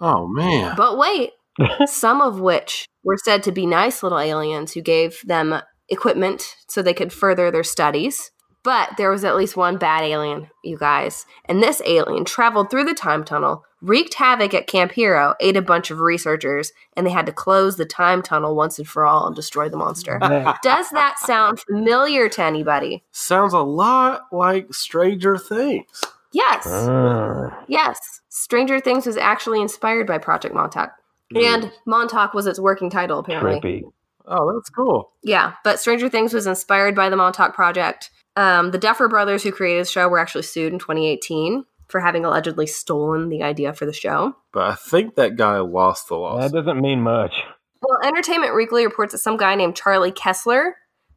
Oh 0.00 0.26
man. 0.26 0.74
But 0.76 0.96
wait, 0.98 1.30
some 1.86 2.20
of 2.20 2.40
which 2.40 2.86
were 3.04 3.16
said 3.16 3.42
to 3.42 3.52
be 3.52 3.66
nice 3.66 4.02
little 4.02 4.18
aliens 4.18 4.72
who 4.72 4.80
gave 4.80 5.20
them 5.24 5.60
equipment 5.88 6.56
so 6.68 6.82
they 6.82 6.94
could 6.94 7.12
further 7.12 7.50
their 7.50 7.64
studies. 7.64 8.30
But 8.64 8.90
there 8.96 9.10
was 9.10 9.24
at 9.24 9.36
least 9.36 9.56
one 9.56 9.76
bad 9.76 10.04
alien, 10.04 10.48
you 10.62 10.78
guys. 10.78 11.26
And 11.46 11.60
this 11.60 11.82
alien 11.84 12.24
traveled 12.24 12.70
through 12.70 12.84
the 12.84 12.94
time 12.94 13.24
tunnel, 13.24 13.64
wreaked 13.80 14.14
havoc 14.14 14.54
at 14.54 14.68
Camp 14.68 14.92
Hero, 14.92 15.34
ate 15.40 15.56
a 15.56 15.62
bunch 15.62 15.90
of 15.90 15.98
researchers, 15.98 16.72
and 16.96 17.04
they 17.04 17.10
had 17.10 17.26
to 17.26 17.32
close 17.32 17.76
the 17.76 17.84
time 17.84 18.22
tunnel 18.22 18.54
once 18.54 18.78
and 18.78 18.86
for 18.86 19.04
all 19.04 19.26
and 19.26 19.34
destroy 19.34 19.68
the 19.68 19.76
monster. 19.76 20.18
Does 20.62 20.90
that 20.90 21.16
sound 21.18 21.58
familiar 21.58 22.28
to 22.28 22.42
anybody? 22.44 23.02
Sounds 23.10 23.52
a 23.52 23.58
lot 23.58 24.26
like 24.30 24.72
Stranger 24.72 25.36
Things. 25.36 26.00
Yes. 26.32 26.64
Ah. 26.66 27.64
Yes. 27.66 27.98
Stranger 28.28 28.78
Things 28.78 29.06
was 29.06 29.16
actually 29.16 29.60
inspired 29.60 30.06
by 30.06 30.18
Project 30.18 30.54
Montauk. 30.54 30.92
And 31.36 31.72
Montauk 31.86 32.34
was 32.34 32.46
its 32.46 32.58
working 32.58 32.90
title, 32.90 33.18
apparently. 33.18 33.60
trippy. 33.60 33.82
Oh, 34.26 34.52
that's 34.54 34.70
cool. 34.70 35.10
Yeah, 35.22 35.54
but 35.64 35.80
Stranger 35.80 36.08
Things 36.08 36.32
was 36.32 36.46
inspired 36.46 36.94
by 36.94 37.10
the 37.10 37.16
Montauk 37.16 37.54
Project. 37.54 38.10
Um, 38.36 38.70
the 38.70 38.78
Duffer 38.78 39.08
Brothers, 39.08 39.42
who 39.42 39.52
created 39.52 39.86
the 39.86 39.90
show, 39.90 40.08
were 40.08 40.18
actually 40.18 40.42
sued 40.42 40.72
in 40.72 40.78
2018 40.78 41.64
for 41.88 42.00
having 42.00 42.24
allegedly 42.24 42.66
stolen 42.66 43.28
the 43.28 43.42
idea 43.42 43.72
for 43.72 43.84
the 43.84 43.92
show. 43.92 44.34
But 44.52 44.70
I 44.70 44.74
think 44.74 45.16
that 45.16 45.36
guy 45.36 45.58
lost 45.58 46.08
the 46.08 46.16
lawsuit. 46.16 46.52
That 46.52 46.64
doesn't 46.64 46.80
mean 46.80 47.02
much. 47.02 47.34
Well, 47.82 47.98
Entertainment 48.04 48.54
Weekly 48.54 48.84
reports 48.84 49.12
that 49.12 49.18
some 49.18 49.36
guy 49.36 49.54
named 49.54 49.76
Charlie 49.76 50.12
Kessler 50.12 50.76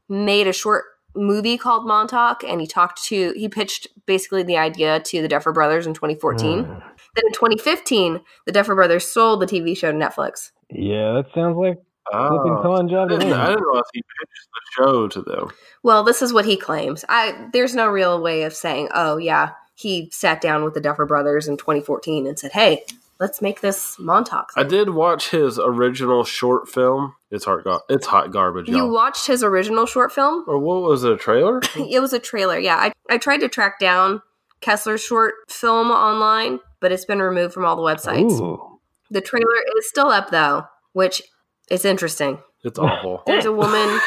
made 0.10 0.48
a 0.48 0.54
short 0.54 0.86
movie 1.16 1.58
called 1.58 1.88
Montauk, 1.88 2.44
and 2.44 2.60
he 2.60 2.68
talked 2.68 3.04
to, 3.06 3.34
he 3.36 3.48
pitched 3.48 3.88
basically 4.06 4.44
the 4.44 4.58
idea 4.58 5.00
to 5.00 5.22
the 5.22 5.28
Duffer 5.28 5.54
Brothers 5.54 5.88
in 5.88 5.94
2014. 5.94 6.66
Mm. 6.66 6.84
Then 7.16 7.24
in 7.28 7.34
2015, 7.34 8.22
the 8.46 8.52
Duffer 8.52 8.76
Brothers 8.76 9.06
sold 9.08 9.42
the 9.42 9.46
TV 9.46 9.76
show 9.78 9.92
to 9.92 9.98
Netflix. 9.98 10.52
Yeah, 10.70 11.14
that 11.14 11.26
sounds 11.34 11.58
like 11.58 11.78
a 12.12 12.28
flipping 12.30 12.54
Oh. 12.58 12.62
con 12.62 12.88
I 12.88 12.90
job 12.92 13.10
to 13.10 13.18
didn't, 13.18 13.34
I 13.34 13.44
me. 13.44 13.50
didn't 13.56 13.64
realize 13.64 13.84
he 13.94 14.02
pitched 14.02 14.48
the 14.54 14.84
show 14.84 15.08
to 15.08 15.22
them. 15.22 15.52
Well, 15.84 16.04
this 16.04 16.22
is 16.22 16.34
what 16.34 16.46
he 16.46 16.58
claims. 16.58 17.06
I 17.10 17.48
there's 17.54 17.76
no 17.76 17.88
real 17.88 18.22
way 18.22 18.44
of 18.44 18.54
saying, 18.54 18.90
"Oh, 18.94 19.18
yeah, 19.18 19.52
he 19.76 20.10
sat 20.12 20.42
down 20.42 20.64
with 20.64 20.74
the 20.74 20.82
Duffer 20.82 21.06
Brothers 21.06 21.48
in 21.48 21.58
2014 21.58 22.28
and 22.28 22.38
said, 22.38 22.52
"Hey, 22.52 22.84
let's 23.20 23.42
make 23.42 23.62
this 23.62 23.98
Montauk." 24.00 24.52
I 24.56 24.64
did 24.64 24.90
watch 24.92 25.30
his 25.30 25.58
original 25.60 26.24
short 26.24 26.68
film. 26.70 27.16
It's 27.32 27.46
hot. 27.46 27.64
Gar- 27.64 27.82
it's 27.90 28.06
hot 28.08 28.32
garbage, 28.32 28.68
You 28.70 28.78
y'all. 28.78 28.92
watched 28.94 29.28
his 29.28 29.44
original 29.44 29.86
short 29.86 30.12
film? 30.12 30.44
or 30.48 30.58
what 30.58 30.82
was 30.82 31.04
it? 31.04 31.12
A 31.12 31.18
trailer? 31.18 31.62
it 31.76 32.00
was 32.02 32.14
a 32.14 32.20
trailer. 32.20 32.58
Yeah, 32.60 32.76
I 32.78 32.92
I 33.10 33.18
tried 33.18 33.40
to 33.42 33.50
track 33.50 33.80
down 33.80 34.22
Kessler's 34.62 35.04
short 35.04 35.34
film 35.50 35.92
online, 35.92 36.60
but 36.86 36.92
it's 36.92 37.04
been 37.04 37.18
removed 37.20 37.52
from 37.52 37.66
all 37.66 37.76
the 37.76 37.82
websites. 37.82 38.40
Ooh. 38.40 38.80
The 39.10 39.20
trailer 39.20 39.56
is 39.76 39.90
still 39.90 40.10
up 40.10 40.30
though, 40.30 40.66
which 40.94 41.24
is 41.72 41.84
interesting. 41.84 42.38
It's 42.64 42.78
awful. 42.78 43.24
There's 43.26 43.46
a 43.46 43.52
woman. 43.52 44.00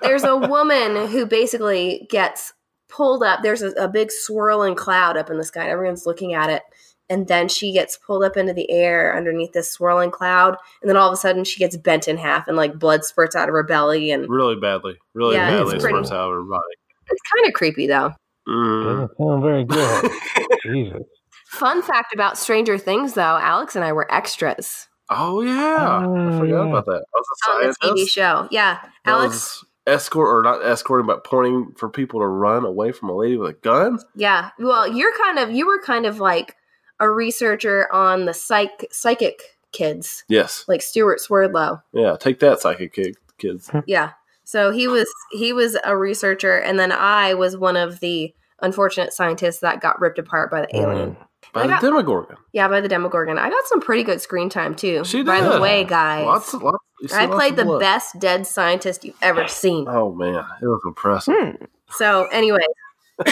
there's, 0.00 0.22
a, 0.22 0.36
woman 0.36 1.08
who 1.08 1.26
basically 1.26 2.06
gets 2.08 2.52
pulled 2.88 3.24
up. 3.24 3.40
There's 3.42 3.62
a, 3.62 3.70
a 3.70 3.88
big 3.88 4.12
swirling 4.12 4.76
cloud 4.76 5.16
up 5.16 5.28
in 5.28 5.38
the 5.38 5.44
sky. 5.44 5.62
And 5.62 5.70
everyone's 5.70 6.06
looking 6.06 6.34
at 6.34 6.50
it, 6.50 6.62
and 7.10 7.26
then 7.26 7.48
she 7.48 7.72
gets 7.72 7.96
pulled 7.96 8.22
up 8.22 8.36
into 8.36 8.52
the 8.52 8.70
air 8.70 9.16
underneath 9.16 9.52
this 9.52 9.72
swirling 9.72 10.12
cloud, 10.12 10.56
and 10.82 10.88
then 10.88 10.96
all 10.96 11.08
of 11.08 11.12
a 11.12 11.16
sudden 11.16 11.42
she 11.42 11.58
gets 11.58 11.76
bent 11.76 12.06
in 12.06 12.16
half, 12.16 12.46
and 12.46 12.56
like 12.56 12.78
blood 12.78 13.04
spurts 13.04 13.34
out 13.34 13.48
of 13.48 13.54
her 13.54 13.64
belly, 13.64 14.12
and 14.12 14.28
really 14.28 14.54
badly. 14.54 14.94
Really 15.14 15.34
Yeah, 15.34 15.50
badly 15.50 15.74
it's 15.74 15.82
spurts 15.84 16.10
pretty- 16.10 16.16
out 16.16 16.30
of 16.30 16.34
her 16.36 16.42
body. 16.44 16.74
it's 17.10 17.22
kind 17.34 17.48
of 17.48 17.54
creepy 17.54 17.88
though. 17.88 18.12
Mm. 18.48 18.84
Doesn't 18.84 19.16
sound 19.18 19.42
very 19.42 19.64
good. 19.64 20.10
Jesus. 20.62 21.02
Fun 21.56 21.82
fact 21.82 22.14
about 22.14 22.38
Stranger 22.38 22.78
Things, 22.78 23.14
though, 23.14 23.38
Alex 23.40 23.74
and 23.76 23.84
I 23.84 23.92
were 23.92 24.12
extras 24.12 24.88
Oh 25.08 25.40
yeah, 25.40 25.76
I 26.00 26.04
Oh, 26.04 26.38
forgot 26.38 26.62
yeah. 26.64 26.68
about 26.68 26.86
that. 26.86 27.04
I 27.14 27.18
was 27.18 27.26
a 27.48 27.50
on 27.52 27.74
the 27.94 28.02
TV 28.02 28.08
show. 28.08 28.48
Yeah, 28.50 28.78
That 29.04 29.12
Alex. 29.12 29.32
was 29.34 29.64
escort 29.86 30.28
or 30.28 30.42
not 30.42 30.64
escorting, 30.66 31.06
but 31.06 31.22
pointing 31.22 31.72
for 31.76 31.88
people 31.88 32.18
to 32.20 32.26
run 32.26 32.64
away 32.64 32.90
from 32.90 33.08
a 33.10 33.16
lady 33.16 33.36
with 33.36 33.50
a 33.50 33.52
gun. 33.54 34.00
Yeah. 34.16 34.50
Well, 34.58 34.88
you're 34.88 35.16
kind 35.16 35.38
of 35.38 35.50
you 35.52 35.64
were 35.66 35.80
kind 35.80 36.06
of 36.06 36.18
like 36.18 36.56
a 36.98 37.08
researcher 37.08 37.86
on 37.92 38.24
the 38.24 38.34
psych 38.34 38.86
psychic 38.90 39.40
kids, 39.72 40.24
Yes, 40.28 40.64
like 40.66 40.82
Stewart 40.82 41.20
Swerdlow. 41.20 41.82
yeah. 41.92 42.16
Take 42.18 42.40
that, 42.40 42.60
psychic 42.60 42.92
kid, 42.94 43.16
kids. 43.38 43.70
Yeah. 43.86 44.10
So 44.42 44.70
he 44.72 44.88
was 44.88 45.08
he 45.30 45.52
was 45.52 45.76
a 45.84 45.96
researcher, 45.96 46.56
and 46.58 46.78
then 46.80 46.90
I 46.90 47.34
was 47.34 47.56
one 47.56 47.76
of 47.76 48.00
the 48.00 48.34
unfortunate 48.62 49.12
scientists 49.12 49.60
that 49.60 49.80
got 49.80 50.00
ripped 50.00 50.18
apart 50.18 50.50
by 50.50 50.62
the 50.62 50.76
alien. 50.76 51.10
Mm. 51.12 51.25
By 51.56 51.62
I 51.62 51.66
the 51.66 51.72
got- 51.74 51.82
Demogorgon. 51.82 52.36
Yeah, 52.52 52.68
by 52.68 52.80
the 52.80 52.88
Demogorgon. 52.88 53.38
I 53.38 53.50
got 53.50 53.64
some 53.66 53.80
pretty 53.80 54.02
good 54.04 54.20
screen 54.20 54.48
time 54.48 54.74
too. 54.74 55.04
She 55.04 55.22
By 55.22 55.40
the 55.40 55.60
way, 55.60 55.84
guys, 55.84 56.24
Lots, 56.24 56.54
lots. 56.54 56.78
I 57.14 57.26
played 57.26 57.52
of 57.52 57.56
the 57.56 57.64
blood. 57.64 57.80
best 57.80 58.18
dead 58.20 58.46
scientist 58.46 59.04
you've 59.04 59.16
ever 59.22 59.48
seen. 59.48 59.86
Oh 59.88 60.12
man, 60.14 60.34
it 60.62 60.66
was 60.66 60.80
impressive. 60.86 61.34
Hmm. 61.34 61.64
So, 61.90 62.26
anyway, 62.32 62.58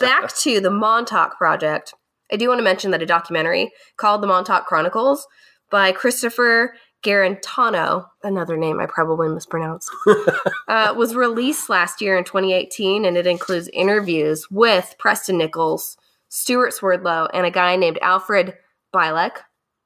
back 0.00 0.34
to 0.42 0.60
the 0.60 0.70
Montauk 0.70 1.36
Project. 1.36 1.94
I 2.32 2.36
do 2.36 2.48
want 2.48 2.58
to 2.60 2.64
mention 2.64 2.90
that 2.92 3.02
a 3.02 3.06
documentary 3.06 3.72
called 3.96 4.22
The 4.22 4.26
Montauk 4.26 4.66
Chronicles 4.66 5.26
by 5.70 5.92
Christopher 5.92 6.74
Garantano, 7.04 8.06
another 8.22 8.56
name 8.56 8.78
I 8.80 8.86
probably 8.86 9.28
mispronounced, 9.28 9.90
uh, 10.68 10.94
was 10.96 11.14
released 11.14 11.68
last 11.68 12.00
year 12.00 12.16
in 12.16 12.24
2018, 12.24 13.04
and 13.04 13.16
it 13.16 13.26
includes 13.26 13.68
interviews 13.72 14.46
with 14.50 14.94
Preston 14.98 15.36
Nichols, 15.38 15.96
Stewart 16.32 16.72
Swerdlow, 16.72 17.28
and 17.34 17.44
a 17.44 17.50
guy 17.50 17.76
named 17.76 17.98
Alfred 18.00 18.54
Bielek. 18.94 19.36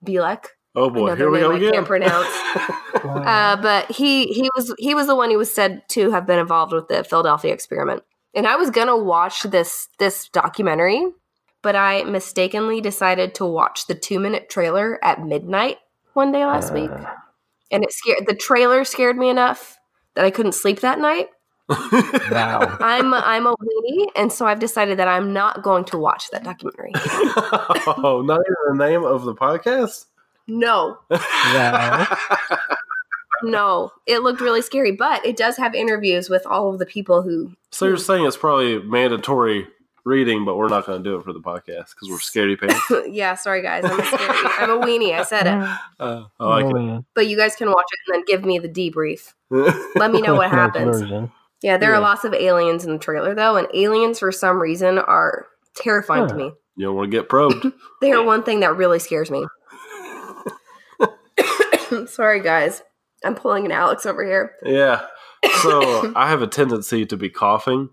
Bielek. 0.04 0.44
Oh 0.76 0.90
boy, 0.90 1.06
Another 1.06 1.16
here 1.16 1.30
we 1.30 1.38
name 1.40 1.48
go 1.48 1.52
I 1.52 1.56
again. 1.56 1.72
can't 1.72 1.86
pronounce. 1.86 2.28
Uh, 3.06 3.56
but 3.62 3.90
he 3.90 4.26
he 4.26 4.48
was 4.56 4.74
he 4.78 4.94
was 4.94 5.06
the 5.06 5.14
one 5.14 5.30
who 5.30 5.38
was 5.38 5.52
said 5.52 5.82
to 5.90 6.10
have 6.10 6.26
been 6.26 6.38
involved 6.38 6.72
with 6.72 6.88
the 6.88 7.04
Philadelphia 7.04 7.52
experiment. 7.52 8.02
And 8.34 8.46
I 8.48 8.56
was 8.56 8.70
gonna 8.70 8.96
watch 8.96 9.42
this 9.42 9.88
this 9.98 10.28
documentary, 10.30 11.04
but 11.62 11.76
I 11.76 12.02
mistakenly 12.04 12.80
decided 12.80 13.34
to 13.36 13.46
watch 13.46 13.86
the 13.86 13.94
two 13.94 14.18
minute 14.18 14.48
trailer 14.48 14.98
at 15.04 15.24
midnight 15.24 15.76
one 16.14 16.32
day 16.32 16.44
last 16.44 16.72
week, 16.72 16.90
Uh, 16.90 17.04
and 17.70 17.84
it 17.84 17.92
scared 17.92 18.24
the 18.26 18.34
trailer 18.34 18.82
scared 18.84 19.16
me 19.16 19.28
enough 19.28 19.78
that 20.14 20.24
I 20.24 20.30
couldn't 20.30 20.52
sleep 20.52 20.80
that 20.80 20.98
night. 20.98 21.28
Wow. 21.68 22.76
I'm 22.80 23.12
I'm 23.14 23.46
a 23.46 23.54
weenie, 23.56 24.08
and 24.16 24.32
so 24.32 24.46
I've 24.46 24.58
decided 24.60 24.98
that 24.98 25.08
I'm 25.08 25.32
not 25.32 25.62
going 25.62 25.84
to 25.86 25.98
watch 25.98 26.30
that 26.30 26.44
documentary. 26.44 26.92
oh, 26.94 28.22
not 28.24 28.40
even 28.40 28.78
the 28.78 28.86
name 28.86 29.04
of 29.04 29.24
the 29.24 29.34
podcast. 29.34 30.06
No, 30.48 30.98
Wow. 31.10 32.06
no, 33.42 33.92
it 34.06 34.20
looked 34.20 34.40
really 34.40 34.62
scary, 34.62 34.92
but 34.92 35.24
it 35.26 35.36
does 35.36 35.56
have 35.56 35.74
interviews 35.74 36.30
with 36.30 36.46
all 36.46 36.72
of 36.72 36.78
the 36.78 36.86
people 36.86 37.22
who 37.22 37.52
so 37.72 37.84
you're 37.86 37.96
saying 37.96 38.24
it's 38.26 38.36
probably 38.36 38.80
mandatory 38.82 39.66
reading, 40.04 40.44
but 40.44 40.56
we're 40.56 40.68
not 40.68 40.86
going 40.86 41.02
to 41.02 41.10
do 41.10 41.16
it 41.16 41.24
for 41.24 41.32
the 41.32 41.40
podcast 41.40 41.90
because 41.90 42.08
we're 42.08 42.16
scaredy 42.18 42.58
pants. 42.58 43.08
yeah, 43.12 43.34
sorry 43.34 43.60
guys, 43.60 43.84
I'm 43.84 43.98
a 43.98 44.04
scary. 44.04 44.38
I'm 44.58 44.70
a 44.70 44.78
weenie. 44.86 45.18
I 45.18 45.24
said 45.24 45.46
it, 45.48 45.52
Uh, 46.00 46.24
I 46.38 46.44
like 46.44 46.64
oh, 46.66 46.68
it. 46.70 46.74
man. 46.74 47.04
but 47.14 47.26
you 47.26 47.36
guys 47.36 47.56
can 47.56 47.68
watch 47.68 47.86
it 47.90 47.98
and 48.06 48.14
then 48.14 48.24
give 48.26 48.44
me 48.44 48.58
the 48.60 48.68
debrief. 48.68 49.34
Let 49.50 50.12
me 50.12 50.20
know 50.20 50.36
what 50.36 50.50
Cliff 50.50 50.74
Notes 50.86 51.00
happens. 51.00 51.30
Version. 51.62 51.70
Yeah, 51.72 51.76
there 51.78 51.90
Yeah. 51.90 51.96
are 51.98 52.00
lots 52.00 52.24
of 52.24 52.32
aliens 52.34 52.84
in 52.84 52.92
the 52.92 52.98
trailer 52.98 53.34
though, 53.34 53.56
and 53.56 53.68
aliens 53.74 54.18
for 54.18 54.32
some 54.32 54.60
reason 54.60 54.98
are 54.98 55.46
terrifying 55.76 56.28
to 56.28 56.34
me. 56.34 56.52
you 56.76 56.86
don't 56.86 56.94
want 56.96 57.10
to 57.10 57.16
get 57.16 57.28
probed. 57.28 57.66
They 58.00 58.12
are 58.12 58.22
one 58.24 58.42
thing 58.42 58.60
that 58.60 58.76
really 58.76 58.98
scares 58.98 59.30
me. 59.30 59.46
sorry 62.06 62.40
guys, 62.40 62.82
I'm 63.24 63.34
pulling 63.34 63.64
an 63.64 63.72
Alex 63.72 64.06
over 64.06 64.24
here. 64.24 64.52
Yeah. 64.64 65.06
So 65.62 66.12
I 66.16 66.28
have 66.28 66.42
a 66.42 66.46
tendency 66.46 67.06
to 67.06 67.16
be 67.16 67.28
coughing 67.30 67.90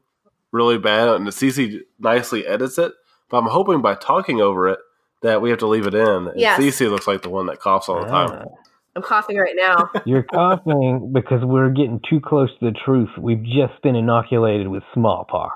really 0.51 0.77
bad, 0.77 1.09
and 1.09 1.27
Cece 1.27 1.79
nicely 1.99 2.45
edits 2.45 2.77
it. 2.77 2.93
But 3.29 3.37
I'm 3.37 3.47
hoping 3.47 3.81
by 3.81 3.95
talking 3.95 4.41
over 4.41 4.67
it 4.67 4.79
that 5.21 5.41
we 5.41 5.49
have 5.49 5.59
to 5.59 5.67
leave 5.67 5.87
it 5.87 5.93
in. 5.95 6.27
And 6.27 6.31
Yes. 6.39 6.59
Cece 6.59 6.89
looks 6.89 7.07
like 7.07 7.21
the 7.23 7.29
one 7.29 7.47
that 7.47 7.59
coughs 7.59 7.89
all 7.89 8.01
the 8.01 8.07
time. 8.07 8.29
Ah. 8.31 8.62
I'm 8.95 9.01
coughing 9.01 9.37
right 9.37 9.55
now. 9.55 9.89
You're 10.05 10.23
coughing 10.23 11.11
because 11.13 11.43
we're 11.43 11.69
getting 11.69 11.99
too 12.09 12.19
close 12.19 12.49
to 12.59 12.65
the 12.71 12.77
truth. 12.85 13.09
We've 13.17 13.43
just 13.43 13.81
been 13.81 13.95
inoculated 13.95 14.67
with 14.67 14.83
smallpox. 14.93 15.55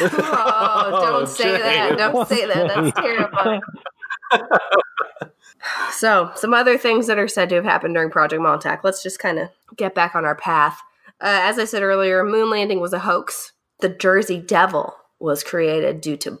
oh, 0.00 1.00
don't 1.02 1.28
say 1.28 1.56
that. 1.58 1.96
Don't 1.96 2.28
say 2.28 2.46
that. 2.46 2.68
That's 2.68 2.96
terrifying. 3.00 3.60
So, 5.92 6.30
some 6.36 6.54
other 6.54 6.78
things 6.78 7.08
that 7.08 7.18
are 7.18 7.26
said 7.26 7.48
to 7.48 7.56
have 7.56 7.64
happened 7.64 7.94
during 7.94 8.10
Project 8.10 8.40
Montauk. 8.40 8.84
Let's 8.84 9.02
just 9.02 9.18
kind 9.18 9.40
of 9.40 9.48
get 9.76 9.94
back 9.94 10.14
on 10.14 10.24
our 10.24 10.36
path. 10.36 10.80
Uh, 11.20 11.40
as 11.42 11.58
I 11.58 11.64
said 11.64 11.82
earlier, 11.82 12.22
moon 12.24 12.48
landing 12.48 12.78
was 12.78 12.92
a 12.92 13.00
hoax. 13.00 13.52
The 13.80 13.88
Jersey 13.88 14.38
Devil 14.38 14.94
was 15.18 15.42
created 15.42 16.00
due 16.00 16.16
to 16.18 16.38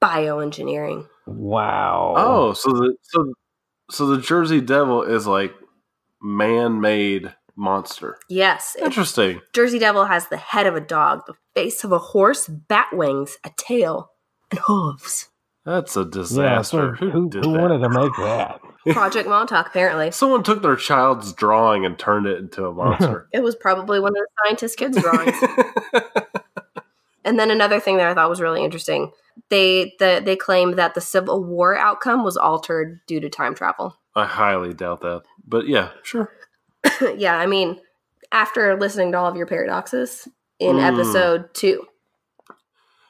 bioengineering. 0.00 1.08
Wow. 1.26 2.14
Oh, 2.16 2.52
so 2.52 2.70
the 2.70 2.94
so 3.02 3.34
so 3.94 4.06
the 4.06 4.20
Jersey 4.20 4.60
Devil 4.60 5.02
is 5.02 5.26
like 5.26 5.54
man-made 6.20 7.34
monster. 7.56 8.18
Yes, 8.28 8.76
Interesting. 8.80 9.40
Jersey 9.52 9.78
Devil 9.78 10.06
has 10.06 10.28
the 10.28 10.36
head 10.36 10.66
of 10.66 10.74
a 10.74 10.80
dog, 10.80 11.22
the 11.26 11.34
face 11.54 11.84
of 11.84 11.92
a 11.92 11.98
horse, 11.98 12.48
bat 12.48 12.88
wings, 12.92 13.38
a 13.44 13.50
tail, 13.56 14.10
and 14.50 14.60
hooves. 14.66 15.28
That's 15.64 15.96
a 15.96 16.00
yeah. 16.00 16.10
disaster. 16.10 16.96
So 16.98 17.06
who, 17.06 17.28
who, 17.28 17.40
who 17.40 17.50
wanted 17.50 17.78
to 17.78 17.88
make 17.88 18.12
that? 18.16 18.60
Project 18.92 19.28
Montauk, 19.28 19.68
apparently. 19.68 20.10
Someone 20.10 20.42
took 20.42 20.60
their 20.60 20.76
child's 20.76 21.32
drawing 21.32 21.86
and 21.86 21.98
turned 21.98 22.26
it 22.26 22.38
into 22.38 22.66
a 22.66 22.72
monster. 22.74 23.28
It 23.32 23.42
was 23.42 23.54
probably 23.54 24.00
one 24.00 24.12
of 24.12 24.16
the 24.16 24.28
scientist 24.44 24.76
kids' 24.76 25.00
drawings. 25.00 25.36
And 27.24 27.38
then 27.38 27.50
another 27.50 27.80
thing 27.80 27.96
that 27.96 28.06
I 28.06 28.14
thought 28.14 28.28
was 28.28 28.40
really 28.40 28.62
interesting, 28.62 29.10
they 29.54 29.94
the, 29.98 30.22
they 30.24 30.36
claimed 30.36 30.74
that 30.78 30.94
the 30.94 31.00
Civil 31.00 31.42
War 31.44 31.76
outcome 31.76 32.24
was 32.24 32.36
altered 32.36 33.00
due 33.06 33.20
to 33.20 33.28
time 33.28 33.54
travel. 33.54 33.96
I 34.16 34.26
highly 34.26 34.74
doubt 34.74 35.00
that. 35.02 35.22
But 35.46 35.66
yeah, 35.68 35.90
sure. 36.02 36.30
yeah, 37.16 37.36
I 37.36 37.46
mean, 37.46 37.80
after 38.32 38.76
listening 38.78 39.12
to 39.12 39.18
all 39.18 39.26
of 39.26 39.36
your 39.36 39.46
paradoxes 39.46 40.26
in 40.58 40.76
Mm. 40.76 40.92
episode 40.92 41.54
two, 41.54 41.86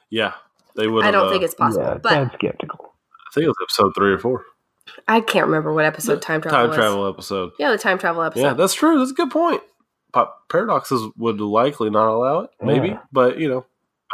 Yeah. 0.09 0.33
They 0.75 0.87
would 0.87 1.05
I 1.05 1.11
don't 1.11 1.27
uh, 1.27 1.31
think 1.31 1.43
it's 1.43 1.53
possible. 1.55 1.85
yeah, 1.85 1.97
but 2.03 2.11
I'm 2.11 2.31
skeptical. 2.33 2.93
I 3.15 3.33
think 3.33 3.45
it 3.45 3.47
was 3.47 3.55
episode 3.63 3.93
three 3.95 4.11
or 4.11 4.17
four. 4.19 4.43
I 5.07 5.21
can't 5.21 5.45
remember 5.45 5.71
what 5.73 5.85
episode 5.85 6.21
time 6.21 6.41
travel 6.41 6.59
Time 6.59 6.67
was. 6.69 6.77
travel 6.77 7.07
episode. 7.07 7.51
Yeah, 7.57 7.71
the 7.71 7.77
time 7.77 7.97
travel 7.97 8.21
episode. 8.23 8.41
Yeah, 8.43 8.53
that's 8.53 8.73
true. 8.73 8.99
That's 8.99 9.11
a 9.11 9.13
good 9.13 9.31
point. 9.31 9.61
Paradoxes 10.49 11.01
would 11.17 11.39
likely 11.41 11.89
not 11.89 12.07
allow 12.09 12.39
it, 12.41 12.49
maybe, 12.61 12.89
Yeah. 12.89 12.99
but 13.11 13.37
you 13.39 13.47
know, 13.49 13.65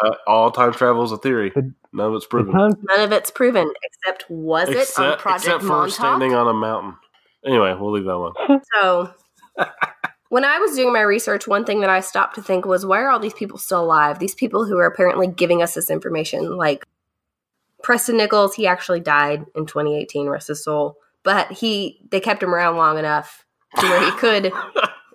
uh, 0.03 0.15
all 0.27 0.49
time 0.51 0.71
travel 0.73 1.03
is 1.03 1.11
a 1.11 1.17
theory. 1.17 1.49
The- 1.53 1.73
None 1.93 2.07
of 2.07 2.13
it's 2.15 2.25
proven. 2.25 2.53
None 2.53 2.99
of 2.99 3.11
it's 3.11 3.31
proven, 3.31 3.71
except 3.83 4.29
was 4.29 4.69
it 4.69 4.87
on 4.97 5.17
Project 5.17 5.45
except 5.45 5.61
for 5.61 5.67
Montauk? 5.67 5.91
standing 5.93 6.33
on 6.33 6.47
a 6.47 6.53
mountain. 6.53 6.95
Anyway, 7.45 7.73
we'll 7.77 7.91
leave 7.91 8.05
that 8.05 8.17
one. 8.17 8.33
So, 8.73 9.13
when 10.29 10.45
I 10.45 10.59
was 10.59 10.75
doing 10.75 10.93
my 10.93 11.01
research, 11.01 11.47
one 11.47 11.65
thing 11.65 11.81
that 11.81 11.89
I 11.89 11.99
stopped 11.99 12.35
to 12.35 12.41
think 12.41 12.65
was, 12.65 12.85
why 12.85 13.01
are 13.01 13.09
all 13.09 13.19
these 13.19 13.33
people 13.33 13.57
still 13.57 13.83
alive? 13.83 14.19
These 14.19 14.35
people 14.35 14.65
who 14.65 14.77
are 14.77 14.85
apparently 14.85 15.27
giving 15.27 15.61
us 15.61 15.73
this 15.73 15.89
information, 15.89 16.55
like 16.55 16.85
Preston 17.83 18.15
Nichols, 18.17 18.55
he 18.55 18.67
actually 18.67 19.01
died 19.01 19.45
in 19.55 19.65
2018, 19.65 20.27
rest 20.29 20.47
his 20.47 20.63
soul. 20.63 20.95
But 21.23 21.51
he, 21.51 21.99
they 22.09 22.19
kept 22.21 22.41
him 22.41 22.53
around 22.55 22.77
long 22.77 22.97
enough 22.97 23.45
to 23.79 23.85
where 23.85 24.05
he 24.05 24.11
could, 24.17 24.45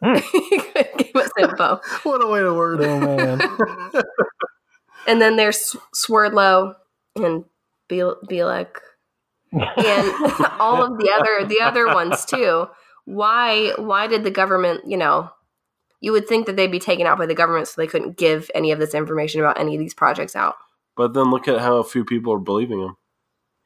he 0.33 0.59
could 0.61 0.89
give 0.99 1.17
us 1.17 1.31
info. 1.39 1.81
what 2.03 2.23
a 2.23 2.27
way 2.27 2.41
to 2.41 2.53
word 2.53 2.83
Oh, 2.83 3.01
man. 3.01 3.41
And 5.07 5.21
then 5.21 5.37
there's 5.37 5.77
Swerdlow 5.95 6.75
and 7.17 7.45
Biel- 7.89 8.19
Bielek 8.29 8.79
and 9.53 10.13
all 10.61 10.83
of 10.83 10.99
the 10.99 11.11
other 11.15 11.47
the 11.47 11.61
other 11.61 11.87
ones 11.87 12.25
too. 12.25 12.67
Why 13.05 13.73
why 13.77 14.07
did 14.07 14.25
the 14.25 14.31
government, 14.31 14.83
you 14.87 14.97
know, 14.97 15.31
you 16.01 16.13
would 16.13 16.29
think 16.29 16.47
that 16.47 16.57
they'd 16.57 16.71
be 16.71 16.79
taken 16.79 17.07
out 17.07 17.19
by 17.19 17.27
the 17.27 17.35
government 17.35 17.69
so 17.69 17.81
they 17.81 17.87
couldn't 17.87 18.17
give 18.17 18.51
any 18.55 18.73
of 18.73 18.79
this 18.79 18.95
information 18.95 19.41
about 19.41 19.59
any 19.59 19.75
of 19.75 19.81
these 19.81 19.95
projects 19.95 20.37
out. 20.37 20.57
But 20.97 21.15
then 21.15 21.31
look 21.31 21.47
at 21.47 21.61
how 21.61 21.77
a 21.77 21.85
few 21.85 22.05
people 22.05 22.33
are 22.33 22.39
believing 22.39 22.81
him. 22.81 22.97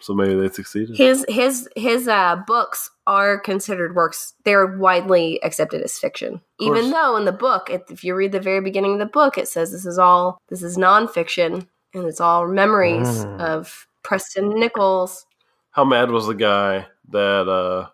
So 0.02 0.14
maybe 0.14 0.34
they 0.34 0.48
succeeded. 0.48 0.96
His 0.96 1.24
his 1.28 1.68
his 1.76 2.08
uh, 2.08 2.36
books 2.46 2.90
are 3.06 3.38
considered 3.38 3.94
works. 3.94 4.32
They're 4.44 4.66
widely 4.78 5.38
accepted 5.42 5.82
as 5.82 5.98
fiction, 5.98 6.40
even 6.58 6.90
though 6.90 7.16
in 7.16 7.26
the 7.26 7.32
book, 7.32 7.68
if 7.70 8.02
you 8.02 8.14
read 8.14 8.32
the 8.32 8.40
very 8.40 8.60
beginning 8.62 8.94
of 8.94 8.98
the 8.98 9.06
book, 9.06 9.36
it 9.36 9.46
says 9.48 9.72
this 9.72 9.84
is 9.84 9.98
all 9.98 10.38
this 10.48 10.62
is 10.62 10.76
nonfiction 10.78 11.66
and 11.92 12.06
it's 12.06 12.20
all 12.20 12.46
memories 12.48 13.24
Mm. 13.26 13.40
of 13.40 13.86
Preston 14.02 14.48
Nichols. 14.58 15.26
How 15.72 15.84
mad 15.84 16.10
was 16.10 16.26
the 16.26 16.34
guy 16.34 16.86
that 17.10 17.48
uh, 17.48 17.88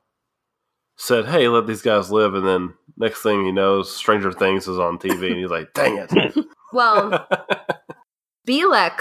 said, 0.97 1.27
"Hey, 1.27 1.49
let 1.49 1.67
these 1.67 1.83
guys 1.83 2.11
live," 2.13 2.35
and 2.35 2.47
then 2.47 2.75
next 2.97 3.23
thing 3.23 3.45
he 3.45 3.53
knows, 3.53 3.95
Stranger 3.95 4.33
Things 4.33 4.69
is 4.69 4.79
on 4.79 4.99
TV, 4.99 5.29
and 5.33 5.39
he's 5.39 5.51
like, 5.51 5.73
"Dang 5.75 5.99
it!" 5.99 6.35
Well, 6.73 7.27
Bielek 8.47 9.01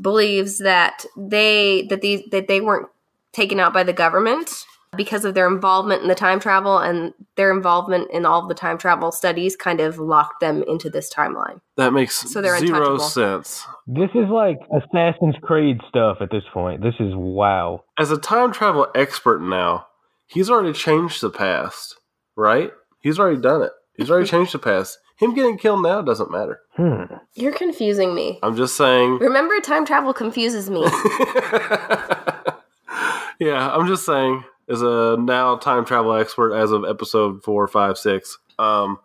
believes 0.00 0.58
that 0.58 1.04
they 1.16 1.86
that 1.90 2.00
these 2.00 2.22
that 2.30 2.48
they 2.48 2.60
weren't 2.60 2.88
taken 3.32 3.60
out 3.60 3.72
by 3.72 3.82
the 3.82 3.92
government 3.92 4.64
because 4.96 5.24
of 5.24 5.34
their 5.34 5.46
involvement 5.46 6.02
in 6.02 6.08
the 6.08 6.14
time 6.14 6.40
travel 6.40 6.78
and 6.78 7.12
their 7.36 7.52
involvement 7.52 8.10
in 8.10 8.24
all 8.24 8.40
of 8.42 8.48
the 8.48 8.54
time 8.54 8.78
travel 8.78 9.12
studies 9.12 9.54
kind 9.54 9.80
of 9.80 9.98
locked 9.98 10.40
them 10.40 10.62
into 10.66 10.88
this 10.88 11.12
timeline. 11.12 11.60
that 11.76 11.92
makes 11.92 12.16
So 12.16 12.40
they're 12.40 12.58
zero 12.58 12.96
sense. 12.98 13.66
This 13.86 14.08
is 14.14 14.28
like 14.30 14.58
Assassin's 14.72 15.36
Creed 15.42 15.80
stuff 15.88 16.18
at 16.20 16.30
this 16.30 16.44
point. 16.54 16.82
This 16.82 16.94
is 17.00 17.12
wow. 17.14 17.84
As 17.98 18.10
a 18.10 18.18
time 18.18 18.52
travel 18.52 18.88
expert 18.94 19.42
now, 19.42 19.86
he's 20.26 20.48
already 20.48 20.72
changed 20.72 21.20
the 21.20 21.30
past, 21.30 21.96
right? 22.34 22.70
He's 23.00 23.18
already 23.18 23.40
done 23.40 23.62
it. 23.62 23.72
He's 23.96 24.10
already 24.10 24.26
changed 24.28 24.52
the 24.52 24.58
past. 24.58 24.98
Him 25.18 25.34
getting 25.34 25.58
killed 25.58 25.82
now 25.82 26.00
doesn't 26.00 26.30
matter. 26.30 26.60
Hmm. 26.76 27.02
You're 27.34 27.52
confusing 27.52 28.14
me. 28.14 28.38
I'm 28.42 28.56
just 28.56 28.76
saying. 28.76 29.18
Remember 29.18 29.60
time 29.60 29.84
travel 29.84 30.14
confuses 30.14 30.70
me. 30.70 30.82
yeah, 33.40 33.68
I'm 33.72 33.88
just 33.88 34.06
saying. 34.06 34.44
As 34.68 34.80
a 34.82 35.16
now 35.18 35.56
time 35.56 35.84
travel 35.84 36.14
expert, 36.14 36.54
as 36.54 36.70
of 36.70 36.84
episode 36.84 37.42
four, 37.42 37.66
five, 37.66 37.98
six, 37.98 38.38
um, 38.58 39.00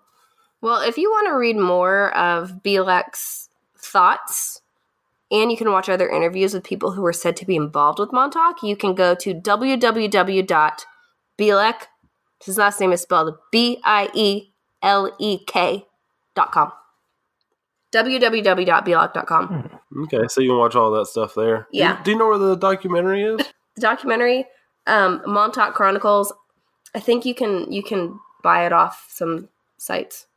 well, 0.61 0.81
if 0.81 0.97
you 0.97 1.09
want 1.09 1.27
to 1.27 1.33
read 1.33 1.57
more 1.57 2.15
of 2.15 2.61
Bielek's 2.63 3.49
thoughts 3.77 4.61
and 5.31 5.51
you 5.51 5.57
can 5.57 5.71
watch 5.71 5.89
other 5.89 6.07
interviews 6.09 6.53
with 6.53 6.63
people 6.63 6.91
who 6.91 7.01
were 7.01 7.11
said 7.11 7.35
to 7.37 7.45
be 7.45 7.55
involved 7.55 7.99
with 7.99 8.13
Montauk, 8.13 8.61
you 8.61 8.75
can 8.77 8.93
go 8.95 9.15
to 9.15 9.33
www.bielek, 9.33 10.45
his 12.45 12.57
last 12.57 12.79
name 12.79 12.93
is 12.93 13.01
spelled 13.01 13.35
B 13.51 13.81
I 13.83 14.09
E 14.13 14.51
L 14.81 15.15
E 15.19 15.39
K 15.39 15.85
dot 16.35 16.51
com. 16.51 16.71
www.bielek.com. 17.93 19.69
okay, 20.03 20.27
so 20.27 20.41
you 20.41 20.49
can 20.49 20.57
watch 20.57 20.75
all 20.75 20.91
that 20.91 21.05
stuff 21.05 21.33
there. 21.35 21.67
Do 21.71 21.77
you- 21.77 21.83
Yeah. 21.83 22.01
Do 22.03 22.11
you 22.11 22.17
know 22.17 22.27
where 22.27 22.37
the 22.37 22.55
documentary 22.55 23.23
is? 23.23 23.41
The 23.75 23.81
documentary, 23.81 24.45
um, 24.85 25.23
Montauk 25.25 25.73
Chronicles, 25.73 26.31
I 26.93 26.99
think 26.99 27.25
you 27.25 27.33
can 27.33 27.71
you 27.71 27.81
can 27.81 28.19
buy 28.43 28.67
it 28.67 28.71
off 28.71 29.07
some 29.09 29.49
sites. 29.79 30.27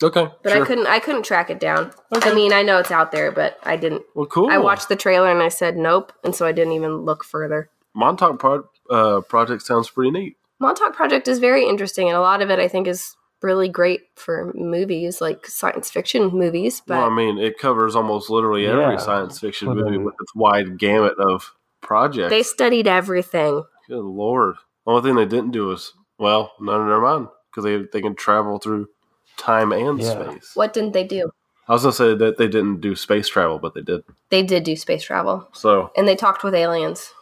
Okay, 0.00 0.28
But 0.44 0.52
sure. 0.52 0.62
I 0.62 0.64
couldn't 0.66 0.86
I 0.86 1.00
couldn't 1.00 1.24
track 1.24 1.50
it 1.50 1.58
down. 1.58 1.90
Okay. 2.14 2.30
I 2.30 2.34
mean, 2.34 2.52
I 2.52 2.62
know 2.62 2.78
it's 2.78 2.92
out 2.92 3.10
there, 3.10 3.32
but 3.32 3.58
I 3.64 3.74
didn't 3.74 4.02
Well, 4.14 4.26
cool. 4.26 4.48
I 4.48 4.58
watched 4.58 4.88
the 4.88 4.94
trailer 4.94 5.28
and 5.28 5.42
I 5.42 5.48
said 5.48 5.76
nope, 5.76 6.12
and 6.22 6.36
so 6.36 6.46
I 6.46 6.52
didn't 6.52 6.74
even 6.74 6.98
look 6.98 7.24
further. 7.24 7.68
Montauk 7.94 8.38
Pro- 8.38 8.68
uh, 8.90 9.22
project 9.22 9.62
sounds 9.62 9.90
pretty 9.90 10.12
neat. 10.12 10.36
Montauk 10.60 10.94
Project 10.94 11.26
is 11.26 11.40
very 11.40 11.66
interesting, 11.66 12.06
and 12.08 12.16
a 12.16 12.20
lot 12.20 12.42
of 12.42 12.50
it 12.50 12.60
I 12.60 12.68
think 12.68 12.86
is 12.86 13.16
really 13.44 13.68
great 13.68 14.00
for 14.16 14.50
movies, 14.54 15.20
like 15.20 15.46
science 15.46 15.90
fiction 15.90 16.28
movies. 16.28 16.82
But 16.84 16.96
well, 16.98 17.06
I 17.10 17.14
mean, 17.14 17.38
it 17.38 17.58
covers 17.58 17.94
almost 17.94 18.30
literally 18.30 18.66
every 18.66 18.98
science 18.98 19.38
fiction 19.38 19.68
Well, 19.68 19.76
movie 19.76 19.98
with 19.98 20.14
its 20.20 20.34
wide 20.34 20.78
gamut 20.78 21.14
of 21.18 21.52
projects. 21.80 22.30
they 22.30 22.42
studied 22.42 22.88
everything. 22.88 23.62
Good 23.86 24.00
lord! 24.02 24.56
Only 24.86 25.02
thing 25.02 25.14
they 25.16 25.26
didn't 25.26 25.52
do 25.52 25.66
was 25.66 25.92
well, 26.18 26.52
no, 26.58 26.78
never 26.78 27.00
mind, 27.00 27.28
because 27.50 27.64
they 27.64 27.84
they 27.92 28.00
can 28.02 28.16
travel 28.16 28.58
through 28.58 28.88
time 29.36 29.72
and 29.72 30.00
Yeah. 30.00 30.10
space. 30.32 30.52
What 30.54 30.72
didn't 30.72 30.92
they 30.92 31.04
do? 31.06 31.30
I 31.68 31.72
was 31.72 31.82
gonna 31.82 31.92
say 31.92 32.14
that 32.14 32.36
they 32.38 32.48
didn't 32.48 32.80
do 32.80 32.94
space 32.96 33.28
travel, 33.28 33.58
but 33.58 33.74
they 33.74 33.80
did. 33.82 34.02
They 34.30 34.42
did 34.42 34.64
do 34.64 34.74
space 34.76 35.02
travel, 35.04 35.48
So 35.52 35.90
and 35.96 36.08
they 36.08 36.16
talked 36.16 36.42
with 36.44 36.54
aliens. 36.54 37.12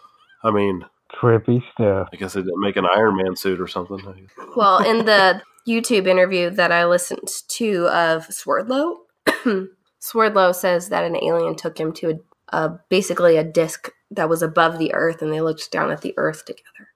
I 0.45 0.51
mean, 0.51 0.85
Trippy 1.15 1.63
stuff. 1.75 2.09
I 2.13 2.17
guess 2.17 2.33
they 2.33 2.41
didn't 2.41 2.61
make 2.61 2.77
an 2.77 2.87
Iron 2.87 3.17
Man 3.17 3.37
suit 3.37 3.61
or 3.61 3.67
something. 3.69 4.29
Well, 4.57 4.79
in 4.79 5.05
the 5.05 5.43
YouTube 5.67 6.07
interview 6.07 6.51
that 6.51 6.73
I 6.73 6.85
listened 6.87 7.29
to 7.49 7.87
of 7.89 8.25
Swerdlow, 8.33 8.99
Swerdlow 10.01 10.53
says 10.53 10.89
that 10.89 11.05
an 11.05 11.17
alien 11.17 11.55
took 11.57 11.79
him 11.79 11.93
to 11.95 12.19
a, 12.53 12.57
a 12.57 12.79
basically 12.89 13.37
a 13.37 13.45
disc 13.45 13.89
that 14.11 14.29
was 14.29 14.43
above 14.43 14.79
the 14.79 14.93
Earth, 14.95 15.23
and 15.23 15.33
they 15.33 15.41
looked 15.41 15.71
down 15.71 15.91
at 15.91 16.01
the 16.03 16.15
Earth 16.17 16.45
together. 16.45 16.89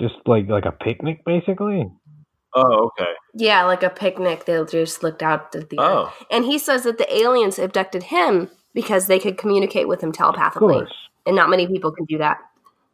Just 0.00 0.14
like 0.26 0.48
like 0.48 0.64
a 0.64 0.72
picnic, 0.72 1.24
basically. 1.24 1.88
Oh, 2.56 2.90
okay. 2.98 3.10
Yeah, 3.34 3.64
like 3.64 3.82
a 3.82 3.90
picnic. 3.90 4.44
They 4.44 4.62
just 4.64 5.02
looked 5.02 5.22
out 5.22 5.54
at 5.54 5.70
the 5.70 5.78
Earth, 5.78 6.12
Oh, 6.12 6.26
and 6.30 6.44
he 6.44 6.58
says 6.58 6.84
that 6.84 6.98
the 6.98 7.12
aliens 7.16 7.58
abducted 7.58 8.04
him 8.04 8.48
because 8.72 9.06
they 9.06 9.18
could 9.18 9.36
communicate 9.38 9.86
with 9.86 10.02
him 10.02 10.12
telepathically, 10.12 10.74
course. 10.74 10.94
and 11.26 11.36
not 11.36 11.50
many 11.50 11.66
people 11.66 11.92
can 11.92 12.06
do 12.06 12.18
that. 12.18 12.38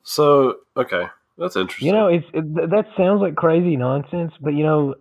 so 0.02 0.56
okay, 0.76 1.04
that's 1.38 1.56
interesting. 1.56 1.86
You 1.86 1.92
know, 1.94 2.08
it's 2.08 2.26
it, 2.34 2.70
that 2.70 2.86
sounds 2.96 3.20
like 3.22 3.34
crazy 3.36 3.76
nonsense, 3.76 4.32
but 4.40 4.54
you 4.54 4.64
know, 4.64 4.94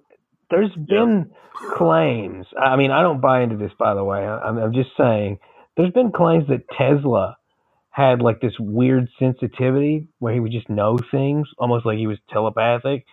there's 0.51 0.71
been 0.87 1.31
claims. 1.77 2.47
I 2.59 2.75
mean, 2.77 2.91
I 2.91 3.01
don't 3.03 3.21
buy 3.21 3.41
into 3.43 3.57
this, 3.57 3.71
by 3.79 3.93
the 3.95 4.03
way. 4.03 4.19
I, 4.19 4.39
I'm, 4.39 4.57
I'm 4.57 4.73
just 4.73 4.91
saying, 4.97 5.39
there's 5.77 5.93
been 5.93 6.11
claims 6.11 6.45
that 6.49 6.65
Tesla 6.77 7.37
had 7.91 8.21
like 8.21 8.41
this 8.41 8.53
weird 8.59 9.09
sensitivity 9.19 10.07
where 10.19 10.33
he 10.33 10.39
would 10.39 10.51
just 10.51 10.69
know 10.69 10.99
things, 11.11 11.47
almost 11.59 11.85
like 11.85 11.97
he 11.97 12.07
was 12.07 12.17
telepathic, 12.31 13.05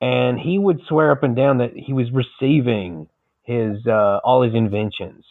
and 0.00 0.38
he 0.40 0.58
would 0.58 0.80
swear 0.88 1.12
up 1.12 1.22
and 1.24 1.36
down 1.36 1.58
that 1.58 1.72
he 1.76 1.92
was 1.94 2.08
receiving 2.12 3.08
his 3.44 3.86
uh, 3.86 4.20
all 4.24 4.42
his 4.42 4.54
inventions 4.54 5.24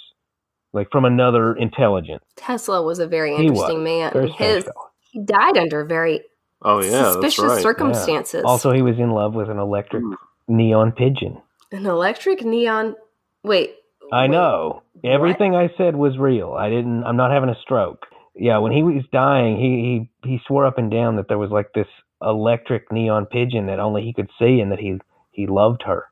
like 0.74 0.88
from 0.92 1.06
another 1.06 1.56
intelligence. 1.56 2.24
Tesla 2.38 2.82
was 2.84 3.00
a 3.00 3.08
very 3.08 3.36
He 3.36 3.48
interesting 3.48 3.84
man. 3.84 4.12
Very 4.14 4.30
His 4.38 4.66
special. 4.66 4.92
he 5.12 5.22
died 5.24 5.58
under 5.58 5.86
very 5.86 6.22
oh 6.64 6.82
yeah, 6.84 7.14
suspicious 7.14 7.44
right. 7.44 7.62
circumstances. 7.62 8.44
Also, 8.46 8.72
he 8.74 8.82
was 8.82 8.98
in 9.00 9.12
love 9.12 9.34
with 9.36 9.50
an 9.50 9.60
electric 9.60 10.04
Mm. 10.04 10.16
neon 10.48 10.92
pigeon. 10.94 11.42
An 11.74 11.86
electric 11.86 12.44
neon. 12.44 12.96
Wait. 13.44 13.76
I 14.12 14.24
wait. 14.24 14.32
know. 14.32 14.84
Everything 15.04 15.56
I 15.56 15.70
said 15.76 15.96
was 15.96 16.18
real. 16.18 16.54
I 16.54 16.70
didn't. 16.70 17.04
I'm 17.04 17.18
not 17.18 17.32
having 17.32 17.50
a 17.50 17.60
stroke. 17.62 18.06
Yeah, 18.36 18.60
when 18.60 18.72
he 18.72 18.84
was 18.84 19.04
dying, 19.12 19.58
he 19.58 20.08
he 20.24 20.30
he 20.30 20.40
swore 20.48 20.66
up 20.66 20.78
and 20.78 20.90
down 20.90 21.18
that 21.18 21.28
there 21.28 21.38
was 21.38 21.52
like 21.52 21.74
this 21.74 21.88
electric 22.22 22.92
neon 22.92 23.26
pigeon 23.26 23.66
that 23.66 23.80
only 23.80 24.04
he 24.04 24.14
could 24.14 24.30
see, 24.40 24.60
and 24.60 24.72
that 24.72 24.80
he 24.80 24.98
he 25.32 25.48
loved 25.48 25.84
her. 25.86 26.06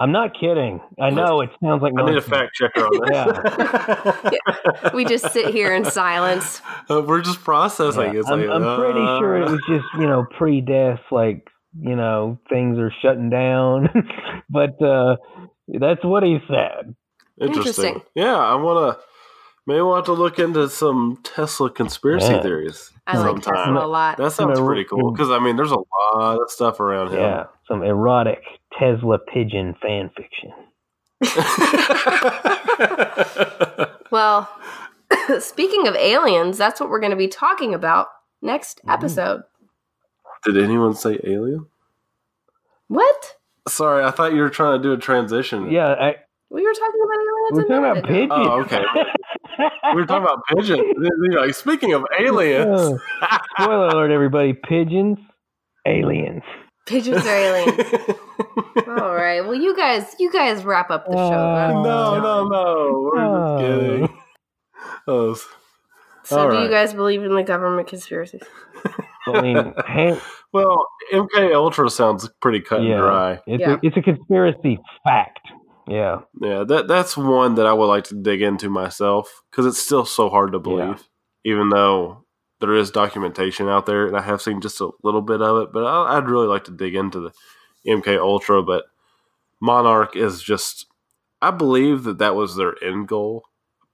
I'm 0.00 0.10
not 0.10 0.32
kidding. 0.38 0.80
I 0.98 1.10
know 1.10 1.42
it 1.42 1.50
sounds 1.62 1.80
like 1.80 1.92
I 1.96 2.04
need 2.04 2.16
a 2.16 2.20
fact 2.20 2.54
checker 2.54 2.80
on 2.80 4.32
this. 4.32 4.92
We 4.94 5.04
just 5.04 5.32
sit 5.32 5.54
here 5.54 5.72
in 5.72 5.84
silence. 5.84 6.60
Uh, 6.90 7.02
We're 7.02 7.20
just 7.20 7.44
processing. 7.44 8.12
Yeah, 8.14 8.20
It's 8.20 8.28
I'm, 8.28 8.40
like, 8.40 8.50
I'm 8.50 8.78
pretty 8.80 9.00
uh, 9.00 9.18
sure 9.20 9.36
it 9.36 9.48
was 9.48 9.60
just 9.68 9.84
you 9.98 10.06
know 10.08 10.26
pre-death, 10.36 11.00
like 11.12 11.48
you 11.80 11.96
know 11.96 12.38
things 12.48 12.78
are 12.78 12.92
shutting 13.02 13.30
down, 13.30 13.88
but 14.50 14.80
uh 14.82 15.16
that's 15.68 16.04
what 16.04 16.22
he 16.22 16.38
said. 16.48 16.94
Interesting. 17.40 17.84
Interesting. 17.84 18.02
Yeah, 18.14 18.36
I 18.36 18.54
want 18.56 18.98
to. 18.98 19.04
Maybe 19.66 19.80
we'll 19.80 19.94
have 19.94 20.04
to 20.06 20.12
look 20.12 20.40
into 20.40 20.68
some 20.68 21.18
Tesla 21.22 21.70
conspiracy 21.70 22.32
Yeah. 22.32 22.42
theories. 22.42 22.90
I 23.06 23.16
like 23.16 23.26
sometime. 23.44 23.74
Tesla 23.74 23.86
a 23.86 23.86
lot. 23.86 24.16
That 24.18 24.32
sounds 24.32 24.58
Some- 24.58 24.66
pretty 24.66 24.84
cool 24.84 25.12
because 25.12 25.30
I 25.30 25.38
mean, 25.38 25.54
there's 25.56 25.70
a 25.70 25.78
lot 26.16 26.38
of 26.42 26.50
stuff 26.50 26.80
around 26.80 27.08
him. 27.12 27.20
Yeah, 27.20 27.44
some 27.68 27.82
erotic 27.84 28.42
Tesla 28.78 29.18
pigeon 29.18 29.74
fan 29.80 30.10
fiction. 30.16 30.52
Well, 34.10 34.48
speaking 35.40 35.86
of 35.88 35.94
aliens, 35.96 36.58
that's 36.58 36.80
what 36.80 36.90
we're 36.90 37.00
going 37.00 37.10
to 37.12 37.16
be 37.16 37.28
talking 37.28 37.72
about 37.74 38.08
next 38.42 38.78
Mm-hmm. 38.80 38.90
episode. 38.90 39.42
Did 40.44 40.58
anyone 40.58 40.94
say 40.94 41.18
alien? 41.24 41.66
What? 42.88 43.36
Sorry, 43.68 44.04
I 44.04 44.10
thought 44.10 44.32
you 44.34 44.40
were 44.40 44.50
trying 44.50 44.78
to 44.78 44.82
do 44.82 44.92
a 44.92 44.96
transition. 44.96 45.70
Yeah, 45.70 45.88
I, 45.88 46.16
We 46.50 46.62
were 46.62 46.72
talking 46.74 47.00
about 47.04 47.18
aliens. 47.18 47.52
we're 47.52 47.62
talking 47.62 47.78
about 47.78 47.96
ago. 47.98 48.08
pigeons. 48.08 48.32
Oh, 48.32 48.60
okay. 48.62 48.84
we 49.94 50.00
were 50.00 50.06
talking 50.06 50.24
about 50.24 50.40
pigeons. 50.48 50.82
Like, 51.34 51.54
speaking 51.54 51.92
of 51.94 52.04
aliens. 52.18 53.00
Spoiler 53.58 53.86
alert, 53.88 54.10
everybody! 54.10 54.52
Pigeons, 54.52 55.18
aliens. 55.86 56.42
Pigeons 56.86 57.24
are 57.24 57.34
aliens. 57.36 57.78
All 58.88 59.14
right. 59.14 59.40
Well, 59.42 59.54
you 59.54 59.74
guys, 59.76 60.16
you 60.18 60.32
guys 60.32 60.64
wrap 60.64 60.90
up 60.90 61.06
the 61.06 61.12
show. 61.12 61.18
Uh, 61.18 61.72
no, 61.82 62.20
no, 62.20 62.48
no. 62.48 63.10
We're 63.14 63.24
Oh. 63.24 63.58
just 63.60 63.80
kidding. 63.80 64.18
Oh, 65.06 65.34
So, 66.24 66.38
all 66.38 66.48
do 66.50 66.54
right. 66.56 66.62
you 66.64 66.68
guys 66.70 66.92
believe 66.94 67.22
in 67.22 67.34
the 67.34 67.42
government 67.44 67.86
conspiracies? 67.88 68.42
I 69.26 69.40
mean, 69.40 69.72
Han- 69.86 70.20
well, 70.52 70.86
MK 71.12 71.54
Ultra 71.54 71.88
sounds 71.90 72.28
pretty 72.40 72.60
cut 72.60 72.80
and 72.80 72.88
dry. 72.96 73.40
it's 73.46 73.60
Yeah. 73.60 73.74
a, 73.74 73.78
it's 73.82 73.96
a 73.96 74.02
conspiracy 74.02 74.78
fact. 75.04 75.40
Yeah, 75.88 76.20
Yeah, 76.40 76.62
that 76.64 76.86
that's 76.86 77.16
one 77.16 77.56
that 77.56 77.66
I 77.66 77.72
would 77.72 77.86
like 77.86 78.04
to 78.04 78.14
dig 78.14 78.40
into 78.40 78.70
myself 78.70 79.42
because 79.50 79.66
it's 79.66 79.82
still 79.82 80.04
so 80.04 80.28
hard 80.30 80.52
to 80.52 80.58
believe. 80.60 81.02
even 81.44 81.70
though 81.70 82.24
there 82.60 82.74
is 82.74 82.92
documentation 82.92 83.68
out 83.68 83.86
there, 83.86 84.06
and 84.06 84.16
I 84.16 84.20
have 84.22 84.40
seen 84.40 84.60
just 84.60 84.80
a 84.80 84.90
little 85.02 85.22
bit 85.22 85.42
of 85.42 85.62
it. 85.64 85.72
But 85.72 85.84
I, 85.84 86.16
I'd 86.16 86.28
really 86.28 86.46
like 86.46 86.62
to 86.64 86.70
dig 86.70 86.94
into 86.94 87.18
the 87.18 87.32
MK 87.90 88.16
Ultra. 88.20 88.62
But 88.62 88.84
Monarch 89.60 90.14
is 90.14 90.40
just, 90.40 90.86
I 91.40 91.50
believe 91.50 92.04
that 92.04 92.18
that 92.18 92.36
was 92.36 92.54
their 92.54 92.74
end 92.82 93.08
goal. 93.08 93.42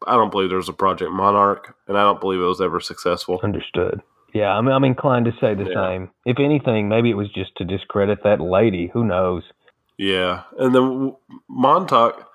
I 0.07 0.12
don't 0.12 0.31
believe 0.31 0.51
there 0.51 0.59
was 0.59 0.68
a 0.68 0.74
Project 0.74 1.11
Monarch, 1.11 1.74
and 1.89 1.97
I 1.97 2.03
don't 2.03 2.20
believe 2.20 2.41
it 2.41 2.45
was 2.45 2.61
ever 2.61 2.81
successful. 2.81 3.41
Understood. 3.43 4.03
Yeah, 4.35 4.51
I'm, 4.57 4.68
I'm 4.68 4.85
inclined 4.85 5.24
to 5.26 5.33
say 5.41 5.55
the 5.55 5.64
Yeah. 5.70 5.74
same. 5.89 6.11
If 6.26 6.39
anything, 6.39 6.89
maybe 6.89 7.11
it 7.11 7.14
was 7.14 7.31
just 7.31 7.55
to 7.57 7.64
discredit 7.64 8.22
that 8.24 8.41
lady. 8.41 8.89
Who 8.93 9.05
knows? 9.05 9.43
Yeah, 9.97 10.43
and 10.59 10.74
then 10.74 11.16
Montauk, 11.49 12.29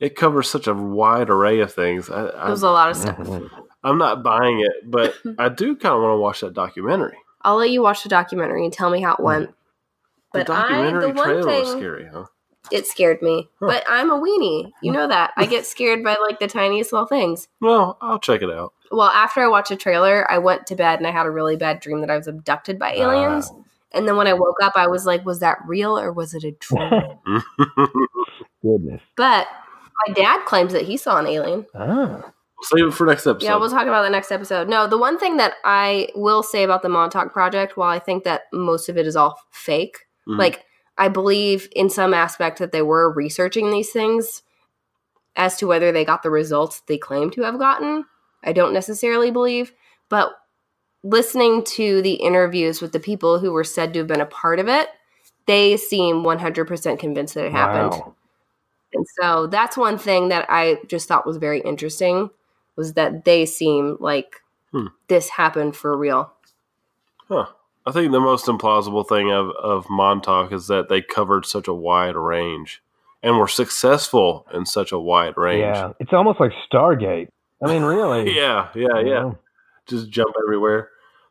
it 0.00 0.16
covers 0.16 0.48
such 0.48 0.66
a 0.66 0.74
wide 0.74 1.28
array 1.28 1.60
of 1.60 1.72
things. 1.72 2.08
I, 2.08 2.26
It 2.26 2.50
was 2.50 2.62
a 2.62 2.70
lot 2.70 2.90
of 2.90 2.96
stuff. 2.96 3.18
Mhm. 3.18 3.50
I'm 3.82 3.98
not 3.98 4.22
buying 4.22 4.60
it, 4.60 4.90
but 4.90 5.14
I 5.38 5.48
do 5.48 5.74
kind 5.76 5.94
of 5.94 6.02
want 6.02 6.12
to 6.12 6.20
watch 6.20 6.40
that 6.40 6.54
documentary. 6.54 7.16
I'll 7.42 7.56
let 7.56 7.70
you 7.70 7.82
watch 7.82 8.02
the 8.02 8.08
documentary 8.08 8.64
and 8.64 8.72
tell 8.72 8.90
me 8.90 9.00
how 9.02 9.14
it 9.14 9.20
went. 9.20 9.50
But 10.32 10.46
the 10.46 10.52
I, 10.52 10.68
documentary 10.68 11.00
the 11.00 11.14
one 11.14 11.24
trailer 11.26 11.42
thing, 11.42 11.60
was 11.60 11.72
scary, 11.72 12.08
huh? 12.12 12.24
it 12.70 12.86
scared 12.86 13.20
me. 13.22 13.48
Huh. 13.58 13.66
But 13.66 13.84
I'm 13.88 14.10
a 14.10 14.18
weenie. 14.20 14.70
You 14.82 14.92
know 14.92 15.08
that. 15.08 15.32
I 15.36 15.46
get 15.46 15.66
scared 15.74 16.04
by 16.04 16.16
like 16.28 16.38
the 16.38 16.46
tiniest 16.46 16.92
little 16.92 17.08
things. 17.08 17.48
Well, 17.60 17.98
I'll 18.00 18.18
check 18.20 18.42
it 18.42 18.50
out. 18.50 18.72
Well, 18.90 19.08
after 19.08 19.40
I 19.40 19.46
watched 19.48 19.70
a 19.70 19.76
trailer, 19.76 20.28
I 20.30 20.38
went 20.38 20.66
to 20.66 20.74
bed 20.76 20.98
and 20.98 21.06
I 21.06 21.10
had 21.12 21.26
a 21.26 21.30
really 21.30 21.56
bad 21.56 21.80
dream 21.80 22.00
that 22.00 22.10
I 22.10 22.16
was 22.16 22.26
abducted 22.26 22.78
by 22.78 22.92
aliens. 22.94 23.50
And 23.92 24.06
then 24.06 24.16
when 24.16 24.26
I 24.26 24.32
woke 24.34 24.56
up, 24.62 24.72
I 24.76 24.86
was 24.88 25.06
like, 25.06 25.24
was 25.24 25.40
that 25.40 25.58
real 25.66 25.98
or 25.98 26.12
was 26.12 26.34
it 26.34 26.44
a 26.44 26.52
dream? 26.52 27.18
Goodness. 28.62 29.00
but 29.16 29.46
my 30.06 30.14
dad 30.14 30.44
claims 30.46 30.72
that 30.72 30.82
he 30.82 30.96
saw 30.96 31.18
an 31.18 31.26
alien. 31.26 31.66
Ah. 31.74 32.32
Save 32.62 32.88
it 32.88 32.94
for 32.94 33.06
next 33.06 33.26
episode. 33.26 33.46
Yeah, 33.46 33.56
we'll 33.56 33.70
talk 33.70 33.86
about 33.86 34.02
the 34.02 34.10
next 34.10 34.30
episode. 34.30 34.68
No, 34.68 34.86
the 34.86 34.98
one 34.98 35.18
thing 35.18 35.38
that 35.38 35.54
I 35.64 36.08
will 36.14 36.42
say 36.42 36.62
about 36.62 36.82
the 36.82 36.90
Montauk 36.90 37.32
project, 37.32 37.76
while 37.78 37.88
I 37.88 37.98
think 37.98 38.24
that 38.24 38.42
most 38.52 38.88
of 38.90 38.98
it 38.98 39.06
is 39.06 39.16
all 39.16 39.40
fake, 39.50 40.00
Mhm. 40.28 40.38
like 40.38 40.64
I 40.98 41.08
believe 41.08 41.68
in 41.74 41.88
some 41.88 42.12
aspect 42.12 42.58
that 42.58 42.70
they 42.72 42.82
were 42.82 43.10
researching 43.10 43.70
these 43.70 43.90
things 43.92 44.42
as 45.36 45.56
to 45.56 45.66
whether 45.66 45.90
they 45.90 46.04
got 46.04 46.22
the 46.22 46.28
results 46.30 46.80
they 46.86 46.98
claim 46.98 47.30
to 47.30 47.42
have 47.42 47.58
gotten. 47.58 48.04
I 48.44 48.52
don't 48.52 48.72
necessarily 48.72 49.30
believe, 49.30 49.72
but 50.08 50.30
listening 51.02 51.64
to 51.64 52.02
the 52.02 52.14
interviews 52.14 52.80
with 52.80 52.92
the 52.92 53.00
people 53.00 53.38
who 53.38 53.52
were 53.52 53.64
said 53.64 53.92
to 53.92 54.00
have 54.00 54.08
been 54.08 54.20
a 54.20 54.26
part 54.26 54.58
of 54.58 54.68
it, 54.68 54.88
they 55.46 55.76
seem 55.76 56.22
100% 56.22 56.98
convinced 56.98 57.34
that 57.34 57.46
it 57.46 57.52
happened. 57.52 57.92
Wow. 57.92 58.14
And 58.92 59.06
so 59.20 59.46
that's 59.46 59.76
one 59.76 59.98
thing 59.98 60.28
that 60.28 60.46
I 60.48 60.78
just 60.88 61.08
thought 61.08 61.26
was 61.26 61.36
very 61.36 61.60
interesting 61.60 62.30
was 62.76 62.94
that 62.94 63.24
they 63.24 63.46
seem 63.46 63.96
like 64.00 64.42
Hmm. 64.72 64.86
this 65.08 65.30
happened 65.30 65.74
for 65.74 65.96
real. 65.96 66.32
Huh. 67.28 67.46
I 67.86 67.92
think 67.92 68.12
the 68.12 68.20
most 68.20 68.46
implausible 68.46 69.08
thing 69.08 69.32
of, 69.32 69.50
of 69.60 69.88
Montauk 69.90 70.52
is 70.52 70.68
that 70.68 70.88
they 70.88 71.02
covered 71.02 71.44
such 71.44 71.66
a 71.66 71.74
wide 71.74 72.14
range 72.14 72.82
and 73.22 73.38
were 73.38 73.48
successful 73.48 74.46
in 74.54 74.66
such 74.66 74.92
a 74.92 74.98
wide 74.98 75.36
range. 75.36 75.60
Yeah. 75.60 75.92
It's 75.98 76.12
almost 76.12 76.38
like 76.38 76.52
Stargate. 76.70 77.28
I 77.62 77.66
mean, 77.72 77.82
really. 77.82 78.34
yeah, 78.36 78.68
yeah, 78.74 79.00
You 79.00 79.08
yeah. 79.10 79.30
Just 79.86 80.10
jump 80.10 80.34
everywhere. 80.44 80.88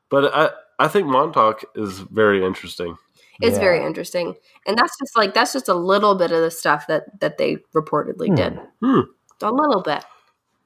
But 0.09 0.33
I, 0.35 0.49
I 0.83 0.87
think 0.87 1.07
Montauk 1.07 1.63
is 1.75 1.99
very 1.99 2.43
interesting. 2.43 2.97
It's 3.41 3.55
Yeah. 3.55 3.61
very 3.63 3.85
interesting. 3.85 4.35
And 4.67 4.77
that's 4.77 4.97
just 4.99 5.15
like 5.17 5.33
that's 5.33 5.53
just 5.53 5.69
a 5.69 5.73
little 5.73 6.15
bit 6.15 6.31
of 6.31 6.41
the 6.41 6.51
stuff 6.51 6.87
that 6.87 7.19
that 7.21 7.37
they 7.37 7.57
reportedly 7.75 8.27
Hmm. 8.27 8.35
did. 8.35 8.59
Hmm. 8.81 8.99
A 9.41 9.51
little 9.51 9.81
bit. 9.81 10.03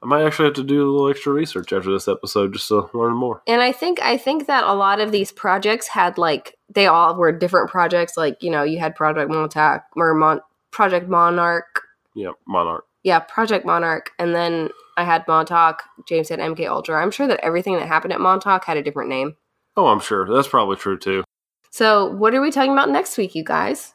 I 0.02 0.06
might 0.06 0.26
actually 0.26 0.46
have 0.46 0.56
to 0.56 0.64
do 0.64 0.82
a 0.84 0.90
little 0.92 1.10
extra 1.10 1.32
research 1.32 1.72
after 1.72 1.92
this 1.94 2.08
episode 2.10 2.52
just 2.54 2.68
to 2.70 2.90
learn 2.94 3.14
more. 3.14 3.42
And 3.48 3.62
I 3.62 3.72
think 3.72 4.02
I 4.02 4.18
think 4.18 4.48
that 4.48 4.64
a 4.66 4.74
lot 4.74 5.00
of 5.00 5.12
these 5.12 5.32
projects 5.32 5.88
had 5.88 6.18
like 6.18 6.58
they 6.74 6.88
all 6.88 7.16
were 7.16 7.32
different 7.32 7.70
projects. 7.70 8.18
Like 8.18 8.42
you 8.42 8.50
know, 8.50 8.64
you 8.64 8.80
had 8.80 8.96
Project 8.96 9.30
Montauk 9.30 9.84
or 9.96 10.14
Mon- 10.16 10.42
Project 10.72 11.08
Monarch. 11.08 11.84
Yeah, 12.16 12.32
Monarch. 12.48 12.86
Yeah, 13.04 13.20
Project 13.20 13.66
Monarch, 13.66 14.12
and 14.20 14.34
then 14.34 14.70
I 14.98 15.04
had 15.04 15.28
Montauk. 15.28 15.84
James 16.08 16.30
had 16.30 16.40
MK 16.40 16.68
Ultra. 16.70 17.02
I'm 17.02 17.12
sure 17.12 17.28
that 17.28 17.40
everything 17.44 17.76
that 17.76 17.88
happened 17.88 18.14
at 18.14 18.22
Montauk 18.22 18.66
had 18.66 18.78
a 18.78 18.84
different 18.84 19.10
name. 19.10 19.36
Oh, 19.76 19.88
I'm 19.88 20.00
sure. 20.00 20.28
That's 20.32 20.48
probably 20.48 20.76
true 20.78 20.98
too. 20.98 21.24
So, 21.72 22.12
what 22.12 22.34
are 22.36 22.42
we 22.42 22.52
talking 22.52 22.72
about 22.74 22.90
next 22.90 23.18
week, 23.18 23.34
you 23.34 23.44
guys? 23.44 23.94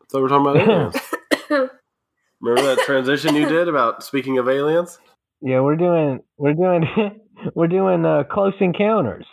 I 0.00 0.04
thought 0.10 0.18
we 0.18 0.22
were 0.22 0.28
talking 0.28 0.60
about 0.60 0.68
aliens. 1.48 1.70
Remember 2.40 2.74
that 2.74 2.84
transition 2.84 3.36
you 3.36 3.48
did 3.48 3.68
about 3.68 4.02
speaking 4.02 4.38
of 4.38 4.48
aliens? 4.48 4.98
Yeah, 5.40 5.60
we're 5.60 5.76
doing 5.76 6.20
we're 6.38 6.54
doing 6.54 6.84
we're 7.54 7.68
doing 7.68 8.04
uh, 8.04 8.24
close 8.24 8.54
encounters. 8.60 9.26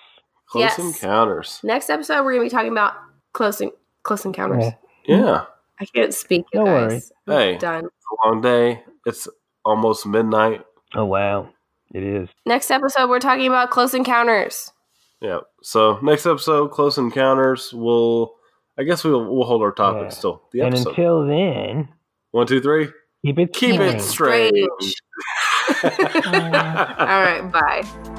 Close 0.50 0.62
Yes. 0.62 0.80
encounters. 0.80 1.60
Next 1.64 1.90
episode, 1.90 2.24
we're 2.24 2.34
going 2.36 2.50
to 2.50 2.54
be 2.54 2.58
talking 2.58 2.72
about 2.72 2.94
close 3.34 3.62
en- 3.62 3.72
close 4.04 4.26
encounters. 4.26 4.66
Yeah. 5.06 5.18
Yeah. 5.18 5.42
I 5.80 5.86
can't 5.86 6.14
speak, 6.14 6.46
you 6.54 6.60
Don't 6.60 6.66
guys. 6.90 7.12
worry. 7.28 7.54
Hey. 7.54 7.58
Done. 7.58 7.86
a 7.86 8.28
long 8.28 8.42
day. 8.42 8.84
It's 9.06 9.28
almost 9.64 10.06
midnight. 10.06 10.62
Oh 10.96 11.06
wow, 11.06 11.50
it 11.94 12.04
is. 12.04 12.30
Next 12.46 12.72
episode, 12.72 13.10
we're 13.10 13.20
talking 13.20 13.48
about 13.48 13.70
close 13.70 13.94
encounters. 13.94 14.72
Yeah. 15.22 15.40
So 15.62 16.00
next 16.02 16.26
episode, 16.26 16.72
close 16.72 16.98
encounters. 16.98 17.72
We'll, 17.74 18.34
I 18.78 18.84
guess 18.84 19.04
we'll 19.04 19.34
we'll 19.34 19.46
hold 19.46 19.62
our 19.62 19.72
topic 19.72 20.04
Yeah. 20.04 20.10
still. 20.10 20.44
The 20.54 20.62
and 20.62 20.74
episode. 20.74 20.90
until 20.90 21.28
then, 21.28 21.90
One, 22.32 22.48
two, 22.48 22.62
three. 22.62 22.88
keep 23.26 23.38
it 23.40 23.54
Keep 23.54 23.80
it 23.82 24.02
strange. 24.02 24.54
strange. 24.80 24.96
All 25.84 27.22
right, 27.22 27.52
bye. 27.52 28.16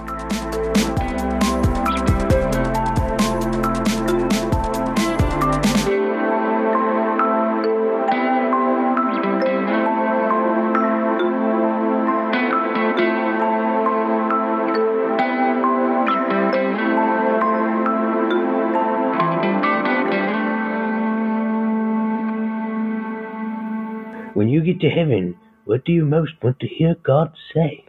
To 24.81 24.91
heaven, 24.91 25.37
what 25.65 25.85
do 25.85 25.93
you 25.93 26.05
most 26.05 26.33
want 26.43 26.61
to 26.61 26.67
hear 26.67 26.97
God 27.03 27.33
say? 27.55 27.85